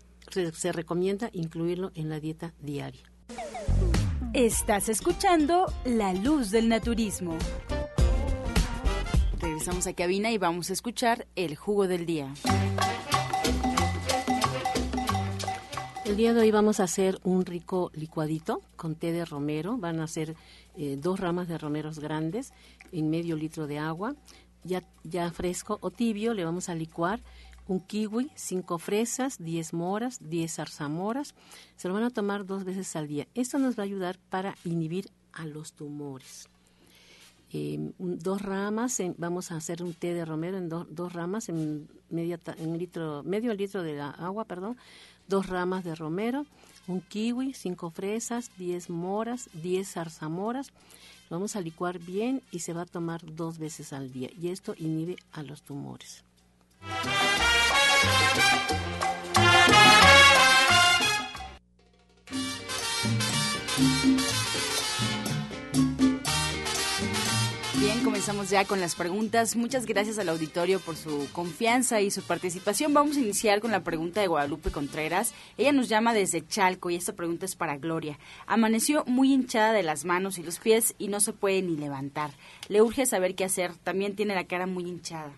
se 0.52 0.72
recomienda 0.72 1.30
incluirlo 1.32 1.92
en 1.94 2.10
la 2.10 2.20
dieta 2.20 2.52
diaria. 2.60 3.10
Estás 4.34 4.90
escuchando 4.90 5.72
La 5.86 6.12
Luz 6.12 6.50
del 6.50 6.68
Naturismo. 6.68 7.38
Regresamos 9.40 9.86
a 9.86 9.94
cabina 9.94 10.30
y 10.30 10.38
vamos 10.38 10.68
a 10.68 10.74
escuchar 10.74 11.26
el 11.36 11.56
jugo 11.56 11.88
del 11.88 12.04
día. 12.04 12.34
El 16.06 16.16
día 16.16 16.32
de 16.32 16.40
hoy 16.40 16.52
vamos 16.52 16.78
a 16.78 16.84
hacer 16.84 17.18
un 17.24 17.44
rico 17.44 17.90
licuadito 17.92 18.62
con 18.76 18.94
té 18.94 19.10
de 19.10 19.24
romero. 19.24 19.76
Van 19.76 19.98
a 19.98 20.06
ser 20.06 20.36
eh, 20.76 20.96
dos 20.96 21.18
ramas 21.18 21.48
de 21.48 21.58
romeros 21.58 21.98
grandes 21.98 22.52
en 22.92 23.10
medio 23.10 23.34
litro 23.34 23.66
de 23.66 23.80
agua, 23.80 24.14
ya, 24.62 24.84
ya 25.02 25.28
fresco 25.32 25.78
o 25.80 25.90
tibio. 25.90 26.32
Le 26.32 26.44
vamos 26.44 26.68
a 26.68 26.76
licuar 26.76 27.18
un 27.66 27.80
kiwi, 27.80 28.30
cinco 28.36 28.78
fresas, 28.78 29.38
diez 29.40 29.72
moras, 29.72 30.20
diez 30.20 30.54
zarzamoras. 30.54 31.34
Se 31.74 31.88
lo 31.88 31.94
van 31.94 32.04
a 32.04 32.10
tomar 32.10 32.46
dos 32.46 32.62
veces 32.62 32.94
al 32.94 33.08
día. 33.08 33.26
Esto 33.34 33.58
nos 33.58 33.76
va 33.76 33.82
a 33.82 33.86
ayudar 33.86 34.16
para 34.30 34.54
inhibir 34.64 35.10
a 35.32 35.44
los 35.44 35.72
tumores. 35.72 36.48
Em, 37.52 37.92
dos 37.98 38.42
ramas, 38.42 39.00
vamos 39.18 39.50
a 39.50 39.56
hacer 39.56 39.82
un 39.82 39.92
té 39.92 40.14
de 40.14 40.24
romero 40.24 40.56
en 40.56 40.68
dos 40.68 41.12
ramas, 41.12 41.48
en, 41.48 41.88
en 42.10 42.78
litro, 42.78 43.22
medio 43.24 43.54
litro 43.54 43.82
de 43.82 44.00
agua, 44.00 44.44
perdón, 44.44 44.76
dos 45.28 45.46
ramas 45.46 45.84
de 45.84 45.94
romero, 45.94 46.46
un 46.86 47.00
kiwi, 47.00 47.52
cinco 47.54 47.90
fresas, 47.90 48.50
diez 48.56 48.90
moras, 48.90 49.48
diez 49.52 49.92
zarzamoras. 49.92 50.72
Lo 51.28 51.36
vamos 51.36 51.56
a 51.56 51.60
licuar 51.60 51.98
bien 51.98 52.42
y 52.52 52.60
se 52.60 52.72
va 52.72 52.82
a 52.82 52.86
tomar 52.86 53.20
dos 53.34 53.58
veces 53.58 53.92
al 53.92 54.12
día 54.12 54.30
y 54.40 54.48
esto 54.48 54.74
inhibe 54.78 55.16
a 55.32 55.42
los 55.42 55.62
tumores. 55.62 56.22
Comenzamos 68.26 68.50
ya 68.50 68.64
con 68.64 68.80
las 68.80 68.96
preguntas. 68.96 69.54
Muchas 69.54 69.86
gracias 69.86 70.18
al 70.18 70.28
auditorio 70.28 70.80
por 70.80 70.96
su 70.96 71.28
confianza 71.30 72.00
y 72.00 72.10
su 72.10 72.22
participación. 72.22 72.92
Vamos 72.92 73.16
a 73.16 73.20
iniciar 73.20 73.60
con 73.60 73.70
la 73.70 73.84
pregunta 73.84 74.20
de 74.20 74.26
Guadalupe 74.26 74.72
Contreras. 74.72 75.32
Ella 75.56 75.70
nos 75.70 75.88
llama 75.88 76.12
desde 76.12 76.44
Chalco 76.44 76.90
y 76.90 76.96
esta 76.96 77.12
pregunta 77.12 77.46
es 77.46 77.54
para 77.54 77.76
Gloria. 77.76 78.18
Amaneció 78.48 79.04
muy 79.04 79.32
hinchada 79.32 79.72
de 79.72 79.84
las 79.84 80.04
manos 80.04 80.38
y 80.38 80.42
los 80.42 80.58
pies 80.58 80.96
y 80.98 81.06
no 81.06 81.20
se 81.20 81.34
puede 81.34 81.62
ni 81.62 81.76
levantar. 81.76 82.32
Le 82.66 82.82
urge 82.82 83.06
saber 83.06 83.36
qué 83.36 83.44
hacer. 83.44 83.72
También 83.76 84.16
tiene 84.16 84.34
la 84.34 84.48
cara 84.48 84.66
muy 84.66 84.88
hinchada. 84.88 85.30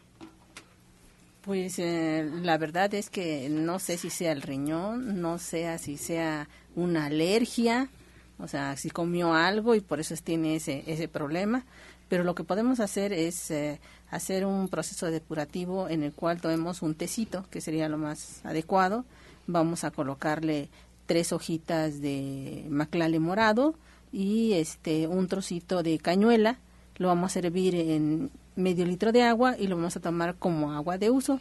Pues 1.43 1.79
eh, 1.79 2.27
la 2.41 2.57
verdad 2.57 2.95
es 2.95 3.11
que 3.11 3.51
no 3.51 3.81
sé 3.81 3.99
si 3.99 4.09
sea 4.09 4.33
el 4.33 4.41
riñón, 4.41 5.21
no 5.21 5.37
sé 5.37 5.77
si 5.77 5.99
sea 5.99 6.49
una 6.75 7.05
alergia, 7.05 7.91
o 8.39 8.49
sea, 8.49 8.79
si 8.79 8.89
comió 8.89 9.35
algo 9.35 9.75
y 9.75 9.81
por 9.81 10.01
eso 10.01 10.15
tiene 10.25 10.57
ese, 10.57 10.85
ese 10.87 11.07
problema 11.07 11.67
pero 12.09 12.25
lo 12.25 12.35
que 12.35 12.45
podemos 12.45 12.81
hacer 12.81 13.13
es 13.13 13.51
eh, 13.51 13.81
hacer 14.11 14.47
un 14.47 14.69
proceso 14.69 15.11
depurativo 15.11 15.89
en 15.89 16.03
el 16.03 16.13
cual 16.13 16.41
tomemos 16.41 16.83
un 16.83 16.95
tecito, 16.95 17.45
que 17.51 17.61
sería 17.61 17.89
lo 17.89 17.99
más 17.99 18.45
adecuado. 18.45 19.05
Vamos 19.47 19.85
a 19.85 19.91
colocarle 19.91 20.69
tres 21.07 21.33
hojitas 21.33 22.01
de 22.01 22.67
maclale 22.69 23.19
morado 23.19 23.75
y 24.13 24.55
este 24.55 25.07
un 25.07 25.29
trocito 25.29 25.83
de 25.83 25.99
cañuela. 25.99 26.59
Lo 26.97 27.09
vamos 27.09 27.31
a 27.31 27.35
servir 27.35 27.75
en 27.75 28.31
medio 28.57 28.85
litro 28.85 29.13
de 29.13 29.23
agua 29.23 29.57
y 29.59 29.69
lo 29.69 29.77
vamos 29.77 29.97
a 29.97 30.01
tomar 30.01 30.37
como 30.37 30.73
agua 30.73 30.99
de 30.99 31.11
uso 31.11 31.41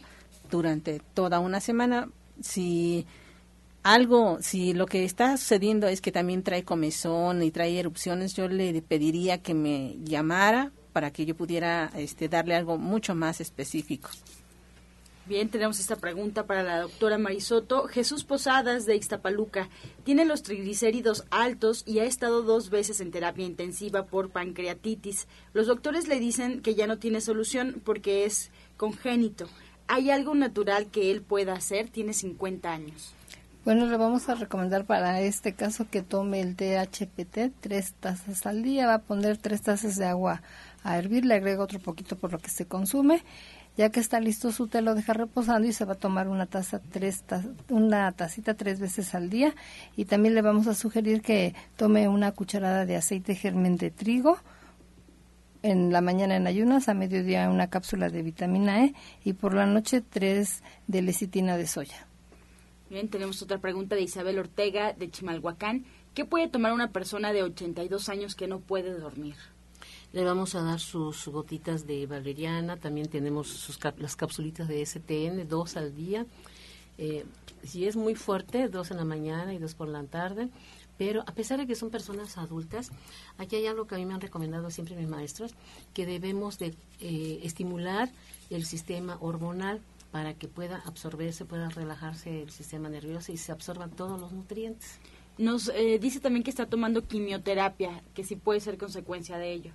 durante 0.50 1.00
toda 1.14 1.40
una 1.40 1.60
semana. 1.60 2.08
Si 2.40 3.06
algo, 3.82 4.38
si 4.40 4.74
lo 4.74 4.86
que 4.86 5.04
está 5.04 5.36
sucediendo 5.36 5.86
es 5.86 6.00
que 6.00 6.12
también 6.12 6.42
trae 6.42 6.64
comezón 6.64 7.42
y 7.42 7.50
trae 7.50 7.78
erupciones, 7.78 8.34
yo 8.34 8.48
le 8.48 8.82
pediría 8.82 9.42
que 9.42 9.54
me 9.54 9.96
llamara 10.02 10.72
para 10.92 11.12
que 11.12 11.24
yo 11.24 11.36
pudiera 11.36 11.90
este, 11.96 12.28
darle 12.28 12.54
algo 12.54 12.76
mucho 12.76 13.14
más 13.14 13.40
específico. 13.40 14.10
Bien, 15.26 15.50
tenemos 15.50 15.78
esta 15.78 15.96
pregunta 15.96 16.46
para 16.46 16.62
la 16.62 16.80
doctora 16.80 17.18
Marisoto. 17.18 17.86
Jesús 17.86 18.24
Posadas 18.24 18.86
de 18.86 18.96
Ixtapaluca 18.96 19.68
tiene 20.02 20.24
los 20.24 20.42
triglicéridos 20.42 21.24
altos 21.30 21.84
y 21.86 21.98
ha 21.98 22.04
estado 22.04 22.42
dos 22.42 22.70
veces 22.70 23.02
en 23.02 23.10
terapia 23.10 23.44
intensiva 23.44 24.06
por 24.06 24.30
pancreatitis. 24.30 25.28
Los 25.52 25.66
doctores 25.66 26.08
le 26.08 26.18
dicen 26.18 26.62
que 26.62 26.74
ya 26.74 26.86
no 26.86 26.98
tiene 26.98 27.20
solución 27.20 27.82
porque 27.84 28.24
es 28.24 28.50
congénito. 28.78 29.48
¿Hay 29.86 30.10
algo 30.10 30.34
natural 30.34 30.90
que 30.90 31.10
él 31.10 31.20
pueda 31.20 31.52
hacer? 31.52 31.90
Tiene 31.90 32.14
50 32.14 32.72
años. 32.72 33.14
Bueno, 33.68 33.84
le 33.84 33.98
vamos 33.98 34.30
a 34.30 34.34
recomendar 34.34 34.86
para 34.86 35.20
este 35.20 35.52
caso 35.52 35.90
que 35.90 36.00
tome 36.00 36.40
el 36.40 36.56
DHPT 36.56 37.52
tres 37.60 37.92
tazas 38.00 38.46
al 38.46 38.62
día. 38.62 38.86
Va 38.86 38.94
a 38.94 39.02
poner 39.02 39.36
tres 39.36 39.60
tazas 39.60 39.96
de 39.96 40.06
agua 40.06 40.40
a 40.84 40.96
hervir, 40.96 41.26
le 41.26 41.34
agrega 41.34 41.64
otro 41.64 41.78
poquito 41.78 42.16
por 42.16 42.32
lo 42.32 42.38
que 42.38 42.48
se 42.48 42.64
consume. 42.64 43.22
Ya 43.76 43.90
que 43.90 44.00
está 44.00 44.20
listo 44.20 44.52
su 44.52 44.68
té, 44.68 44.80
lo 44.80 44.94
deja 44.94 45.12
reposando 45.12 45.68
y 45.68 45.74
se 45.74 45.84
va 45.84 45.92
a 45.92 45.96
tomar 45.96 46.28
una 46.28 46.46
taza, 46.46 46.80
tres 46.80 47.22
una 47.68 48.10
tacita 48.12 48.54
tres 48.54 48.80
veces 48.80 49.14
al 49.14 49.28
día. 49.28 49.54
Y 49.96 50.06
también 50.06 50.34
le 50.34 50.40
vamos 50.40 50.66
a 50.66 50.74
sugerir 50.74 51.20
que 51.20 51.54
tome 51.76 52.08
una 52.08 52.32
cucharada 52.32 52.86
de 52.86 52.96
aceite 52.96 53.34
germen 53.34 53.76
de 53.76 53.90
trigo 53.90 54.38
en 55.62 55.92
la 55.92 56.00
mañana 56.00 56.36
en 56.36 56.46
ayunas, 56.46 56.88
a 56.88 56.94
mediodía 56.94 57.50
una 57.50 57.68
cápsula 57.68 58.08
de 58.08 58.22
vitamina 58.22 58.86
E 58.86 58.94
y 59.24 59.34
por 59.34 59.52
la 59.52 59.66
noche 59.66 60.00
tres 60.00 60.62
de 60.86 61.02
lecitina 61.02 61.58
de 61.58 61.66
soya. 61.66 62.07
Bien, 62.90 63.10
tenemos 63.10 63.42
otra 63.42 63.58
pregunta 63.58 63.96
de 63.96 64.02
Isabel 64.02 64.38
Ortega 64.38 64.94
de 64.94 65.10
Chimalhuacán. 65.10 65.84
¿Qué 66.14 66.24
puede 66.24 66.48
tomar 66.48 66.72
una 66.72 66.90
persona 66.90 67.34
de 67.34 67.42
82 67.42 68.08
años 68.08 68.34
que 68.34 68.46
no 68.46 68.60
puede 68.60 68.98
dormir? 68.98 69.34
Le 70.14 70.24
vamos 70.24 70.54
a 70.54 70.62
dar 70.62 70.80
sus 70.80 71.28
gotitas 71.28 71.86
de 71.86 72.06
valeriana, 72.06 72.78
también 72.78 73.08
tenemos 73.08 73.48
sus 73.48 73.78
las 73.98 74.16
capsulitas 74.16 74.68
de 74.68 74.84
STN, 74.84 75.46
dos 75.46 75.76
al 75.76 75.94
día. 75.94 76.24
Eh, 76.96 77.26
si 77.62 77.86
es 77.86 77.94
muy 77.94 78.14
fuerte, 78.14 78.68
dos 78.68 78.90
en 78.90 78.96
la 78.96 79.04
mañana 79.04 79.52
y 79.52 79.58
dos 79.58 79.74
por 79.74 79.88
la 79.88 80.02
tarde. 80.04 80.48
Pero 80.96 81.22
a 81.26 81.32
pesar 81.32 81.58
de 81.58 81.66
que 81.66 81.74
son 81.74 81.90
personas 81.90 82.38
adultas, 82.38 82.90
aquí 83.36 83.56
hay 83.56 83.66
algo 83.66 83.86
que 83.86 83.96
a 83.96 83.98
mí 83.98 84.06
me 84.06 84.14
han 84.14 84.20
recomendado 84.22 84.70
siempre 84.70 84.96
mis 84.96 85.08
maestros, 85.08 85.54
que 85.92 86.06
debemos 86.06 86.58
de 86.58 86.74
eh, 87.00 87.40
estimular 87.42 88.10
el 88.48 88.64
sistema 88.64 89.18
hormonal 89.20 89.82
para 90.10 90.34
que 90.34 90.48
pueda 90.48 90.82
absorberse, 90.86 91.44
pueda 91.44 91.68
relajarse 91.68 92.42
el 92.42 92.50
sistema 92.50 92.88
nervioso 92.88 93.32
y 93.32 93.36
se 93.36 93.52
absorban 93.52 93.90
todos 93.90 94.20
los 94.20 94.32
nutrientes. 94.32 95.00
Nos 95.36 95.68
eh, 95.68 95.98
dice 96.00 96.20
también 96.20 96.42
que 96.42 96.50
está 96.50 96.66
tomando 96.66 97.06
quimioterapia, 97.06 98.02
que 98.14 98.24
sí 98.24 98.36
puede 98.36 98.60
ser 98.60 98.78
consecuencia 98.78 99.38
de 99.38 99.52
ello. 99.52 99.72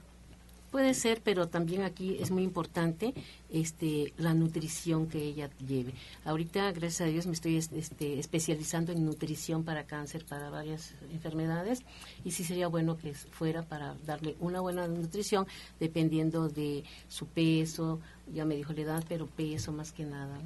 Puede 0.73 0.95
ser, 0.95 1.21
pero 1.23 1.47
también 1.47 1.83
aquí 1.83 2.17
es 2.19 2.31
muy 2.31 2.41
importante 2.41 3.13
este, 3.51 4.11
la 4.17 4.33
nutrición 4.33 5.05
que 5.07 5.21
ella 5.21 5.51
lleve. 5.67 5.93
Ahorita, 6.25 6.71
gracias 6.71 7.01
a 7.01 7.11
Dios, 7.11 7.27
me 7.27 7.33
estoy 7.33 7.57
este, 7.57 8.17
especializando 8.17 8.91
en 8.91 9.05
nutrición 9.05 9.63
para 9.65 9.83
cáncer, 9.83 10.25
para 10.25 10.49
varias 10.49 10.95
enfermedades, 11.11 11.83
y 12.25 12.31
sí 12.31 12.43
sería 12.43 12.69
bueno 12.69 12.97
que 12.97 13.13
fuera 13.13 13.61
para 13.61 13.93
darle 14.07 14.35
una 14.39 14.61
buena 14.61 14.87
nutrición 14.87 15.45
dependiendo 15.79 16.49
de 16.49 16.83
su 17.07 17.27
peso, 17.27 17.99
ya 18.33 18.43
me 18.43 18.55
dijo 18.55 18.73
la 18.73 18.81
edad, 18.81 19.03
pero 19.07 19.27
peso 19.27 19.71
más 19.71 19.91
que 19.91 20.05
nada. 20.05 20.39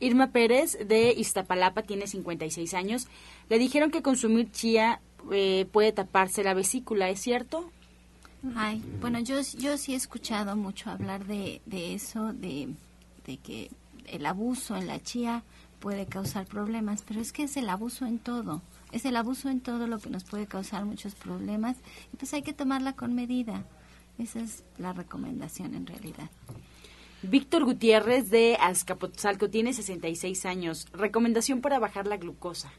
Irma 0.00 0.32
Pérez 0.32 0.76
de 0.84 1.12
Iztapalapa 1.12 1.82
tiene 1.82 2.08
56 2.08 2.74
años. 2.74 3.06
Le 3.48 3.60
dijeron 3.60 3.92
que 3.92 4.02
consumir 4.02 4.50
chía 4.50 5.00
eh, 5.30 5.66
puede 5.70 5.92
taparse 5.92 6.42
la 6.42 6.52
vesícula, 6.52 7.10
¿es 7.10 7.20
cierto? 7.20 7.70
Ay, 8.54 8.82
bueno, 9.00 9.18
yo, 9.20 9.40
yo 9.58 9.76
sí 9.76 9.92
he 9.92 9.96
escuchado 9.96 10.56
mucho 10.56 10.90
hablar 10.90 11.26
de, 11.26 11.60
de 11.66 11.94
eso, 11.94 12.32
de, 12.32 12.68
de 13.26 13.36
que 13.38 13.70
el 14.06 14.24
abuso 14.26 14.76
en 14.76 14.86
la 14.86 15.02
chía 15.02 15.42
puede 15.80 16.06
causar 16.06 16.46
problemas, 16.46 17.02
pero 17.06 17.20
es 17.20 17.32
que 17.32 17.44
es 17.44 17.56
el 17.56 17.68
abuso 17.68 18.06
en 18.06 18.18
todo, 18.18 18.62
es 18.92 19.04
el 19.04 19.16
abuso 19.16 19.48
en 19.48 19.60
todo 19.60 19.86
lo 19.86 19.98
que 19.98 20.10
nos 20.10 20.24
puede 20.24 20.46
causar 20.46 20.84
muchos 20.84 21.14
problemas, 21.14 21.76
y 22.12 22.16
pues 22.16 22.32
hay 22.34 22.42
que 22.42 22.52
tomarla 22.52 22.94
con 22.94 23.14
medida. 23.14 23.64
Esa 24.18 24.40
es 24.40 24.64
la 24.78 24.92
recomendación 24.92 25.74
en 25.74 25.86
realidad. 25.86 26.30
Víctor 27.22 27.64
Gutiérrez 27.64 28.30
de 28.30 28.56
Azcapotzalco 28.60 29.50
tiene 29.50 29.72
66 29.72 30.46
años. 30.46 30.86
Recomendación 30.92 31.60
para 31.60 31.78
bajar 31.78 32.06
la 32.06 32.16
glucosa. 32.16 32.70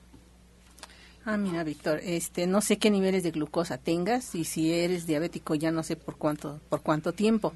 Ah, 1.30 1.36
mira, 1.36 1.66
Víctor, 1.66 2.00
este, 2.04 2.48
no 2.48 2.62
sé 2.62 2.78
qué 2.78 2.90
niveles 2.90 3.22
de 3.22 3.32
glucosa 3.32 3.78
tengas 3.78 4.34
y 4.34 4.46
si 4.46 4.72
eres 4.72 5.06
diabético 5.06 5.56
ya 5.56 5.72
no 5.72 5.84
sé 5.84 5.98
por 5.98 6.16
cuánto, 6.16 6.62
por 6.70 6.84
cuánto 6.84 7.12
tiempo. 7.12 7.52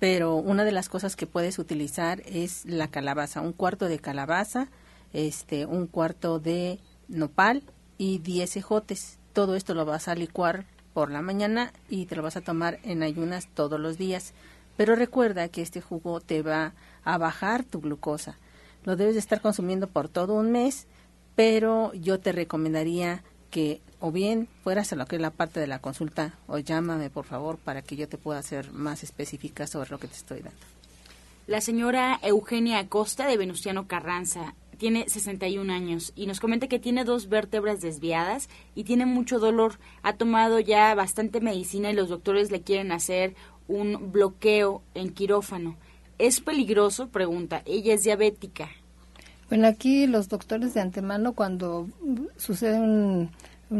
Pero 0.00 0.34
una 0.34 0.64
de 0.64 0.72
las 0.72 0.88
cosas 0.88 1.14
que 1.14 1.28
puedes 1.28 1.60
utilizar 1.60 2.22
es 2.26 2.64
la 2.64 2.88
calabaza, 2.88 3.40
un 3.40 3.52
cuarto 3.52 3.86
de 3.86 4.00
calabaza, 4.00 4.66
este, 5.12 5.64
un 5.64 5.86
cuarto 5.86 6.40
de 6.40 6.80
nopal 7.06 7.62
y 7.98 8.18
10 8.18 8.56
ejotes. 8.56 9.20
Todo 9.32 9.54
esto 9.54 9.74
lo 9.74 9.84
vas 9.84 10.08
a 10.08 10.16
licuar 10.16 10.66
por 10.92 11.12
la 11.12 11.22
mañana 11.22 11.72
y 11.88 12.06
te 12.06 12.16
lo 12.16 12.22
vas 12.24 12.36
a 12.36 12.40
tomar 12.40 12.80
en 12.82 13.04
ayunas 13.04 13.46
todos 13.46 13.78
los 13.78 13.96
días. 13.96 14.34
Pero 14.76 14.96
recuerda 14.96 15.48
que 15.50 15.62
este 15.62 15.80
jugo 15.80 16.20
te 16.20 16.42
va 16.42 16.72
a 17.04 17.16
bajar 17.16 17.62
tu 17.62 17.80
glucosa. 17.80 18.38
Lo 18.82 18.96
debes 18.96 19.14
de 19.14 19.20
estar 19.20 19.40
consumiendo 19.40 19.86
por 19.86 20.08
todo 20.08 20.34
un 20.34 20.50
mes 20.50 20.88
pero 21.34 21.92
yo 21.94 22.20
te 22.20 22.32
recomendaría 22.32 23.22
que 23.50 23.80
o 24.00 24.12
bien 24.12 24.48
fueras 24.62 24.92
a 24.92 24.96
lo 24.96 25.06
que 25.06 25.16
es 25.16 25.22
la 25.22 25.30
parte 25.30 25.60
de 25.60 25.66
la 25.66 25.78
consulta 25.78 26.34
o 26.46 26.58
llámame 26.58 27.08
por 27.10 27.24
favor 27.24 27.56
para 27.56 27.82
que 27.82 27.96
yo 27.96 28.08
te 28.08 28.18
pueda 28.18 28.38
hacer 28.38 28.72
más 28.72 29.02
específica 29.02 29.66
sobre 29.66 29.90
lo 29.90 29.98
que 29.98 30.08
te 30.08 30.16
estoy 30.16 30.40
dando. 30.40 30.58
La 31.46 31.60
señora 31.60 32.18
Eugenia 32.22 32.78
Acosta 32.78 33.26
de 33.26 33.36
Venustiano 33.36 33.86
Carranza 33.86 34.54
tiene 34.78 35.08
61 35.08 35.72
años 35.72 36.12
y 36.16 36.26
nos 36.26 36.40
comenta 36.40 36.68
que 36.68 36.78
tiene 36.78 37.04
dos 37.04 37.28
vértebras 37.28 37.80
desviadas 37.80 38.48
y 38.74 38.84
tiene 38.84 39.06
mucho 39.06 39.38
dolor. 39.38 39.78
Ha 40.02 40.14
tomado 40.14 40.58
ya 40.58 40.94
bastante 40.94 41.40
medicina 41.40 41.90
y 41.90 41.94
los 41.94 42.08
doctores 42.08 42.50
le 42.50 42.62
quieren 42.62 42.92
hacer 42.92 43.34
un 43.68 44.10
bloqueo 44.12 44.82
en 44.94 45.10
quirófano. 45.10 45.76
¿Es 46.18 46.40
peligroso? 46.40 47.08
Pregunta. 47.08 47.62
Ella 47.66 47.94
es 47.94 48.04
diabética. 48.04 48.70
Bueno, 49.54 49.68
aquí 49.68 50.08
los 50.08 50.28
doctores 50.28 50.74
de 50.74 50.80
antemano, 50.80 51.32
cuando 51.32 51.88
sucede 52.36 52.80
un, 52.80 53.30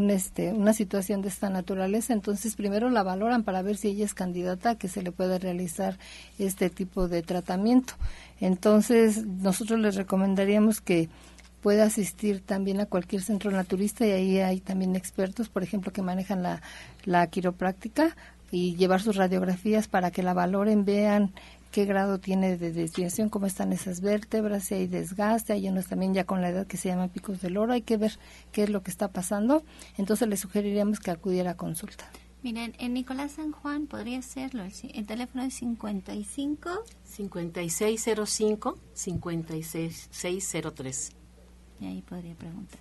este, 0.09 0.53
una 0.53 0.71
situación 0.71 1.21
de 1.21 1.27
esta 1.27 1.49
naturaleza, 1.49 2.13
entonces 2.13 2.55
primero 2.55 2.89
la 2.89 3.03
valoran 3.03 3.43
para 3.43 3.61
ver 3.61 3.75
si 3.75 3.89
ella 3.89 4.05
es 4.05 4.13
candidata 4.13 4.69
a 4.69 4.75
que 4.75 4.87
se 4.87 5.01
le 5.01 5.11
pueda 5.11 5.37
realizar 5.37 5.97
este 6.39 6.69
tipo 6.69 7.09
de 7.09 7.23
tratamiento. 7.23 7.95
Entonces, 8.39 9.25
nosotros 9.25 9.81
les 9.81 9.95
recomendaríamos 9.95 10.79
que 10.79 11.09
pueda 11.65 11.85
asistir 11.85 12.41
también 12.41 12.79
a 12.79 12.85
cualquier 12.85 13.23
centro 13.23 13.49
naturista 13.49 14.05
y 14.05 14.11
ahí 14.11 14.37
hay 14.37 14.59
también 14.59 14.95
expertos, 14.95 15.49
por 15.49 15.63
ejemplo, 15.63 15.91
que 15.91 16.03
manejan 16.03 16.43
la, 16.43 16.61
la 17.05 17.25
quiropráctica 17.25 18.15
y 18.51 18.75
llevar 18.75 19.01
sus 19.01 19.15
radiografías 19.15 19.87
para 19.87 20.11
que 20.11 20.21
la 20.21 20.35
valoren, 20.35 20.85
vean 20.85 21.33
qué 21.71 21.85
grado 21.85 22.19
tiene 22.19 22.57
de 22.57 22.71
desviación, 22.71 23.29
cómo 23.29 23.47
están 23.47 23.73
esas 23.73 24.01
vértebras, 24.01 24.65
si 24.65 24.75
hay 24.75 24.85
desgaste, 24.85 25.53
hay 25.53 25.67
unos 25.67 25.87
también 25.87 26.13
ya 26.13 26.23
con 26.23 26.39
la 26.39 26.49
edad 26.49 26.67
que 26.67 26.77
se 26.77 26.89
llama 26.89 27.07
picos 27.07 27.41
del 27.41 27.57
oro, 27.57 27.73
hay 27.73 27.81
que 27.81 27.97
ver 27.97 28.19
qué 28.51 28.61
es 28.61 28.69
lo 28.69 28.83
que 28.83 28.91
está 28.91 29.07
pasando. 29.07 29.63
Entonces 29.97 30.27
le 30.27 30.37
sugeriríamos 30.37 30.99
que 30.99 31.09
acudiera 31.09 31.49
a 31.49 31.57
consulta. 31.57 32.05
Miren, 32.43 32.75
en 32.77 32.93
Nicolás 32.93 33.31
San 33.31 33.51
Juan 33.51 33.87
podría 33.87 34.21
serlo. 34.21 34.65
El, 34.93 35.05
teléfono 35.07 35.43
es 35.43 35.55
55 35.55 36.69
5605 37.05 38.77
5603. 38.93 41.24
Y 41.79 41.85
ahí 41.85 42.01
podría 42.01 42.35
preguntar. 42.35 42.79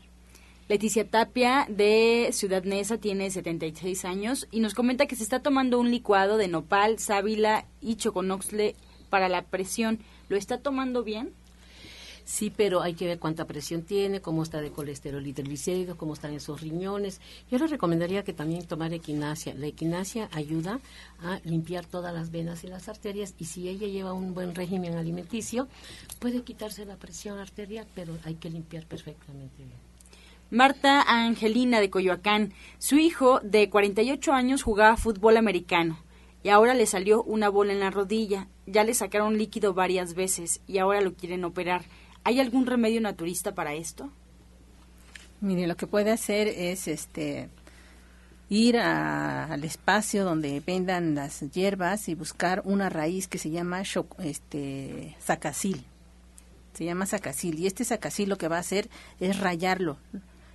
Leticia 0.66 1.06
Tapia 1.06 1.66
de 1.68 2.30
Ciudad 2.32 2.64
Neza 2.64 2.96
tiene 2.96 3.30
76 3.30 4.04
años 4.06 4.48
y 4.50 4.60
nos 4.60 4.74
comenta 4.74 5.06
que 5.06 5.16
se 5.16 5.22
está 5.22 5.40
tomando 5.40 5.78
un 5.78 5.90
licuado 5.90 6.38
de 6.38 6.48
nopal, 6.48 6.98
sábila 6.98 7.66
y 7.82 7.96
choconoxle 7.96 8.74
para 9.10 9.28
la 9.28 9.42
presión. 9.42 9.98
¿Lo 10.30 10.38
está 10.38 10.58
tomando 10.58 11.04
bien? 11.04 11.34
Sí, 12.24 12.50
pero 12.50 12.80
hay 12.80 12.94
que 12.94 13.06
ver 13.06 13.18
cuánta 13.18 13.44
presión 13.46 13.82
tiene, 13.82 14.20
cómo 14.20 14.42
está 14.42 14.60
de 14.62 14.70
colesterol 14.70 15.26
y 15.26 15.34
triglicéridos, 15.34 15.96
cómo 15.96 16.14
están 16.14 16.32
esos 16.32 16.62
riñones. 16.62 17.20
Yo 17.50 17.58
le 17.58 17.66
recomendaría 17.66 18.24
que 18.24 18.32
también 18.32 18.66
tomara 18.66 18.94
equinacia. 18.94 19.54
La 19.54 19.66
equinacia 19.66 20.30
ayuda 20.32 20.80
a 21.22 21.40
limpiar 21.44 21.84
todas 21.84 22.14
las 22.14 22.30
venas 22.30 22.64
y 22.64 22.68
las 22.68 22.88
arterias 22.88 23.34
y 23.38 23.44
si 23.44 23.68
ella 23.68 23.86
lleva 23.86 24.14
un 24.14 24.32
buen 24.32 24.54
régimen 24.54 24.94
alimenticio, 24.94 25.68
puede 26.18 26.42
quitarse 26.42 26.86
la 26.86 26.96
presión 26.96 27.38
arterial, 27.38 27.86
pero 27.94 28.16
hay 28.24 28.36
que 28.36 28.48
limpiar 28.48 28.86
perfectamente 28.86 29.58
bien. 29.58 29.84
Marta 30.50 31.02
Angelina 31.02 31.80
de 31.80 31.90
Coyoacán. 31.90 32.52
Su 32.78 32.96
hijo 32.96 33.40
de 33.40 33.68
48 33.68 34.32
años 34.32 34.62
jugaba 34.62 34.96
fútbol 34.96 35.36
americano 35.36 35.98
y 36.42 36.50
ahora 36.50 36.74
le 36.74 36.86
salió 36.86 37.22
una 37.22 37.48
bola 37.48 37.72
en 37.72 37.80
la 37.80 37.90
rodilla. 37.90 38.48
Ya 38.66 38.84
le 38.84 38.94
sacaron 38.94 39.36
líquido 39.36 39.74
varias 39.74 40.14
veces 40.14 40.60
y 40.66 40.78
ahora 40.78 41.00
lo 41.00 41.14
quieren 41.14 41.44
operar. 41.44 41.84
¿Hay 42.24 42.40
algún 42.40 42.66
remedio 42.66 43.00
naturista 43.00 43.54
para 43.54 43.74
esto? 43.74 44.10
Mire, 45.40 45.66
lo 45.66 45.76
que 45.76 45.86
puede 45.86 46.10
hacer 46.10 46.48
es 46.48 46.88
este 46.88 47.48
ir 48.48 48.78
al 48.78 49.62
espacio 49.64 50.24
donde 50.24 50.60
vendan 50.60 51.14
las 51.14 51.40
hierbas 51.52 52.08
y 52.08 52.14
buscar 52.14 52.62
una 52.64 52.88
raíz 52.88 53.28
que 53.28 53.38
se 53.38 53.50
llama 53.50 53.82
este 54.18 55.16
sacacil. 55.20 55.84
Se 56.72 56.84
llama 56.84 57.06
sacacil 57.06 57.58
y 57.58 57.66
este 57.66 57.84
sacacil 57.84 58.28
lo 58.28 58.38
que 58.38 58.48
va 58.48 58.56
a 58.56 58.60
hacer 58.60 58.88
es 59.20 59.38
rayarlo 59.38 59.98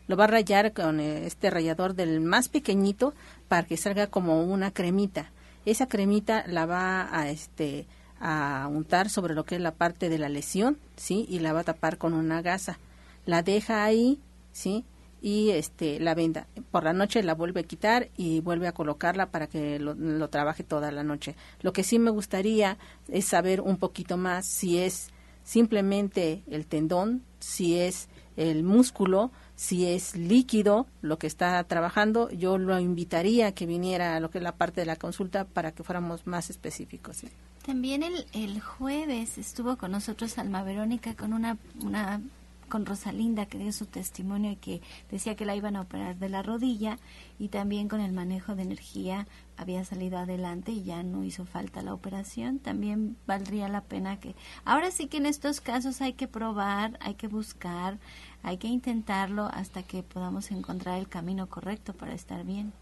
lo 0.10 0.18
va 0.18 0.24
a 0.24 0.28
rayar 0.28 0.74
con 0.74 1.00
eh, 1.00 1.28
este 1.28 1.52
rallador 1.52 1.94
del 1.94 2.20
más 2.20 2.50
pequeñito 2.50 3.14
para 3.48 3.64
que 3.68 3.78
salga 3.78 4.08
como 4.08 4.42
una 4.44 4.72
cremita. 4.72 5.32
Esa 5.66 5.88
cremita 5.88 6.44
la 6.48 6.66
va 6.66 7.16
a 7.16 7.30
este 7.30 7.86
a 8.20 8.68
untar 8.70 9.10
sobre 9.10 9.34
lo 9.34 9.46
que 9.46 9.56
es 9.56 9.62
la 9.62 9.74
parte 9.74 10.10
de 10.10 10.18
la 10.18 10.30
lesión, 10.30 10.78
¿sí? 10.96 11.26
Y 11.30 11.40
la 11.40 11.54
va 11.54 11.62
a 11.62 11.64
tapar 11.66 11.98
con 11.98 12.14
una 12.14 12.42
gasa. 12.42 12.80
La 13.26 13.44
deja 13.44 13.84
ahí, 13.84 14.20
¿sí? 14.52 14.86
Y 15.22 15.52
este 15.52 16.00
la 16.00 16.16
venda. 16.16 16.48
Por 16.72 16.84
la 16.84 16.94
noche 16.94 17.24
la 17.24 17.34
vuelve 17.34 17.62
a 17.62 17.64
quitar 17.64 18.10
y 18.16 18.40
vuelve 18.42 18.68
a 18.68 18.74
colocarla 18.74 19.32
para 19.32 19.48
que 19.48 19.80
lo, 19.80 20.30
trabaje 20.30 20.64
toda 20.64 20.92
la 20.92 21.04
noche. 21.04 21.36
Lo 21.62 21.74
que 21.74 21.84
sí 21.84 22.00
me 22.00 22.12
gustaría 22.12 22.78
es 23.08 23.26
saber 23.26 23.62
un 23.62 23.78
poquito 23.78 24.18
más 24.18 24.46
si 24.46 24.80
es 24.80 25.10
simplemente 25.44 26.44
el 26.48 26.68
tendón, 26.68 27.24
si 27.40 27.80
es 27.80 28.08
el 28.38 28.64
músculo, 28.64 29.32
si 29.56 29.88
es 29.88 30.16
líquido 30.16 30.88
lo 31.02 31.20
que 31.20 31.28
está 31.28 31.62
trabajando, 31.66 32.30
yo 32.30 32.58
lo 32.58 32.80
invitaría 32.80 33.48
a 33.48 33.52
que 33.52 33.66
viniera 33.66 34.16
a 34.16 34.20
lo 34.22 34.30
que 34.30 34.38
es 34.38 34.44
la 34.44 34.56
parte 34.56 34.80
de 34.80 34.86
la 34.86 34.96
consulta 34.96 35.44
para 35.44 35.74
que 35.74 35.84
fuéramos 35.84 36.26
más 36.26 36.50
específicos. 36.50 37.24
También 37.70 38.02
el, 38.02 38.26
el 38.34 38.60
jueves 38.60 39.38
estuvo 39.38 39.78
con 39.78 39.92
nosotros 39.92 40.40
Alma 40.40 40.64
Verónica 40.64 41.14
con 41.14 41.34
una, 41.34 41.56
una 41.84 42.20
con 42.68 42.84
Rosalinda 42.84 43.46
que 43.46 43.60
dio 43.60 43.72
su 43.72 43.86
testimonio 43.86 44.50
y 44.50 44.56
que 44.56 44.82
decía 45.12 45.36
que 45.36 45.46
la 45.46 45.56
iban 45.56 45.76
a 45.76 45.82
operar 45.82 46.18
de 46.18 46.30
la 46.30 46.42
rodilla 46.42 46.98
y 47.38 47.50
también 47.50 47.88
con 47.88 48.02
el 48.02 48.12
manejo 48.12 48.56
de 48.56 48.64
energía 48.64 49.28
había 49.56 49.86
salido 49.86 50.18
adelante 50.18 50.72
y 50.72 50.82
ya 50.82 51.04
no 51.04 51.24
hizo 51.24 51.46
falta 51.46 51.84
la 51.84 51.94
operación. 51.94 52.58
También 52.58 53.18
valdría 53.28 53.70
la 53.70 53.82
pena 53.82 54.20
que 54.20 54.34
ahora 54.66 54.90
sí 54.90 55.06
que 55.06 55.18
en 55.18 55.28
estos 55.28 55.62
casos 55.62 56.02
hay 56.02 56.14
que 56.14 56.28
probar, 56.28 56.98
hay 57.02 57.14
que 57.14 57.28
buscar, 57.28 58.00
hay 58.42 58.58
que 58.58 58.68
intentarlo 58.68 59.46
hasta 59.46 59.84
que 59.84 60.02
podamos 60.02 60.50
encontrar 60.50 60.98
el 60.98 61.08
camino 61.08 61.48
correcto 61.48 61.94
para 61.94 62.16
estar 62.16 62.44
bien. 62.44 62.74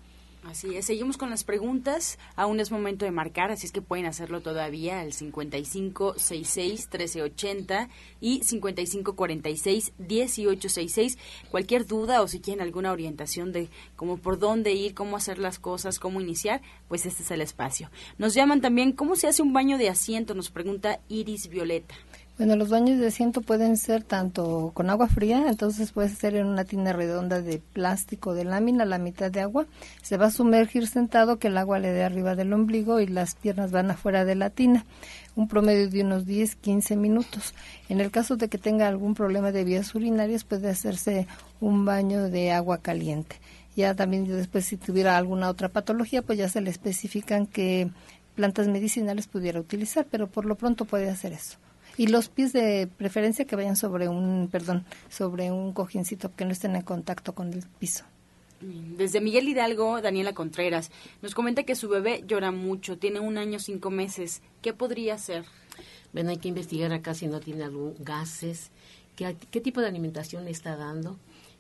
Así 0.48 0.76
es, 0.78 0.86
seguimos 0.86 1.18
con 1.18 1.30
las 1.30 1.44
preguntas. 1.44 2.18
Aún 2.38 2.62
es 2.62 2.72
momento 2.72 3.04
de 3.04 3.12
marcar, 3.12 3.52
así 3.52 3.66
es 3.66 3.74
que 3.74 3.82
pueden 3.82 4.06
hacerlo 4.06 4.40
todavía 4.40 5.02
al 5.02 5.12
5566-1380 5.12 7.90
y 8.22 8.40
5546-1866. 8.40 11.18
Cualquier 11.52 11.86
duda 11.86 12.22
o 12.22 12.30
si 12.30 12.40
quieren 12.40 12.62
alguna 12.62 12.94
orientación 12.94 13.52
de 13.52 13.68
cómo 13.98 14.16
por 14.16 14.40
dónde 14.40 14.72
ir, 14.72 14.94
cómo 14.94 15.18
hacer 15.18 15.38
las 15.38 15.60
cosas, 15.60 16.00
cómo 16.00 16.22
iniciar, 16.22 16.62
pues 16.88 17.06
este 17.06 17.24
es 17.24 17.32
el 17.32 17.42
espacio. 17.42 17.92
Nos 18.18 18.34
llaman 18.34 18.62
también, 18.62 18.94
¿cómo 18.94 19.18
se 19.18 19.28
hace 19.28 19.42
un 19.42 19.52
baño 19.52 19.78
de 19.78 19.90
asiento? 19.90 20.34
Nos 20.34 20.50
pregunta 20.50 21.02
Iris 21.10 21.50
Violeta. 21.50 21.94
Bueno, 22.38 22.56
los 22.56 22.70
baños 22.70 23.00
de 23.00 23.08
asiento 23.08 23.42
pueden 23.42 23.78
ser 23.78 24.04
tanto 24.04 24.70
con 24.76 24.92
agua 24.92 25.08
fría, 25.08 25.50
entonces 25.50 25.92
puede 25.92 26.10
ser 26.10 26.36
en 26.36 26.46
una 26.46 26.66
tina 26.66 26.94
redonda 26.94 27.42
de 27.42 27.58
plástico 27.58 28.36
de 28.36 28.44
lámina, 28.44 28.86
la 28.86 29.00
mitad 29.00 29.32
de 29.32 29.42
agua. 29.42 29.66
Se 30.04 30.18
va 30.18 30.28
a 30.28 30.32
sumergir 30.32 30.86
sentado, 30.86 31.40
que 31.40 31.48
el 31.48 31.58
agua 31.58 31.80
le 31.80 31.92
dé 31.92 32.04
arriba 32.04 32.36
del 32.36 32.54
ombligo 32.54 33.00
y 33.00 33.08
las 33.08 33.34
piernas 33.34 33.72
van 33.72 33.90
afuera 33.90 34.24
de 34.24 34.36
la 34.36 34.52
tina. 34.52 34.86
Un 35.36 35.48
promedio 35.48 35.90
de 35.90 36.04
unos 36.04 36.28
10, 36.28 36.58
15 36.58 36.96
minutos. 36.96 37.56
En 37.90 38.02
el 38.02 38.12
caso 38.12 38.38
de 38.38 38.50
que 38.50 38.60
tenga 38.60 38.88
algún 38.88 39.16
problema 39.16 39.52
de 39.52 39.64
vías 39.64 39.96
urinarias, 39.96 40.44
puede 40.44 40.70
hacerse 40.70 41.26
un 41.60 41.86
baño 41.86 42.30
de 42.30 42.52
agua 42.52 42.78
caliente. 42.84 43.38
Ya 43.76 43.96
también 43.96 44.28
después, 44.28 44.64
si 44.66 44.78
tuviera 44.78 45.18
alguna 45.18 45.50
otra 45.50 45.70
patología, 45.70 46.22
pues 46.22 46.38
ya 46.38 46.50
se 46.50 46.62
le 46.62 46.70
especifican 46.70 47.48
qué 47.48 47.90
plantas 48.36 48.68
medicinales 48.68 49.26
pudiera 49.26 49.60
utilizar, 49.60 50.06
pero 50.12 50.28
por 50.28 50.46
lo 50.46 50.54
pronto 50.54 50.86
puede 50.86 51.10
hacer 51.10 51.34
eso. 51.34 51.58
Y 51.98 52.08
los 52.08 52.30
pies 52.30 52.54
de 52.54 52.88
preferencia 52.88 53.46
que 53.46 53.56
vayan 53.56 53.76
sobre 53.76 54.08
un, 54.08 54.50
perdón, 54.52 54.86
sobre 55.10 55.52
un 55.52 55.74
cojincito 55.74 56.34
que 56.36 56.46
no 56.46 56.52
estén 56.52 56.76
en 56.76 56.84
contacto 56.84 57.34
con 57.34 57.52
el 57.54 57.64
piso. 57.80 58.06
Desde 58.62 59.22
Miguel 59.22 59.50
Hidalgo, 59.50 60.02
Daniela 60.02 60.34
Contreras, 60.34 60.92
nos 61.22 61.36
comenta 61.36 61.64
que 61.64 61.76
su 61.76 61.90
bebé 61.90 62.24
llora 62.28 62.52
mucho, 62.52 62.98
tiene 62.98 63.20
un 63.20 63.38
año 63.38 63.60
cinco 63.60 63.90
meses. 63.92 64.42
¿Qué 64.62 64.74
podría 64.74 65.16
hacer? 65.16 65.44
Bueno, 66.14 66.30
hay 66.30 66.38
que 66.38 66.48
investigar 66.48 66.92
acá 66.94 67.14
si 67.14 67.28
no 67.28 67.40
tiene 67.40 67.64
algún 67.64 67.96
gases, 68.00 68.72
qué, 69.16 69.36
qué 69.52 69.62
tipo 69.62 69.82
de 69.82 69.88
alimentación 69.88 70.46
le 70.46 70.52
está 70.52 70.76
dando 70.76 71.18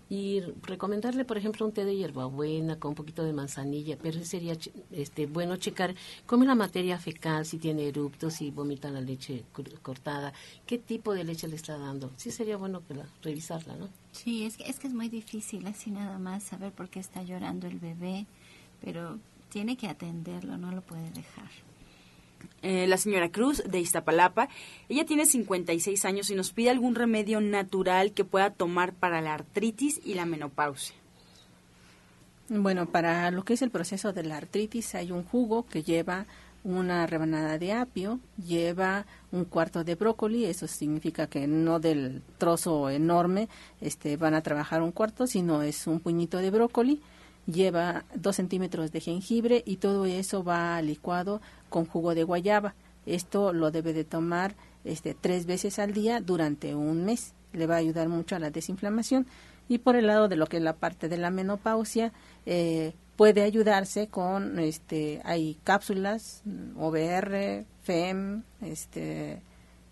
y 0.10 0.42
recomendarle, 0.62 1.26
por 1.26 1.38
ejemplo, 1.38 1.66
un 1.66 1.72
té 1.72 1.86
de 1.86 1.96
hierbabuena 1.96 2.80
con 2.80 2.90
un 2.90 2.96
poquito 2.96 3.24
de 3.24 3.34
manzanilla, 3.34 3.98
pero 4.02 4.24
sería 4.24 4.58
este, 4.92 5.26
bueno 5.26 5.58
checar 5.58 5.96
cómo 6.26 6.44
es 6.44 6.48
la 6.48 6.56
materia 6.56 6.98
fecal, 6.98 7.46
si 7.46 7.58
tiene 7.58 7.88
eruptos, 7.88 8.36
si 8.36 8.52
vomita 8.52 8.90
la 8.90 9.02
leche 9.02 9.44
cortada, 9.82 10.34
qué 10.66 10.78
tipo 10.78 11.14
de 11.14 11.24
leche 11.24 11.48
le 11.48 11.56
está 11.56 11.78
dando. 11.78 12.12
Sí 12.16 12.32
sería 12.32 12.58
bueno 12.58 12.86
que 12.88 12.94
la, 12.94 13.06
revisarla, 13.22 13.76
¿no? 13.76 13.90
Sí, 14.12 14.46
es 14.46 14.58
que, 14.58 14.64
es 14.64 14.80
que 14.80 14.88
es 14.88 14.94
muy 14.94 15.10
difícil 15.10 15.68
así 15.68 15.92
nada 15.92 16.18
más 16.20 16.44
saber 16.44 16.72
por 16.72 16.90
qué 16.90 17.00
está 17.00 17.24
llorando 17.24 17.68
el 17.68 17.80
bebé, 17.80 18.26
pero 18.82 19.20
tiene 19.50 19.78
que 19.78 19.88
atenderlo, 19.88 20.58
no 20.58 20.72
lo 20.72 20.82
puede 20.82 21.10
dejar. 21.12 21.67
Eh, 22.64 22.88
la 22.88 22.98
señora 22.98 23.30
Cruz 23.30 23.64
de 23.66 23.80
Iztapalapa. 23.80 24.50
Ella 24.90 25.06
tiene 25.06 25.26
56 25.26 26.06
años 26.06 26.30
y 26.30 26.36
nos 26.36 26.52
pide 26.52 26.70
algún 26.70 26.96
remedio 26.96 27.40
natural 27.40 28.14
que 28.14 28.26
pueda 28.26 28.50
tomar 28.50 28.94
para 28.94 29.22
la 29.22 29.36
artritis 29.36 30.02
y 30.04 30.16
la 30.16 30.26
menopausia. 30.26 30.96
Bueno, 32.50 32.86
para 32.86 33.30
lo 33.32 33.44
que 33.44 33.54
es 33.54 33.62
el 33.62 33.70
proceso 33.70 34.14
de 34.14 34.24
la 34.24 34.38
artritis 34.38 34.96
hay 34.96 35.12
un 35.12 35.24
jugo 35.24 35.66
que 35.66 35.84
lleva 35.84 36.26
una 36.64 37.06
rebanada 37.08 37.58
de 37.58 37.74
apio, 37.74 38.20
lleva 38.46 39.06
un 39.32 39.46
cuarto 39.46 39.84
de 39.84 39.96
brócoli, 39.96 40.46
eso 40.46 40.68
significa 40.68 41.28
que 41.28 41.48
no 41.48 41.80
del 41.80 42.22
trozo 42.38 42.90
enorme 42.90 43.48
este, 43.80 44.18
van 44.18 44.34
a 44.34 44.42
trabajar 44.42 44.82
un 44.82 44.92
cuarto, 44.92 45.28
sino 45.28 45.62
es 45.62 45.88
un 45.88 46.00
puñito 46.00 46.38
de 46.40 46.52
brócoli, 46.52 47.02
lleva 47.48 48.06
dos 48.14 48.36
centímetros 48.36 48.92
de 48.92 49.02
jengibre 49.02 49.64
y 49.66 49.78
todo 49.78 50.06
eso 50.06 50.44
va 50.44 50.82
licuado 50.82 51.42
con 51.70 51.86
jugo 51.86 52.14
de 52.14 52.24
guayaba. 52.24 52.76
Esto 53.06 53.54
lo 53.54 53.72
debe 53.72 53.94
de 53.94 54.04
tomar 54.04 54.56
este, 54.84 55.14
tres 55.14 55.46
veces 55.46 55.80
al 55.80 55.94
día 55.94 56.20
durante 56.22 56.76
un 56.76 57.06
mes. 57.06 57.34
Le 57.54 57.66
va 57.66 57.76
a 57.76 57.80
ayudar 57.80 58.10
mucho 58.10 58.36
a 58.36 58.40
la 58.40 58.52
desinflamación. 58.52 59.26
Y 59.70 59.80
por 59.80 59.96
el 59.96 60.08
lado 60.08 60.28
de 60.28 60.36
lo 60.36 60.48
que 60.48 60.58
es 60.58 60.64
la 60.64 60.76
parte 60.76 61.10
de 61.10 61.18
la 61.18 61.30
menopausia, 61.30 62.14
eh, 62.46 62.94
puede 63.16 63.44
ayudarse 63.44 64.08
con, 64.08 64.60
este, 64.60 65.22
hay 65.26 65.58
cápsulas, 65.64 66.44
OBR, 66.78 67.66
FEM, 67.84 68.44
este, 68.62 69.42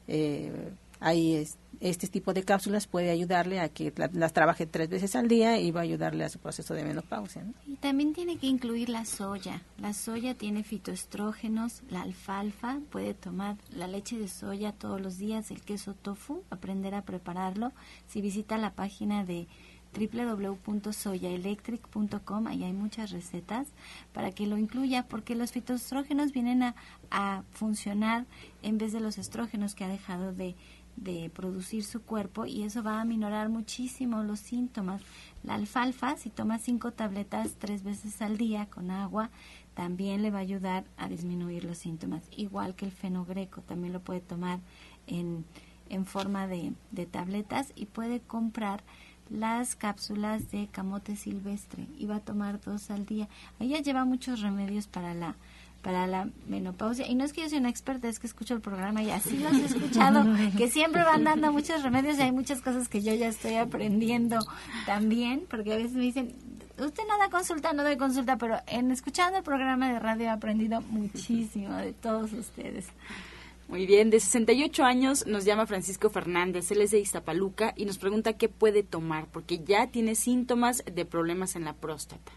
eh, 0.07 0.51
hay 0.99 1.35
este 1.35 1.64
tipo 1.79 2.33
de 2.33 2.43
cápsulas 2.43 2.87
puede 2.87 3.09
ayudarle 3.09 3.59
a 3.59 3.69
que 3.69 3.93
las 4.13 4.33
trabaje 4.33 4.65
tres 4.65 4.89
veces 4.89 5.15
al 5.15 5.27
día 5.27 5.59
y 5.59 5.71
va 5.71 5.81
a 5.81 5.83
ayudarle 5.83 6.23
a 6.23 6.29
su 6.29 6.39
proceso 6.39 6.73
de 6.73 6.83
menopausia. 6.83 7.45
Y 7.67 7.75
también 7.75 8.13
tiene 8.13 8.37
que 8.37 8.47
incluir 8.47 8.89
la 8.89 9.05
soya. 9.05 9.61
La 9.77 9.93
soya 9.93 10.35
tiene 10.35 10.63
fitoestrógenos, 10.63 11.83
la 11.89 12.01
alfalfa, 12.01 12.79
puede 12.89 13.13
tomar 13.13 13.57
la 13.75 13.87
leche 13.87 14.17
de 14.17 14.27
soya 14.27 14.71
todos 14.71 15.01
los 15.01 15.17
días, 15.17 15.51
el 15.51 15.61
queso 15.61 15.93
tofu, 15.93 16.43
aprender 16.49 16.95
a 16.95 17.03
prepararlo. 17.03 17.71
Si 18.07 18.21
visita 18.21 18.57
la 18.57 18.73
página 18.73 19.25
de 19.25 19.47
www.soyaelectric.com, 19.95 22.47
ahí 22.47 22.63
hay 22.63 22.73
muchas 22.73 23.11
recetas 23.11 23.67
para 24.13 24.31
que 24.31 24.47
lo 24.47 24.57
incluya, 24.57 25.05
porque 25.07 25.35
los 25.35 25.51
fitoestrógenos 25.51 26.31
vienen 26.33 26.63
a, 26.63 26.73
a 27.11 27.43
funcionar 27.51 28.25
en 28.61 28.77
vez 28.77 28.93
de 28.93 28.99
los 28.99 29.17
estrógenos 29.17 29.73
que 29.75 29.85
ha 29.85 29.89
dejado 29.89 30.33
de 30.33 30.55
de 30.95 31.29
producir 31.29 31.83
su 31.83 32.01
cuerpo 32.01 32.45
y 32.45 32.63
eso 32.63 32.83
va 32.83 33.01
a 33.01 33.05
minorar 33.05 33.49
muchísimo 33.49 34.23
los 34.23 34.39
síntomas. 34.39 35.01
La 35.43 35.55
alfalfa, 35.55 36.15
si 36.17 36.29
toma 36.29 36.57
cinco 36.57 36.91
tabletas 36.91 37.55
tres 37.59 37.83
veces 37.83 38.21
al 38.21 38.37
día 38.37 38.67
con 38.67 38.91
agua, 38.91 39.29
también 39.73 40.21
le 40.21 40.31
va 40.31 40.39
a 40.39 40.41
ayudar 40.41 40.85
a 40.97 41.09
disminuir 41.09 41.65
los 41.65 41.77
síntomas. 41.77 42.23
Igual 42.35 42.75
que 42.75 42.85
el 42.85 42.91
fenogreco, 42.91 43.61
también 43.61 43.93
lo 43.93 43.99
puede 43.99 44.21
tomar 44.21 44.59
en, 45.05 45.45
en 45.89 46.05
forma 46.05 46.47
de, 46.47 46.73
de 46.91 47.05
tabletas 47.05 47.73
y 47.75 47.85
puede 47.85 48.21
comprar 48.21 48.83
las 49.29 49.75
cápsulas 49.75 50.51
de 50.51 50.67
camote 50.67 51.15
silvestre 51.15 51.87
y 51.97 52.05
va 52.05 52.17
a 52.17 52.23
tomar 52.23 52.61
dos 52.61 52.91
al 52.91 53.05
día. 53.05 53.27
Ella 53.59 53.79
lleva 53.79 54.05
muchos 54.05 54.41
remedios 54.41 54.87
para 54.87 55.13
la 55.13 55.35
para 55.85 56.07
la 56.07 56.27
menopausia. 56.47 57.07
Y 57.07 57.13
no 57.13 57.23
es 57.23 57.31
que 57.31 57.41
yo 57.41 57.49
sea 57.49 57.59
una 57.59 57.69
experta, 57.69 58.09
es 58.09 58.17
que 58.17 58.25
escucho 58.25 58.55
el 58.55 58.59
programa 58.59 59.03
y 59.03 59.11
así 59.11 59.37
lo 59.37 59.49
he 59.55 59.65
escuchado, 59.65 60.25
que 60.57 60.67
siempre 60.67 61.03
van 61.03 61.23
dando 61.23 61.51
muchos 61.51 61.83
remedios 61.83 62.17
y 62.17 62.23
hay 62.23 62.31
muchas 62.31 62.59
cosas 62.59 62.89
que 62.89 63.03
yo 63.03 63.13
ya 63.13 63.27
estoy 63.27 63.53
aprendiendo 63.53 64.39
también, 64.87 65.45
porque 65.47 65.73
a 65.73 65.75
veces 65.75 65.93
me 65.93 66.01
dicen, 66.01 66.33
usted 66.79 67.03
no 67.07 67.19
da 67.19 67.29
consulta, 67.29 67.71
no 67.73 67.83
doy 67.83 67.97
consulta, 67.97 68.35
pero 68.35 68.57
en 68.65 68.89
escuchando 68.89 69.37
el 69.37 69.43
programa 69.43 69.93
de 69.93 69.99
radio 69.99 70.25
he 70.25 70.29
aprendido 70.29 70.81
muchísimo 70.81 71.75
de 71.75 71.93
todos 71.93 72.33
ustedes. 72.33 72.87
Muy 73.67 73.85
bien, 73.85 74.09
de 74.09 74.19
68 74.19 74.83
años 74.83 75.27
nos 75.27 75.45
llama 75.45 75.67
Francisco 75.67 76.09
Fernández, 76.09 76.71
él 76.71 76.81
es 76.81 76.89
de 76.89 76.99
Iztapaluca 76.99 77.75
y 77.75 77.85
nos 77.85 77.99
pregunta 77.99 78.33
qué 78.33 78.49
puede 78.49 78.81
tomar, 78.81 79.27
porque 79.27 79.63
ya 79.63 79.85
tiene 79.85 80.15
síntomas 80.15 80.83
de 80.91 81.05
problemas 81.05 81.55
en 81.55 81.65
la 81.65 81.73
próstata. 81.73 82.31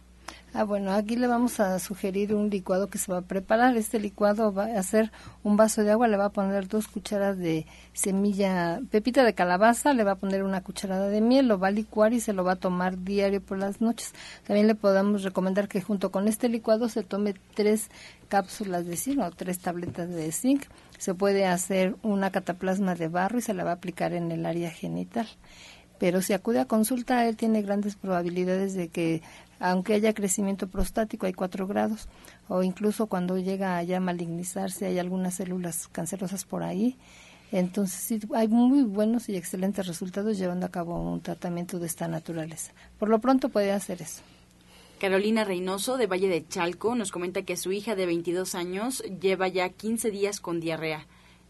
Ah, 0.55 0.65
bueno, 0.65 0.93
aquí 0.93 1.17
le 1.17 1.27
vamos 1.27 1.61
a 1.61 1.79
sugerir 1.79 2.35
un 2.35 2.49
licuado 2.49 2.87
que 2.89 2.97
se 2.97 3.13
va 3.13 3.19
a 3.19 3.23
preparar. 3.23 3.77
Este 3.77 4.01
licuado 4.01 4.51
va 4.53 4.65
a 4.65 4.79
hacer 4.79 5.13
un 5.43 5.59
vaso 5.59 5.85
de 5.85 5.91
agua, 5.91 6.09
le 6.09 6.17
va 6.17 6.27
a 6.27 6.33
poner 6.33 6.69
dos 6.69 6.89
cucharas 6.89 7.37
de 7.37 7.67
semilla, 7.93 8.81
pepita 8.91 9.25
de 9.25 9.35
calabaza, 9.35 9.93
le 9.93 10.05
va 10.05 10.13
a 10.13 10.15
poner 10.17 10.43
una 10.43 10.63
cucharada 10.63 11.09
de 11.09 11.21
miel, 11.21 11.49
lo 11.49 11.59
va 11.59 11.69
a 11.69 11.71
licuar 11.71 12.15
y 12.15 12.21
se 12.21 12.33
lo 12.33 12.45
va 12.45 12.53
a 12.53 12.57
tomar 12.57 13.05
diario 13.05 13.43
por 13.43 13.59
las 13.59 13.83
noches. 13.83 14.15
También 14.47 14.67
le 14.67 14.75
podemos 14.75 15.23
recomendar 15.23 15.69
que 15.69 15.83
junto 15.83 16.11
con 16.11 16.29
este 16.29 16.49
licuado 16.49 16.89
se 16.89 17.03
tome 17.03 17.35
tres 17.55 17.91
cápsulas 18.29 18.87
de 18.87 18.97
zinc 18.97 19.21
o 19.21 19.31
tres 19.31 19.59
tabletas 19.59 20.09
de 20.09 20.33
zinc. 20.33 20.65
Se 20.97 21.15
puede 21.15 21.45
hacer 21.45 21.97
una 22.03 22.31
cataplasma 22.31 22.95
de 22.95 23.09
barro 23.09 23.39
y 23.39 23.43
se 23.43 23.53
la 23.53 23.65
va 23.65 23.71
a 23.71 23.75
aplicar 23.75 24.15
en 24.15 24.33
el 24.33 24.47
área 24.47 24.71
genital 24.71 25.29
pero 25.99 26.23
si 26.23 26.33
acude 26.33 26.61
a 26.61 26.65
consulta, 26.67 27.27
él 27.27 27.37
tiene 27.37 27.63
grandes 27.63 27.97
probabilidades 27.97 28.75
de 28.75 28.89
que 28.89 29.23
aunque 29.61 29.95
haya 29.95 30.15
crecimiento 30.15 30.69
prostático, 30.69 31.27
hay 31.27 31.33
cuatro 31.33 31.67
grados, 31.67 32.09
o 32.49 32.63
incluso 32.63 33.07
cuando 33.07 33.39
llega 33.39 33.79
a 33.79 33.83
ya 33.83 34.01
malignizarse, 34.01 34.87
hay 34.87 34.99
algunas 34.99 35.35
células 35.35 35.89
cancerosas 35.89 36.45
por 36.45 36.63
ahí. 36.63 36.97
Entonces, 37.51 38.01
sí, 38.01 38.21
hay 38.35 38.49
muy 38.49 38.83
buenos 38.83 39.29
y 39.29 39.37
excelentes 39.37 39.87
resultados 39.87 40.37
llevando 40.39 40.67
a 40.67 40.71
cabo 40.71 41.01
un 41.01 41.23
tratamiento 41.23 41.79
de 41.79 41.87
esta 41.87 42.07
naturaleza. 42.07 42.73
Por 42.99 43.09
lo 43.09 43.21
pronto 43.21 43.49
puede 43.49 43.73
hacer 43.73 44.03
eso. 44.03 44.23
Carolina 45.01 45.45
Reynoso, 45.45 45.97
de 45.97 46.07
Valle 46.07 46.29
de 46.29 46.47
Chalco, 46.47 46.95
nos 46.95 47.13
comenta 47.13 47.43
que 47.43 47.57
su 47.57 47.73
hija 47.73 47.95
de 47.95 48.05
22 48.05 48.55
años 48.55 49.03
lleva 49.21 49.49
ya 49.49 49.69
15 49.69 50.11
días 50.11 50.41
con 50.41 50.61
diarrea 50.61 51.07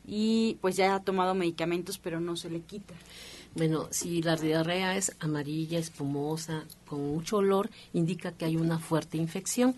y 0.07 0.59
pues 0.61 0.77
ya 0.77 0.95
ha 0.95 1.01
tomado 1.01 1.35
medicamentos, 1.35 1.99
pero 1.99 2.21
no 2.21 2.37
se 2.37 2.51
le 2.51 2.61
quita. 2.61 2.95
Bueno, 3.55 3.89
si 3.91 4.23
la 4.23 4.37
diarrea 4.37 4.97
es 4.97 5.17
amarilla, 5.21 5.79
espumosa, 5.79 6.65
con 6.87 7.01
mucho 7.09 7.39
olor, 7.39 7.71
indica 7.93 8.33
que 8.33 8.45
hay 8.45 8.57
una 8.57 8.79
fuerte 8.79 9.17
infección. 9.17 9.75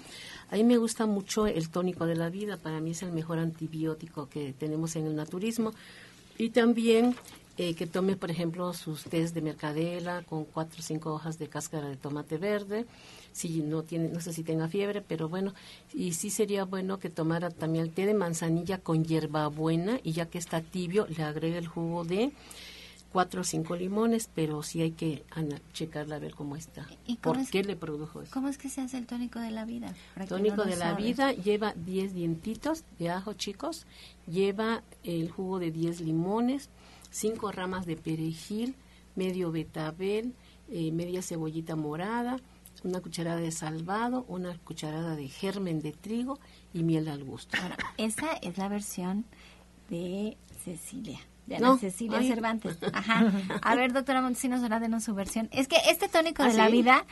A 0.51 0.57
mí 0.57 0.65
me 0.65 0.77
gusta 0.77 1.07
mucho 1.07 1.47
el 1.47 1.71
tónico 1.71 2.07
de 2.07 2.17
la 2.17 2.29
vida, 2.29 2.57
para 2.57 2.81
mí 2.81 2.91
es 2.91 3.03
el 3.03 3.13
mejor 3.13 3.39
antibiótico 3.39 4.29
que 4.29 4.53
tenemos 4.53 4.97
en 4.97 5.07
el 5.07 5.17
naturismo. 5.17 5.73
Y 6.37 6.51
también 6.51 7.15
eh, 7.63 7.75
que 7.75 7.87
tome, 7.87 8.17
por 8.17 8.31
ejemplo, 8.31 8.73
sus 8.73 9.05
tés 9.05 9.35
de 9.35 9.43
mercadela 9.43 10.23
con 10.23 10.47
cuatro 10.47 10.81
o 10.81 10.83
cinco 10.83 11.13
hojas 11.13 11.39
de 11.39 11.47
cáscara 11.47 11.89
de 11.89 11.97
tomate 11.97 12.39
verde, 12.39 12.87
si 13.33 13.61
no 13.61 13.83
tiene, 13.83 14.09
no 14.09 14.21
sé 14.21 14.33
si 14.33 14.43
tenga 14.43 14.67
fiebre, 14.67 15.03
pero 15.03 15.29
bueno, 15.29 15.53
y 15.93 16.15
sí 16.15 16.31
sería 16.31 16.65
bueno 16.65 16.99
que 16.99 17.11
tomara 17.11 17.51
también 17.51 17.85
el 17.85 17.91
té 17.93 18.07
de 18.07 18.15
manzanilla 18.15 18.79
con 18.79 19.05
hierbabuena 19.05 20.01
y 20.03 20.13
ya 20.13 20.25
que 20.27 20.39
está 20.39 20.63
tibio, 20.63 21.07
le 21.15 21.23
agregue 21.23 21.59
el 21.59 21.67
jugo 21.67 22.05
de 22.05 22.33
cuatro 23.13 23.41
o 23.41 23.45
cinco 23.45 23.77
limones, 23.77 24.31
pero 24.35 24.63
sí 24.63 24.83
hay 24.83 24.93
que 24.93 25.25
checarla 25.73 26.17
a 26.17 26.19
ver 26.19 26.35
cómo 26.35 26.57
está. 26.57 26.87
¿Y 27.07 27.17
¿Por 27.17 27.45
qué 27.49 27.65
le 27.65 27.77
produjo 27.77 28.23
eso? 28.23 28.31
¿Cómo 28.33 28.49
es 28.49 28.59
que 28.59 28.69
se 28.69 28.81
hace 28.81 28.99
el 28.99 29.07
tónico 29.07 29.41
de 29.41 29.51
la 29.51 29.65
vida? 29.65 29.95
Tónico 30.29 30.65
de 30.65 30.77
la 30.77 30.95
vida 30.95 31.33
lleva 31.33 31.75
10 31.75 32.15
dientitos 32.15 32.85
de 32.99 33.11
ajo 33.11 33.33
chicos, 33.35 33.87
lleva 34.27 34.83
el 35.03 35.31
jugo 35.31 35.59
de 35.59 35.71
10 35.71 36.01
limones, 36.03 36.71
cinco 37.11 37.51
ramas 37.53 37.87
de 37.87 37.97
perejil, 37.97 38.77
medio 39.17 39.51
betabel, 39.51 40.35
eh, 40.69 40.93
media 40.93 41.23
cebollita 41.23 41.75
morada, 41.75 42.39
una 42.85 43.01
cucharada 43.01 43.41
de 43.41 43.51
salvado, 43.51 44.25
una 44.29 44.57
cucharada 44.59 45.17
de 45.17 45.29
germen 45.29 45.81
de 45.81 45.93
trigo 45.93 46.39
y 46.73 46.83
miel 46.83 47.09
al 47.09 47.25
gusto. 47.25 47.59
esa 47.97 48.33
es 48.35 48.57
la 48.57 48.69
versión 48.69 49.25
de 49.89 50.37
Cecilia. 50.65 51.19
De 51.59 51.79
Cecilia 51.79 52.23
Cervantes. 52.23 52.79
Ajá. 52.93 53.33
A 53.63 53.75
ver, 53.75 53.93
doctora 53.93 54.23
Montesinos, 54.23 54.63
ahora 54.63 54.79
denos 54.79 55.05
su 55.05 55.15
versión. 55.15 55.49
Es 55.53 55.67
que 55.67 55.77
este 55.89 56.09
tónico 56.09 56.43
de 56.45 56.51
¿Ah, 56.51 56.55
la 56.55 56.69
vida 56.69 57.05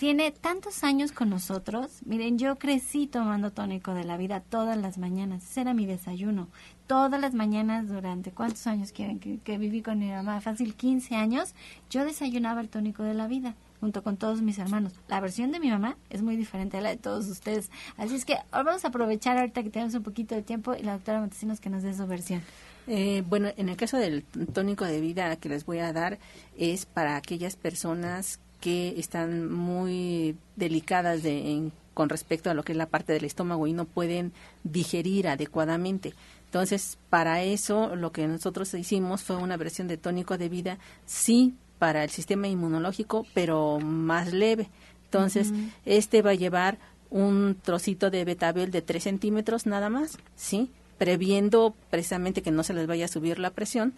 tiene 0.00 0.30
tantos 0.30 0.82
años 0.82 1.12
con 1.12 1.28
nosotros. 1.28 2.00
Miren, 2.06 2.38
yo 2.38 2.56
crecí 2.56 3.06
tomando 3.06 3.52
tónico 3.52 3.92
de 3.92 4.04
la 4.04 4.16
vida 4.16 4.40
todas 4.40 4.78
las 4.78 4.96
mañanas. 4.96 5.44
Ese 5.44 5.60
era 5.60 5.74
mi 5.74 5.84
desayuno. 5.84 6.48
Todas 6.86 7.20
las 7.20 7.34
mañanas 7.34 7.88
durante, 7.88 8.30
¿cuántos 8.30 8.66
años 8.66 8.92
quieren 8.92 9.18
que, 9.18 9.58
viví 9.58 9.82
con 9.82 9.98
mi 9.98 10.08
mamá? 10.08 10.40
Fácil, 10.40 10.74
15 10.74 11.16
años. 11.16 11.54
Yo 11.90 12.04
desayunaba 12.04 12.62
el 12.62 12.70
tónico 12.70 13.02
de 13.02 13.12
la 13.12 13.26
vida 13.26 13.56
junto 13.80 14.02
con 14.02 14.16
todos 14.16 14.42
mis 14.42 14.58
hermanos. 14.58 14.92
La 15.08 15.20
versión 15.20 15.50
de 15.50 15.60
mi 15.60 15.70
mamá 15.70 15.96
es 16.10 16.22
muy 16.22 16.36
diferente 16.36 16.76
a 16.76 16.80
la 16.80 16.90
de 16.90 16.96
todos 16.96 17.26
ustedes. 17.28 17.70
Así 17.96 18.14
es 18.14 18.24
que 18.24 18.36
vamos 18.52 18.84
a 18.84 18.88
aprovechar 18.88 19.38
ahorita 19.38 19.62
que 19.62 19.70
tenemos 19.70 19.94
un 19.94 20.02
poquito 20.02 20.34
de 20.34 20.42
tiempo 20.42 20.74
y 20.74 20.82
la 20.82 20.92
doctora 20.92 21.20
Montesinos 21.20 21.60
que 21.60 21.70
nos 21.70 21.82
dé 21.82 21.94
su 21.94 22.06
versión. 22.06 22.42
Eh, 22.86 23.22
bueno, 23.28 23.50
en 23.56 23.68
el 23.68 23.76
caso 23.76 23.96
del 23.96 24.24
tónico 24.52 24.84
de 24.84 25.00
vida 25.00 25.36
que 25.36 25.48
les 25.48 25.64
voy 25.64 25.78
a 25.78 25.92
dar 25.92 26.18
es 26.56 26.86
para 26.86 27.16
aquellas 27.16 27.56
personas 27.56 28.40
que 28.60 28.98
están 28.98 29.50
muy 29.50 30.36
delicadas 30.56 31.22
de, 31.22 31.70
con 31.94 32.08
respecto 32.08 32.50
a 32.50 32.54
lo 32.54 32.62
que 32.62 32.72
es 32.72 32.78
la 32.78 32.88
parte 32.88 33.12
del 33.12 33.24
estómago 33.24 33.66
y 33.66 33.72
no 33.72 33.84
pueden 33.84 34.32
digerir 34.64 35.28
adecuadamente. 35.28 36.14
Entonces, 36.44 36.98
para 37.10 37.42
eso 37.42 37.94
lo 37.96 38.12
que 38.12 38.26
nosotros 38.26 38.74
hicimos 38.74 39.22
fue 39.22 39.36
una 39.36 39.56
versión 39.56 39.88
de 39.88 39.96
tónico 39.96 40.36
de 40.36 40.48
vida, 40.48 40.78
sí, 41.06 41.54
para 41.80 42.04
el 42.04 42.10
sistema 42.10 42.46
inmunológico, 42.46 43.26
pero 43.32 43.80
más 43.80 44.34
leve. 44.34 44.68
Entonces, 45.06 45.50
este 45.86 46.20
va 46.20 46.32
a 46.32 46.34
llevar 46.34 46.78
un 47.08 47.56
trocito 47.60 48.10
de 48.10 48.24
betabel 48.26 48.70
de 48.70 48.82
3 48.82 49.02
centímetros 49.02 49.64
nada 49.64 49.88
más, 49.88 50.18
¿sí? 50.36 50.70
Previendo 50.98 51.74
precisamente 51.88 52.42
que 52.42 52.50
no 52.50 52.62
se 52.64 52.74
les 52.74 52.86
vaya 52.86 53.06
a 53.06 53.08
subir 53.08 53.38
la 53.38 53.50
presión. 53.50 53.94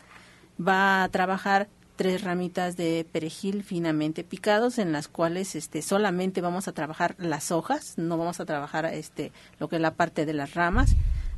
Va 0.64 1.02
a 1.02 1.08
trabajar 1.08 1.68
tres 1.96 2.22
ramitas 2.22 2.76
de 2.76 3.04
perejil 3.10 3.64
finamente 3.64 4.22
picados 4.22 4.78
en 4.78 4.92
las 4.92 5.08
cuales 5.08 5.56
este 5.56 5.82
solamente 5.82 6.40
vamos 6.40 6.68
a 6.68 6.72
trabajar 6.72 7.16
las 7.18 7.50
hojas, 7.50 7.94
no 7.98 8.16
vamos 8.16 8.38
a 8.38 8.46
trabajar 8.46 8.86
este 8.86 9.32
lo 9.58 9.68
que 9.68 9.76
es 9.76 9.82
la 9.82 9.94
parte 9.94 10.24
de 10.24 10.34
las 10.34 10.54
ramas. 10.54 10.94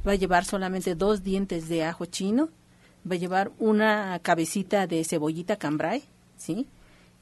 Va 0.06 0.12
a 0.12 0.16
llevar 0.16 0.44
solamente 0.44 0.94
dos 0.94 1.22
dientes 1.24 1.70
de 1.70 1.84
ajo 1.84 2.04
chino, 2.04 2.50
va 3.10 3.14
a 3.14 3.18
llevar 3.18 3.50
una 3.58 4.18
cabecita 4.20 4.86
de 4.86 5.02
cebollita 5.04 5.56
cambray, 5.56 6.04
¿sí? 6.36 6.66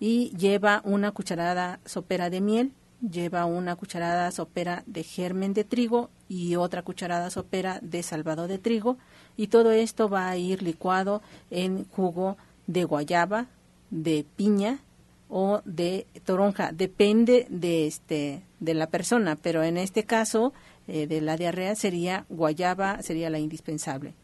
Y 0.01 0.31
lleva 0.37 0.83
una 0.85 1.13
cucharada 1.13 1.81
sopera 1.85 2.31
de 2.31 2.41
miel, 2.41 2.73
lleva 3.09 3.45
una 3.47 3.77
cucharada 3.77 4.31
sopera 4.31 4.83
de 4.87 5.03
germen 5.03 5.55
de 5.55 5.65
trigo 5.65 6.11
y 6.29 6.57
otra 6.57 6.83
cucharada 6.83 7.31
sopera 7.31 7.79
de 7.83 8.03
salvado 8.03 8.49
de 8.49 8.59
trigo 8.59 8.97
y 9.37 9.49
todo 9.49 9.73
esto 9.73 10.09
va 10.09 10.29
a 10.29 10.37
ir 10.37 10.63
licuado 10.63 11.23
en 11.51 11.87
jugo 11.91 12.37
de 12.67 12.85
guayaba, 12.85 13.47
de 13.91 14.25
piña 14.37 14.81
o 15.29 15.63
de 15.65 16.07
toronja, 16.25 16.73
depende 16.73 17.47
de 17.49 17.87
este 17.87 18.43
de 18.61 18.75
la 18.75 18.87
persona, 18.87 19.37
pero 19.37 19.63
en 19.63 19.77
este 19.77 20.05
caso 20.05 20.53
eh, 20.87 21.07
de 21.07 21.21
la 21.21 21.37
diarrea 21.37 21.75
sería 21.75 22.27
guayaba 22.29 23.03
sería 23.03 23.31
la 23.31 23.39
indispensable. 23.39 24.15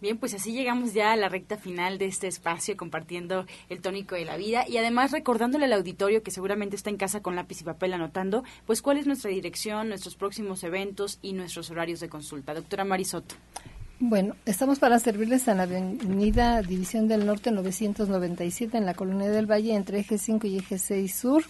Bien, 0.00 0.16
pues 0.16 0.32
así 0.32 0.52
llegamos 0.52 0.94
ya 0.94 1.12
a 1.12 1.16
la 1.16 1.28
recta 1.28 1.56
final 1.56 1.98
de 1.98 2.06
este 2.06 2.28
espacio 2.28 2.76
compartiendo 2.76 3.46
el 3.68 3.80
tónico 3.80 4.14
de 4.14 4.24
la 4.24 4.36
vida 4.36 4.64
y 4.68 4.76
además 4.76 5.10
recordándole 5.10 5.64
al 5.64 5.72
auditorio 5.72 6.22
que 6.22 6.30
seguramente 6.30 6.76
está 6.76 6.90
en 6.90 6.96
casa 6.98 7.20
con 7.20 7.34
lápiz 7.34 7.60
y 7.60 7.64
papel 7.64 7.92
anotando, 7.92 8.44
pues 8.64 8.80
cuál 8.80 8.98
es 8.98 9.06
nuestra 9.08 9.30
dirección, 9.30 9.88
nuestros 9.88 10.14
próximos 10.14 10.62
eventos 10.62 11.18
y 11.20 11.32
nuestros 11.32 11.70
horarios 11.70 11.98
de 11.98 12.08
consulta. 12.08 12.54
Doctora 12.54 12.84
Marisoto. 12.84 13.34
Bueno, 13.98 14.36
estamos 14.46 14.78
para 14.78 15.00
servirles 15.00 15.48
en 15.48 15.56
la 15.56 15.64
avenida 15.64 16.62
División 16.62 17.08
del 17.08 17.26
Norte 17.26 17.50
997 17.50 18.78
en 18.78 18.86
la 18.86 18.94
Colonia 18.94 19.28
del 19.28 19.50
Valle 19.50 19.74
entre 19.74 19.98
eje 19.98 20.18
5 20.18 20.46
y 20.46 20.58
eje 20.58 20.78
6 20.78 21.12
Sur. 21.12 21.42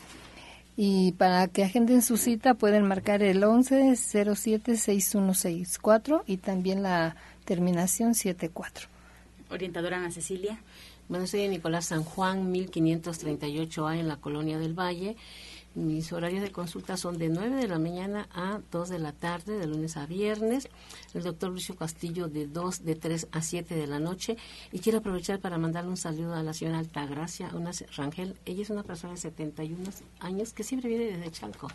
Y 0.81 1.11
para 1.11 1.49
que 1.49 1.65
agenden 1.65 2.03
su 2.03 2.17
cita 2.17 2.55
pueden 2.55 2.87
marcar 2.87 3.21
el 3.25 3.43
1107-6164 3.43 6.23
y 6.25 6.37
también 6.37 6.85
la 6.85 7.17
terminación 7.45 8.15
74. 8.15 8.87
Orientadora 9.51 9.97
Ana 9.97 10.13
Cecilia. 10.13 10.61
Bueno, 11.09 11.27
soy 11.27 11.41
de 11.41 11.49
Nicolás 11.49 11.87
San 11.87 12.05
Juan, 12.05 12.53
1538A 12.53 13.99
en 13.99 14.07
la 14.07 14.19
Colonia 14.19 14.61
del 14.61 14.79
Valle. 14.79 15.17
Mis 15.79 16.13
horarios 16.13 16.43
de 16.43 16.51
consulta 16.51 16.97
son 16.97 17.19
de 17.19 17.29
9 17.29 17.55
de 17.55 17.69
la 17.69 17.79
mañana 17.79 18.29
a 18.35 18.59
2 18.73 18.89
de 18.89 18.99
la 18.99 19.13
tarde, 19.13 19.57
de 19.57 19.69
lunes 19.69 19.97
a 19.97 20.07
viernes. 20.07 20.69
El 21.15 21.23
doctor 21.23 21.51
Lucio 21.53 21.77
Castillo 21.77 22.27
de 22.27 22.49
2, 22.49 22.85
de 22.85 22.97
3 22.97 23.29
a 23.31 23.41
7 23.41 23.77
de 23.77 23.87
la 23.87 24.01
noche. 24.01 24.37
Y 24.73 24.81
quiero 24.81 24.99
aprovechar 24.99 25.39
para 25.39 25.57
mandarle 25.57 25.91
un 25.91 25.97
saludo 25.97 26.35
a 26.35 26.43
la 26.43 26.53
señora 26.53 26.81
Altagracia, 26.81 27.51
una 27.55 27.71
Rangel. 27.97 28.35
Ella 28.45 28.63
es 28.63 28.71
una 28.71 28.83
persona 28.83 29.13
de 29.13 29.21
71 29.21 29.91
años 30.19 30.53
que 30.53 30.65
siempre 30.65 30.89
viene 30.89 31.17
desde 31.17 31.31
Chalco, 31.31 31.69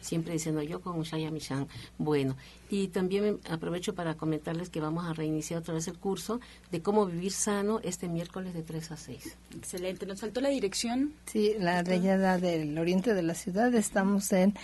siempre 0.00 0.32
diciendo 0.32 0.62
yo 0.62 0.80
con 0.80 0.98
Ushaya 0.98 1.30
Michan. 1.30 1.68
Bueno, 1.98 2.36
y 2.70 2.88
también 2.88 3.40
aprovecho 3.48 3.94
para 3.94 4.14
comentarles 4.16 4.70
que 4.70 4.80
vamos 4.80 5.06
a 5.06 5.12
reiniciar 5.12 5.60
otra 5.60 5.74
vez 5.74 5.88
el 5.88 5.98
curso 5.98 6.40
de 6.70 6.82
cómo 6.82 7.06
vivir 7.06 7.32
sano 7.32 7.80
este 7.82 8.08
miércoles 8.08 8.54
de 8.54 8.62
3 8.62 8.90
a 8.90 8.96
6. 8.96 9.36
Excelente. 9.56 10.06
¿Nos 10.06 10.20
faltó 10.20 10.40
la 10.40 10.50
dirección? 10.50 11.14
Sí, 11.26 11.54
la 11.58 11.82
rayada 11.82 12.38
del 12.38 12.78
oriente 12.78 13.14
de 13.14 13.22
la 13.22 13.34
ciudad. 13.34 13.74
Estamos 13.74 14.32
en 14.32 14.54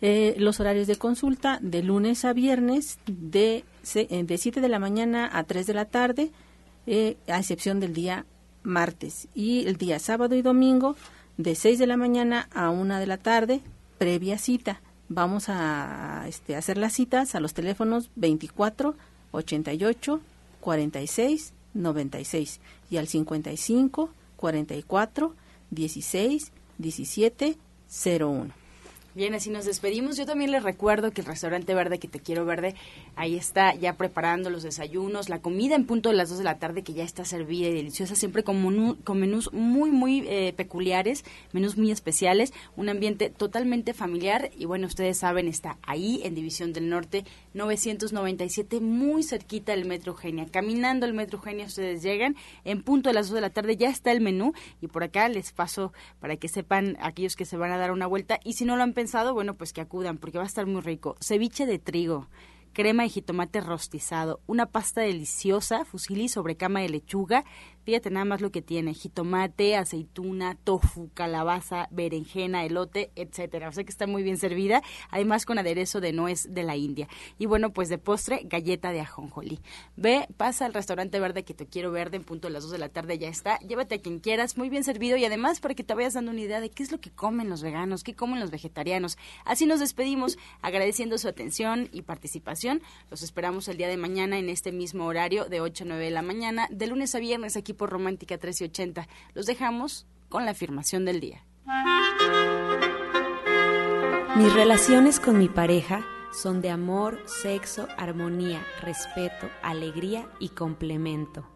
Eh, 0.00 0.34
los 0.36 0.58
horarios 0.58 0.88
de 0.88 0.96
consulta 0.96 1.58
de 1.62 1.82
lunes 1.82 2.24
a 2.24 2.32
viernes 2.32 2.98
de, 3.06 3.64
eh, 3.94 4.24
de 4.24 4.38
7 4.38 4.60
de 4.60 4.68
la 4.68 4.80
mañana 4.80 5.30
a 5.32 5.44
3 5.44 5.66
de 5.66 5.74
la 5.74 5.84
tarde, 5.84 6.32
eh, 6.86 7.16
a 7.28 7.38
excepción 7.38 7.78
del 7.78 7.94
día 7.94 8.26
martes. 8.64 9.28
Y 9.34 9.66
el 9.68 9.76
día 9.76 10.00
sábado 10.00 10.34
y 10.34 10.42
domingo 10.42 10.96
de 11.36 11.54
6 11.54 11.78
de 11.78 11.86
la 11.86 11.96
mañana 11.96 12.48
a 12.52 12.70
1 12.70 12.98
de 12.98 13.06
la 13.06 13.18
tarde, 13.18 13.60
previa 13.98 14.38
cita. 14.38 14.80
Vamos 15.08 15.44
a 15.48 16.24
este, 16.26 16.56
hacer 16.56 16.78
las 16.78 16.94
citas 16.94 17.36
a 17.36 17.40
los 17.40 17.54
teléfonos 17.54 18.10
24 18.16 18.96
88 19.30 20.20
46 20.60 21.52
96 21.74 22.60
y 22.90 22.96
al 22.96 23.08
55 23.08 24.10
44 24.36 25.34
16 25.70 26.52
17 26.78 27.56
01. 28.18 28.61
Bien, 29.14 29.34
así 29.34 29.50
nos 29.50 29.66
despedimos. 29.66 30.16
Yo 30.16 30.24
también 30.24 30.50
les 30.50 30.62
recuerdo 30.62 31.10
que 31.10 31.20
el 31.20 31.26
restaurante 31.26 31.74
verde 31.74 31.98
que 31.98 32.08
te 32.08 32.18
quiero 32.18 32.46
verde, 32.46 32.74
ahí 33.14 33.36
está 33.36 33.74
ya 33.74 33.98
preparando 33.98 34.48
los 34.48 34.62
desayunos, 34.62 35.28
la 35.28 35.40
comida 35.40 35.74
en 35.74 35.84
punto 35.84 36.08
de 36.08 36.14
las 36.14 36.30
2 36.30 36.38
de 36.38 36.44
la 36.44 36.58
tarde 36.58 36.82
que 36.82 36.94
ya 36.94 37.04
está 37.04 37.26
servida 37.26 37.68
y 37.68 37.74
deliciosa, 37.74 38.14
siempre 38.14 38.42
con, 38.42 38.94
con 39.04 39.20
menús 39.20 39.52
muy, 39.52 39.90
muy 39.90 40.26
eh, 40.28 40.54
peculiares, 40.56 41.26
menús 41.52 41.76
muy 41.76 41.90
especiales, 41.90 42.54
un 42.74 42.88
ambiente 42.88 43.28
totalmente 43.28 43.92
familiar 43.92 44.50
y 44.56 44.64
bueno, 44.64 44.86
ustedes 44.86 45.18
saben, 45.18 45.46
está 45.46 45.76
ahí 45.82 46.22
en 46.24 46.34
División 46.34 46.72
del 46.72 46.88
Norte 46.88 47.26
997, 47.52 48.80
muy 48.80 49.24
cerquita 49.24 49.72
del 49.72 49.84
Metro 49.84 50.12
Eugenia. 50.12 50.46
Caminando 50.50 51.04
el 51.04 51.12
Metro 51.12 51.36
Eugenia 51.36 51.66
ustedes 51.66 52.02
llegan, 52.02 52.34
en 52.64 52.82
punto 52.82 53.10
de 53.10 53.14
las 53.14 53.28
2 53.28 53.34
de 53.34 53.40
la 53.42 53.50
tarde 53.50 53.76
ya 53.76 53.90
está 53.90 54.10
el 54.10 54.22
menú 54.22 54.54
y 54.80 54.86
por 54.86 55.04
acá 55.04 55.28
les 55.28 55.52
paso 55.52 55.92
para 56.18 56.36
que 56.36 56.48
sepan 56.48 56.96
aquellos 56.98 57.36
que 57.36 57.44
se 57.44 57.58
van 57.58 57.72
a 57.72 57.76
dar 57.76 57.90
una 57.90 58.06
vuelta 58.06 58.40
y 58.42 58.54
si 58.54 58.64
no 58.64 58.74
lo 58.74 58.82
han 58.82 58.94
bueno, 59.34 59.54
pues 59.54 59.72
que 59.72 59.80
acudan 59.80 60.18
porque 60.18 60.38
va 60.38 60.44
a 60.44 60.46
estar 60.46 60.66
muy 60.66 60.80
rico. 60.80 61.16
Ceviche 61.20 61.66
de 61.66 61.78
trigo, 61.78 62.28
crema 62.72 63.02
de 63.02 63.10
jitomate 63.10 63.60
rostizado, 63.60 64.40
una 64.46 64.66
pasta 64.66 65.00
deliciosa, 65.00 65.84
fusilli 65.84 66.28
sobre 66.28 66.56
cama 66.56 66.80
de 66.80 66.88
lechuga, 66.88 67.44
Fíjate 67.84 68.10
nada 68.10 68.24
más 68.24 68.40
lo 68.40 68.50
que 68.50 68.62
tiene, 68.62 68.94
jitomate, 68.94 69.76
aceituna, 69.76 70.56
tofu, 70.62 71.10
calabaza, 71.14 71.88
berenjena, 71.90 72.64
elote, 72.64 73.10
etcétera. 73.16 73.68
O 73.68 73.72
sea 73.72 73.84
que 73.84 73.90
está 73.90 74.06
muy 74.06 74.22
bien 74.22 74.36
servida, 74.36 74.82
además 75.10 75.44
con 75.44 75.58
aderezo 75.58 76.00
de 76.00 76.12
nuez 76.12 76.46
de 76.48 76.62
la 76.62 76.76
India. 76.76 77.08
Y 77.38 77.46
bueno, 77.46 77.72
pues 77.72 77.88
de 77.88 77.98
postre, 77.98 78.42
galleta 78.44 78.92
de 78.92 79.00
ajonjolí. 79.00 79.60
Ve, 79.96 80.28
pasa 80.36 80.66
al 80.66 80.74
restaurante 80.74 81.18
verde 81.18 81.44
que 81.44 81.54
te 81.54 81.66
quiero 81.66 81.90
verde 81.90 82.16
en 82.16 82.24
punto 82.24 82.48
de 82.48 82.54
las 82.54 82.62
2 82.62 82.72
de 82.72 82.78
la 82.78 82.88
tarde, 82.88 83.18
ya 83.18 83.28
está. 83.28 83.58
Llévate 83.60 83.96
a 83.96 83.98
quien 83.98 84.20
quieras, 84.20 84.56
muy 84.56 84.68
bien 84.68 84.84
servido 84.84 85.16
y 85.16 85.24
además 85.24 85.60
para 85.60 85.74
que 85.74 85.84
te 85.84 85.94
vayas 85.94 86.14
dando 86.14 86.30
una 86.30 86.40
idea 86.40 86.60
de 86.60 86.70
qué 86.70 86.82
es 86.82 86.92
lo 86.92 87.00
que 87.00 87.10
comen 87.10 87.48
los 87.48 87.62
veganos, 87.62 88.04
qué 88.04 88.14
comen 88.14 88.40
los 88.40 88.50
vegetarianos. 88.50 89.18
Así 89.44 89.66
nos 89.66 89.80
despedimos 89.80 90.38
agradeciendo 90.60 91.18
su 91.18 91.28
atención 91.28 91.88
y 91.92 92.02
participación. 92.02 92.82
Los 93.10 93.22
esperamos 93.22 93.68
el 93.68 93.76
día 93.76 93.88
de 93.88 93.96
mañana 93.96 94.38
en 94.38 94.48
este 94.48 94.72
mismo 94.72 95.06
horario 95.06 95.46
de 95.46 95.60
8 95.60 95.84
a 95.84 95.86
9 95.88 96.04
de 96.04 96.10
la 96.10 96.22
mañana, 96.22 96.68
de 96.70 96.86
lunes 96.86 97.14
a 97.14 97.18
viernes 97.18 97.56
aquí 97.72 97.78
por 97.78 97.90
Romántica 97.90 98.34
1380. 98.34 99.08
Los 99.34 99.46
dejamos 99.46 100.06
con 100.28 100.44
la 100.44 100.50
afirmación 100.52 101.04
del 101.04 101.20
día. 101.20 101.44
Mis 104.36 104.52
relaciones 104.54 105.18
con 105.20 105.38
mi 105.38 105.48
pareja 105.48 106.04
son 106.32 106.60
de 106.62 106.70
amor, 106.70 107.18
sexo, 107.26 107.86
armonía, 107.96 108.64
respeto, 108.80 109.48
alegría 109.62 110.26
y 110.38 110.48
complemento. 110.50 111.46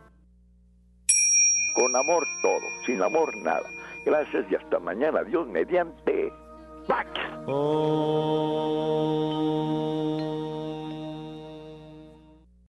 Con 1.75 1.97
amor 1.97 2.27
todo, 2.43 2.61
sin 2.87 3.03
amor 3.03 3.37
nada. 3.39 3.69
Gracias 4.05 4.45
y 4.51 4.55
hasta 4.55 4.79
mañana. 4.79 5.23
Dios 5.25 5.49
mediante. 5.49 6.33
¡Pax! 6.87 7.09
Oh. 7.47 8.97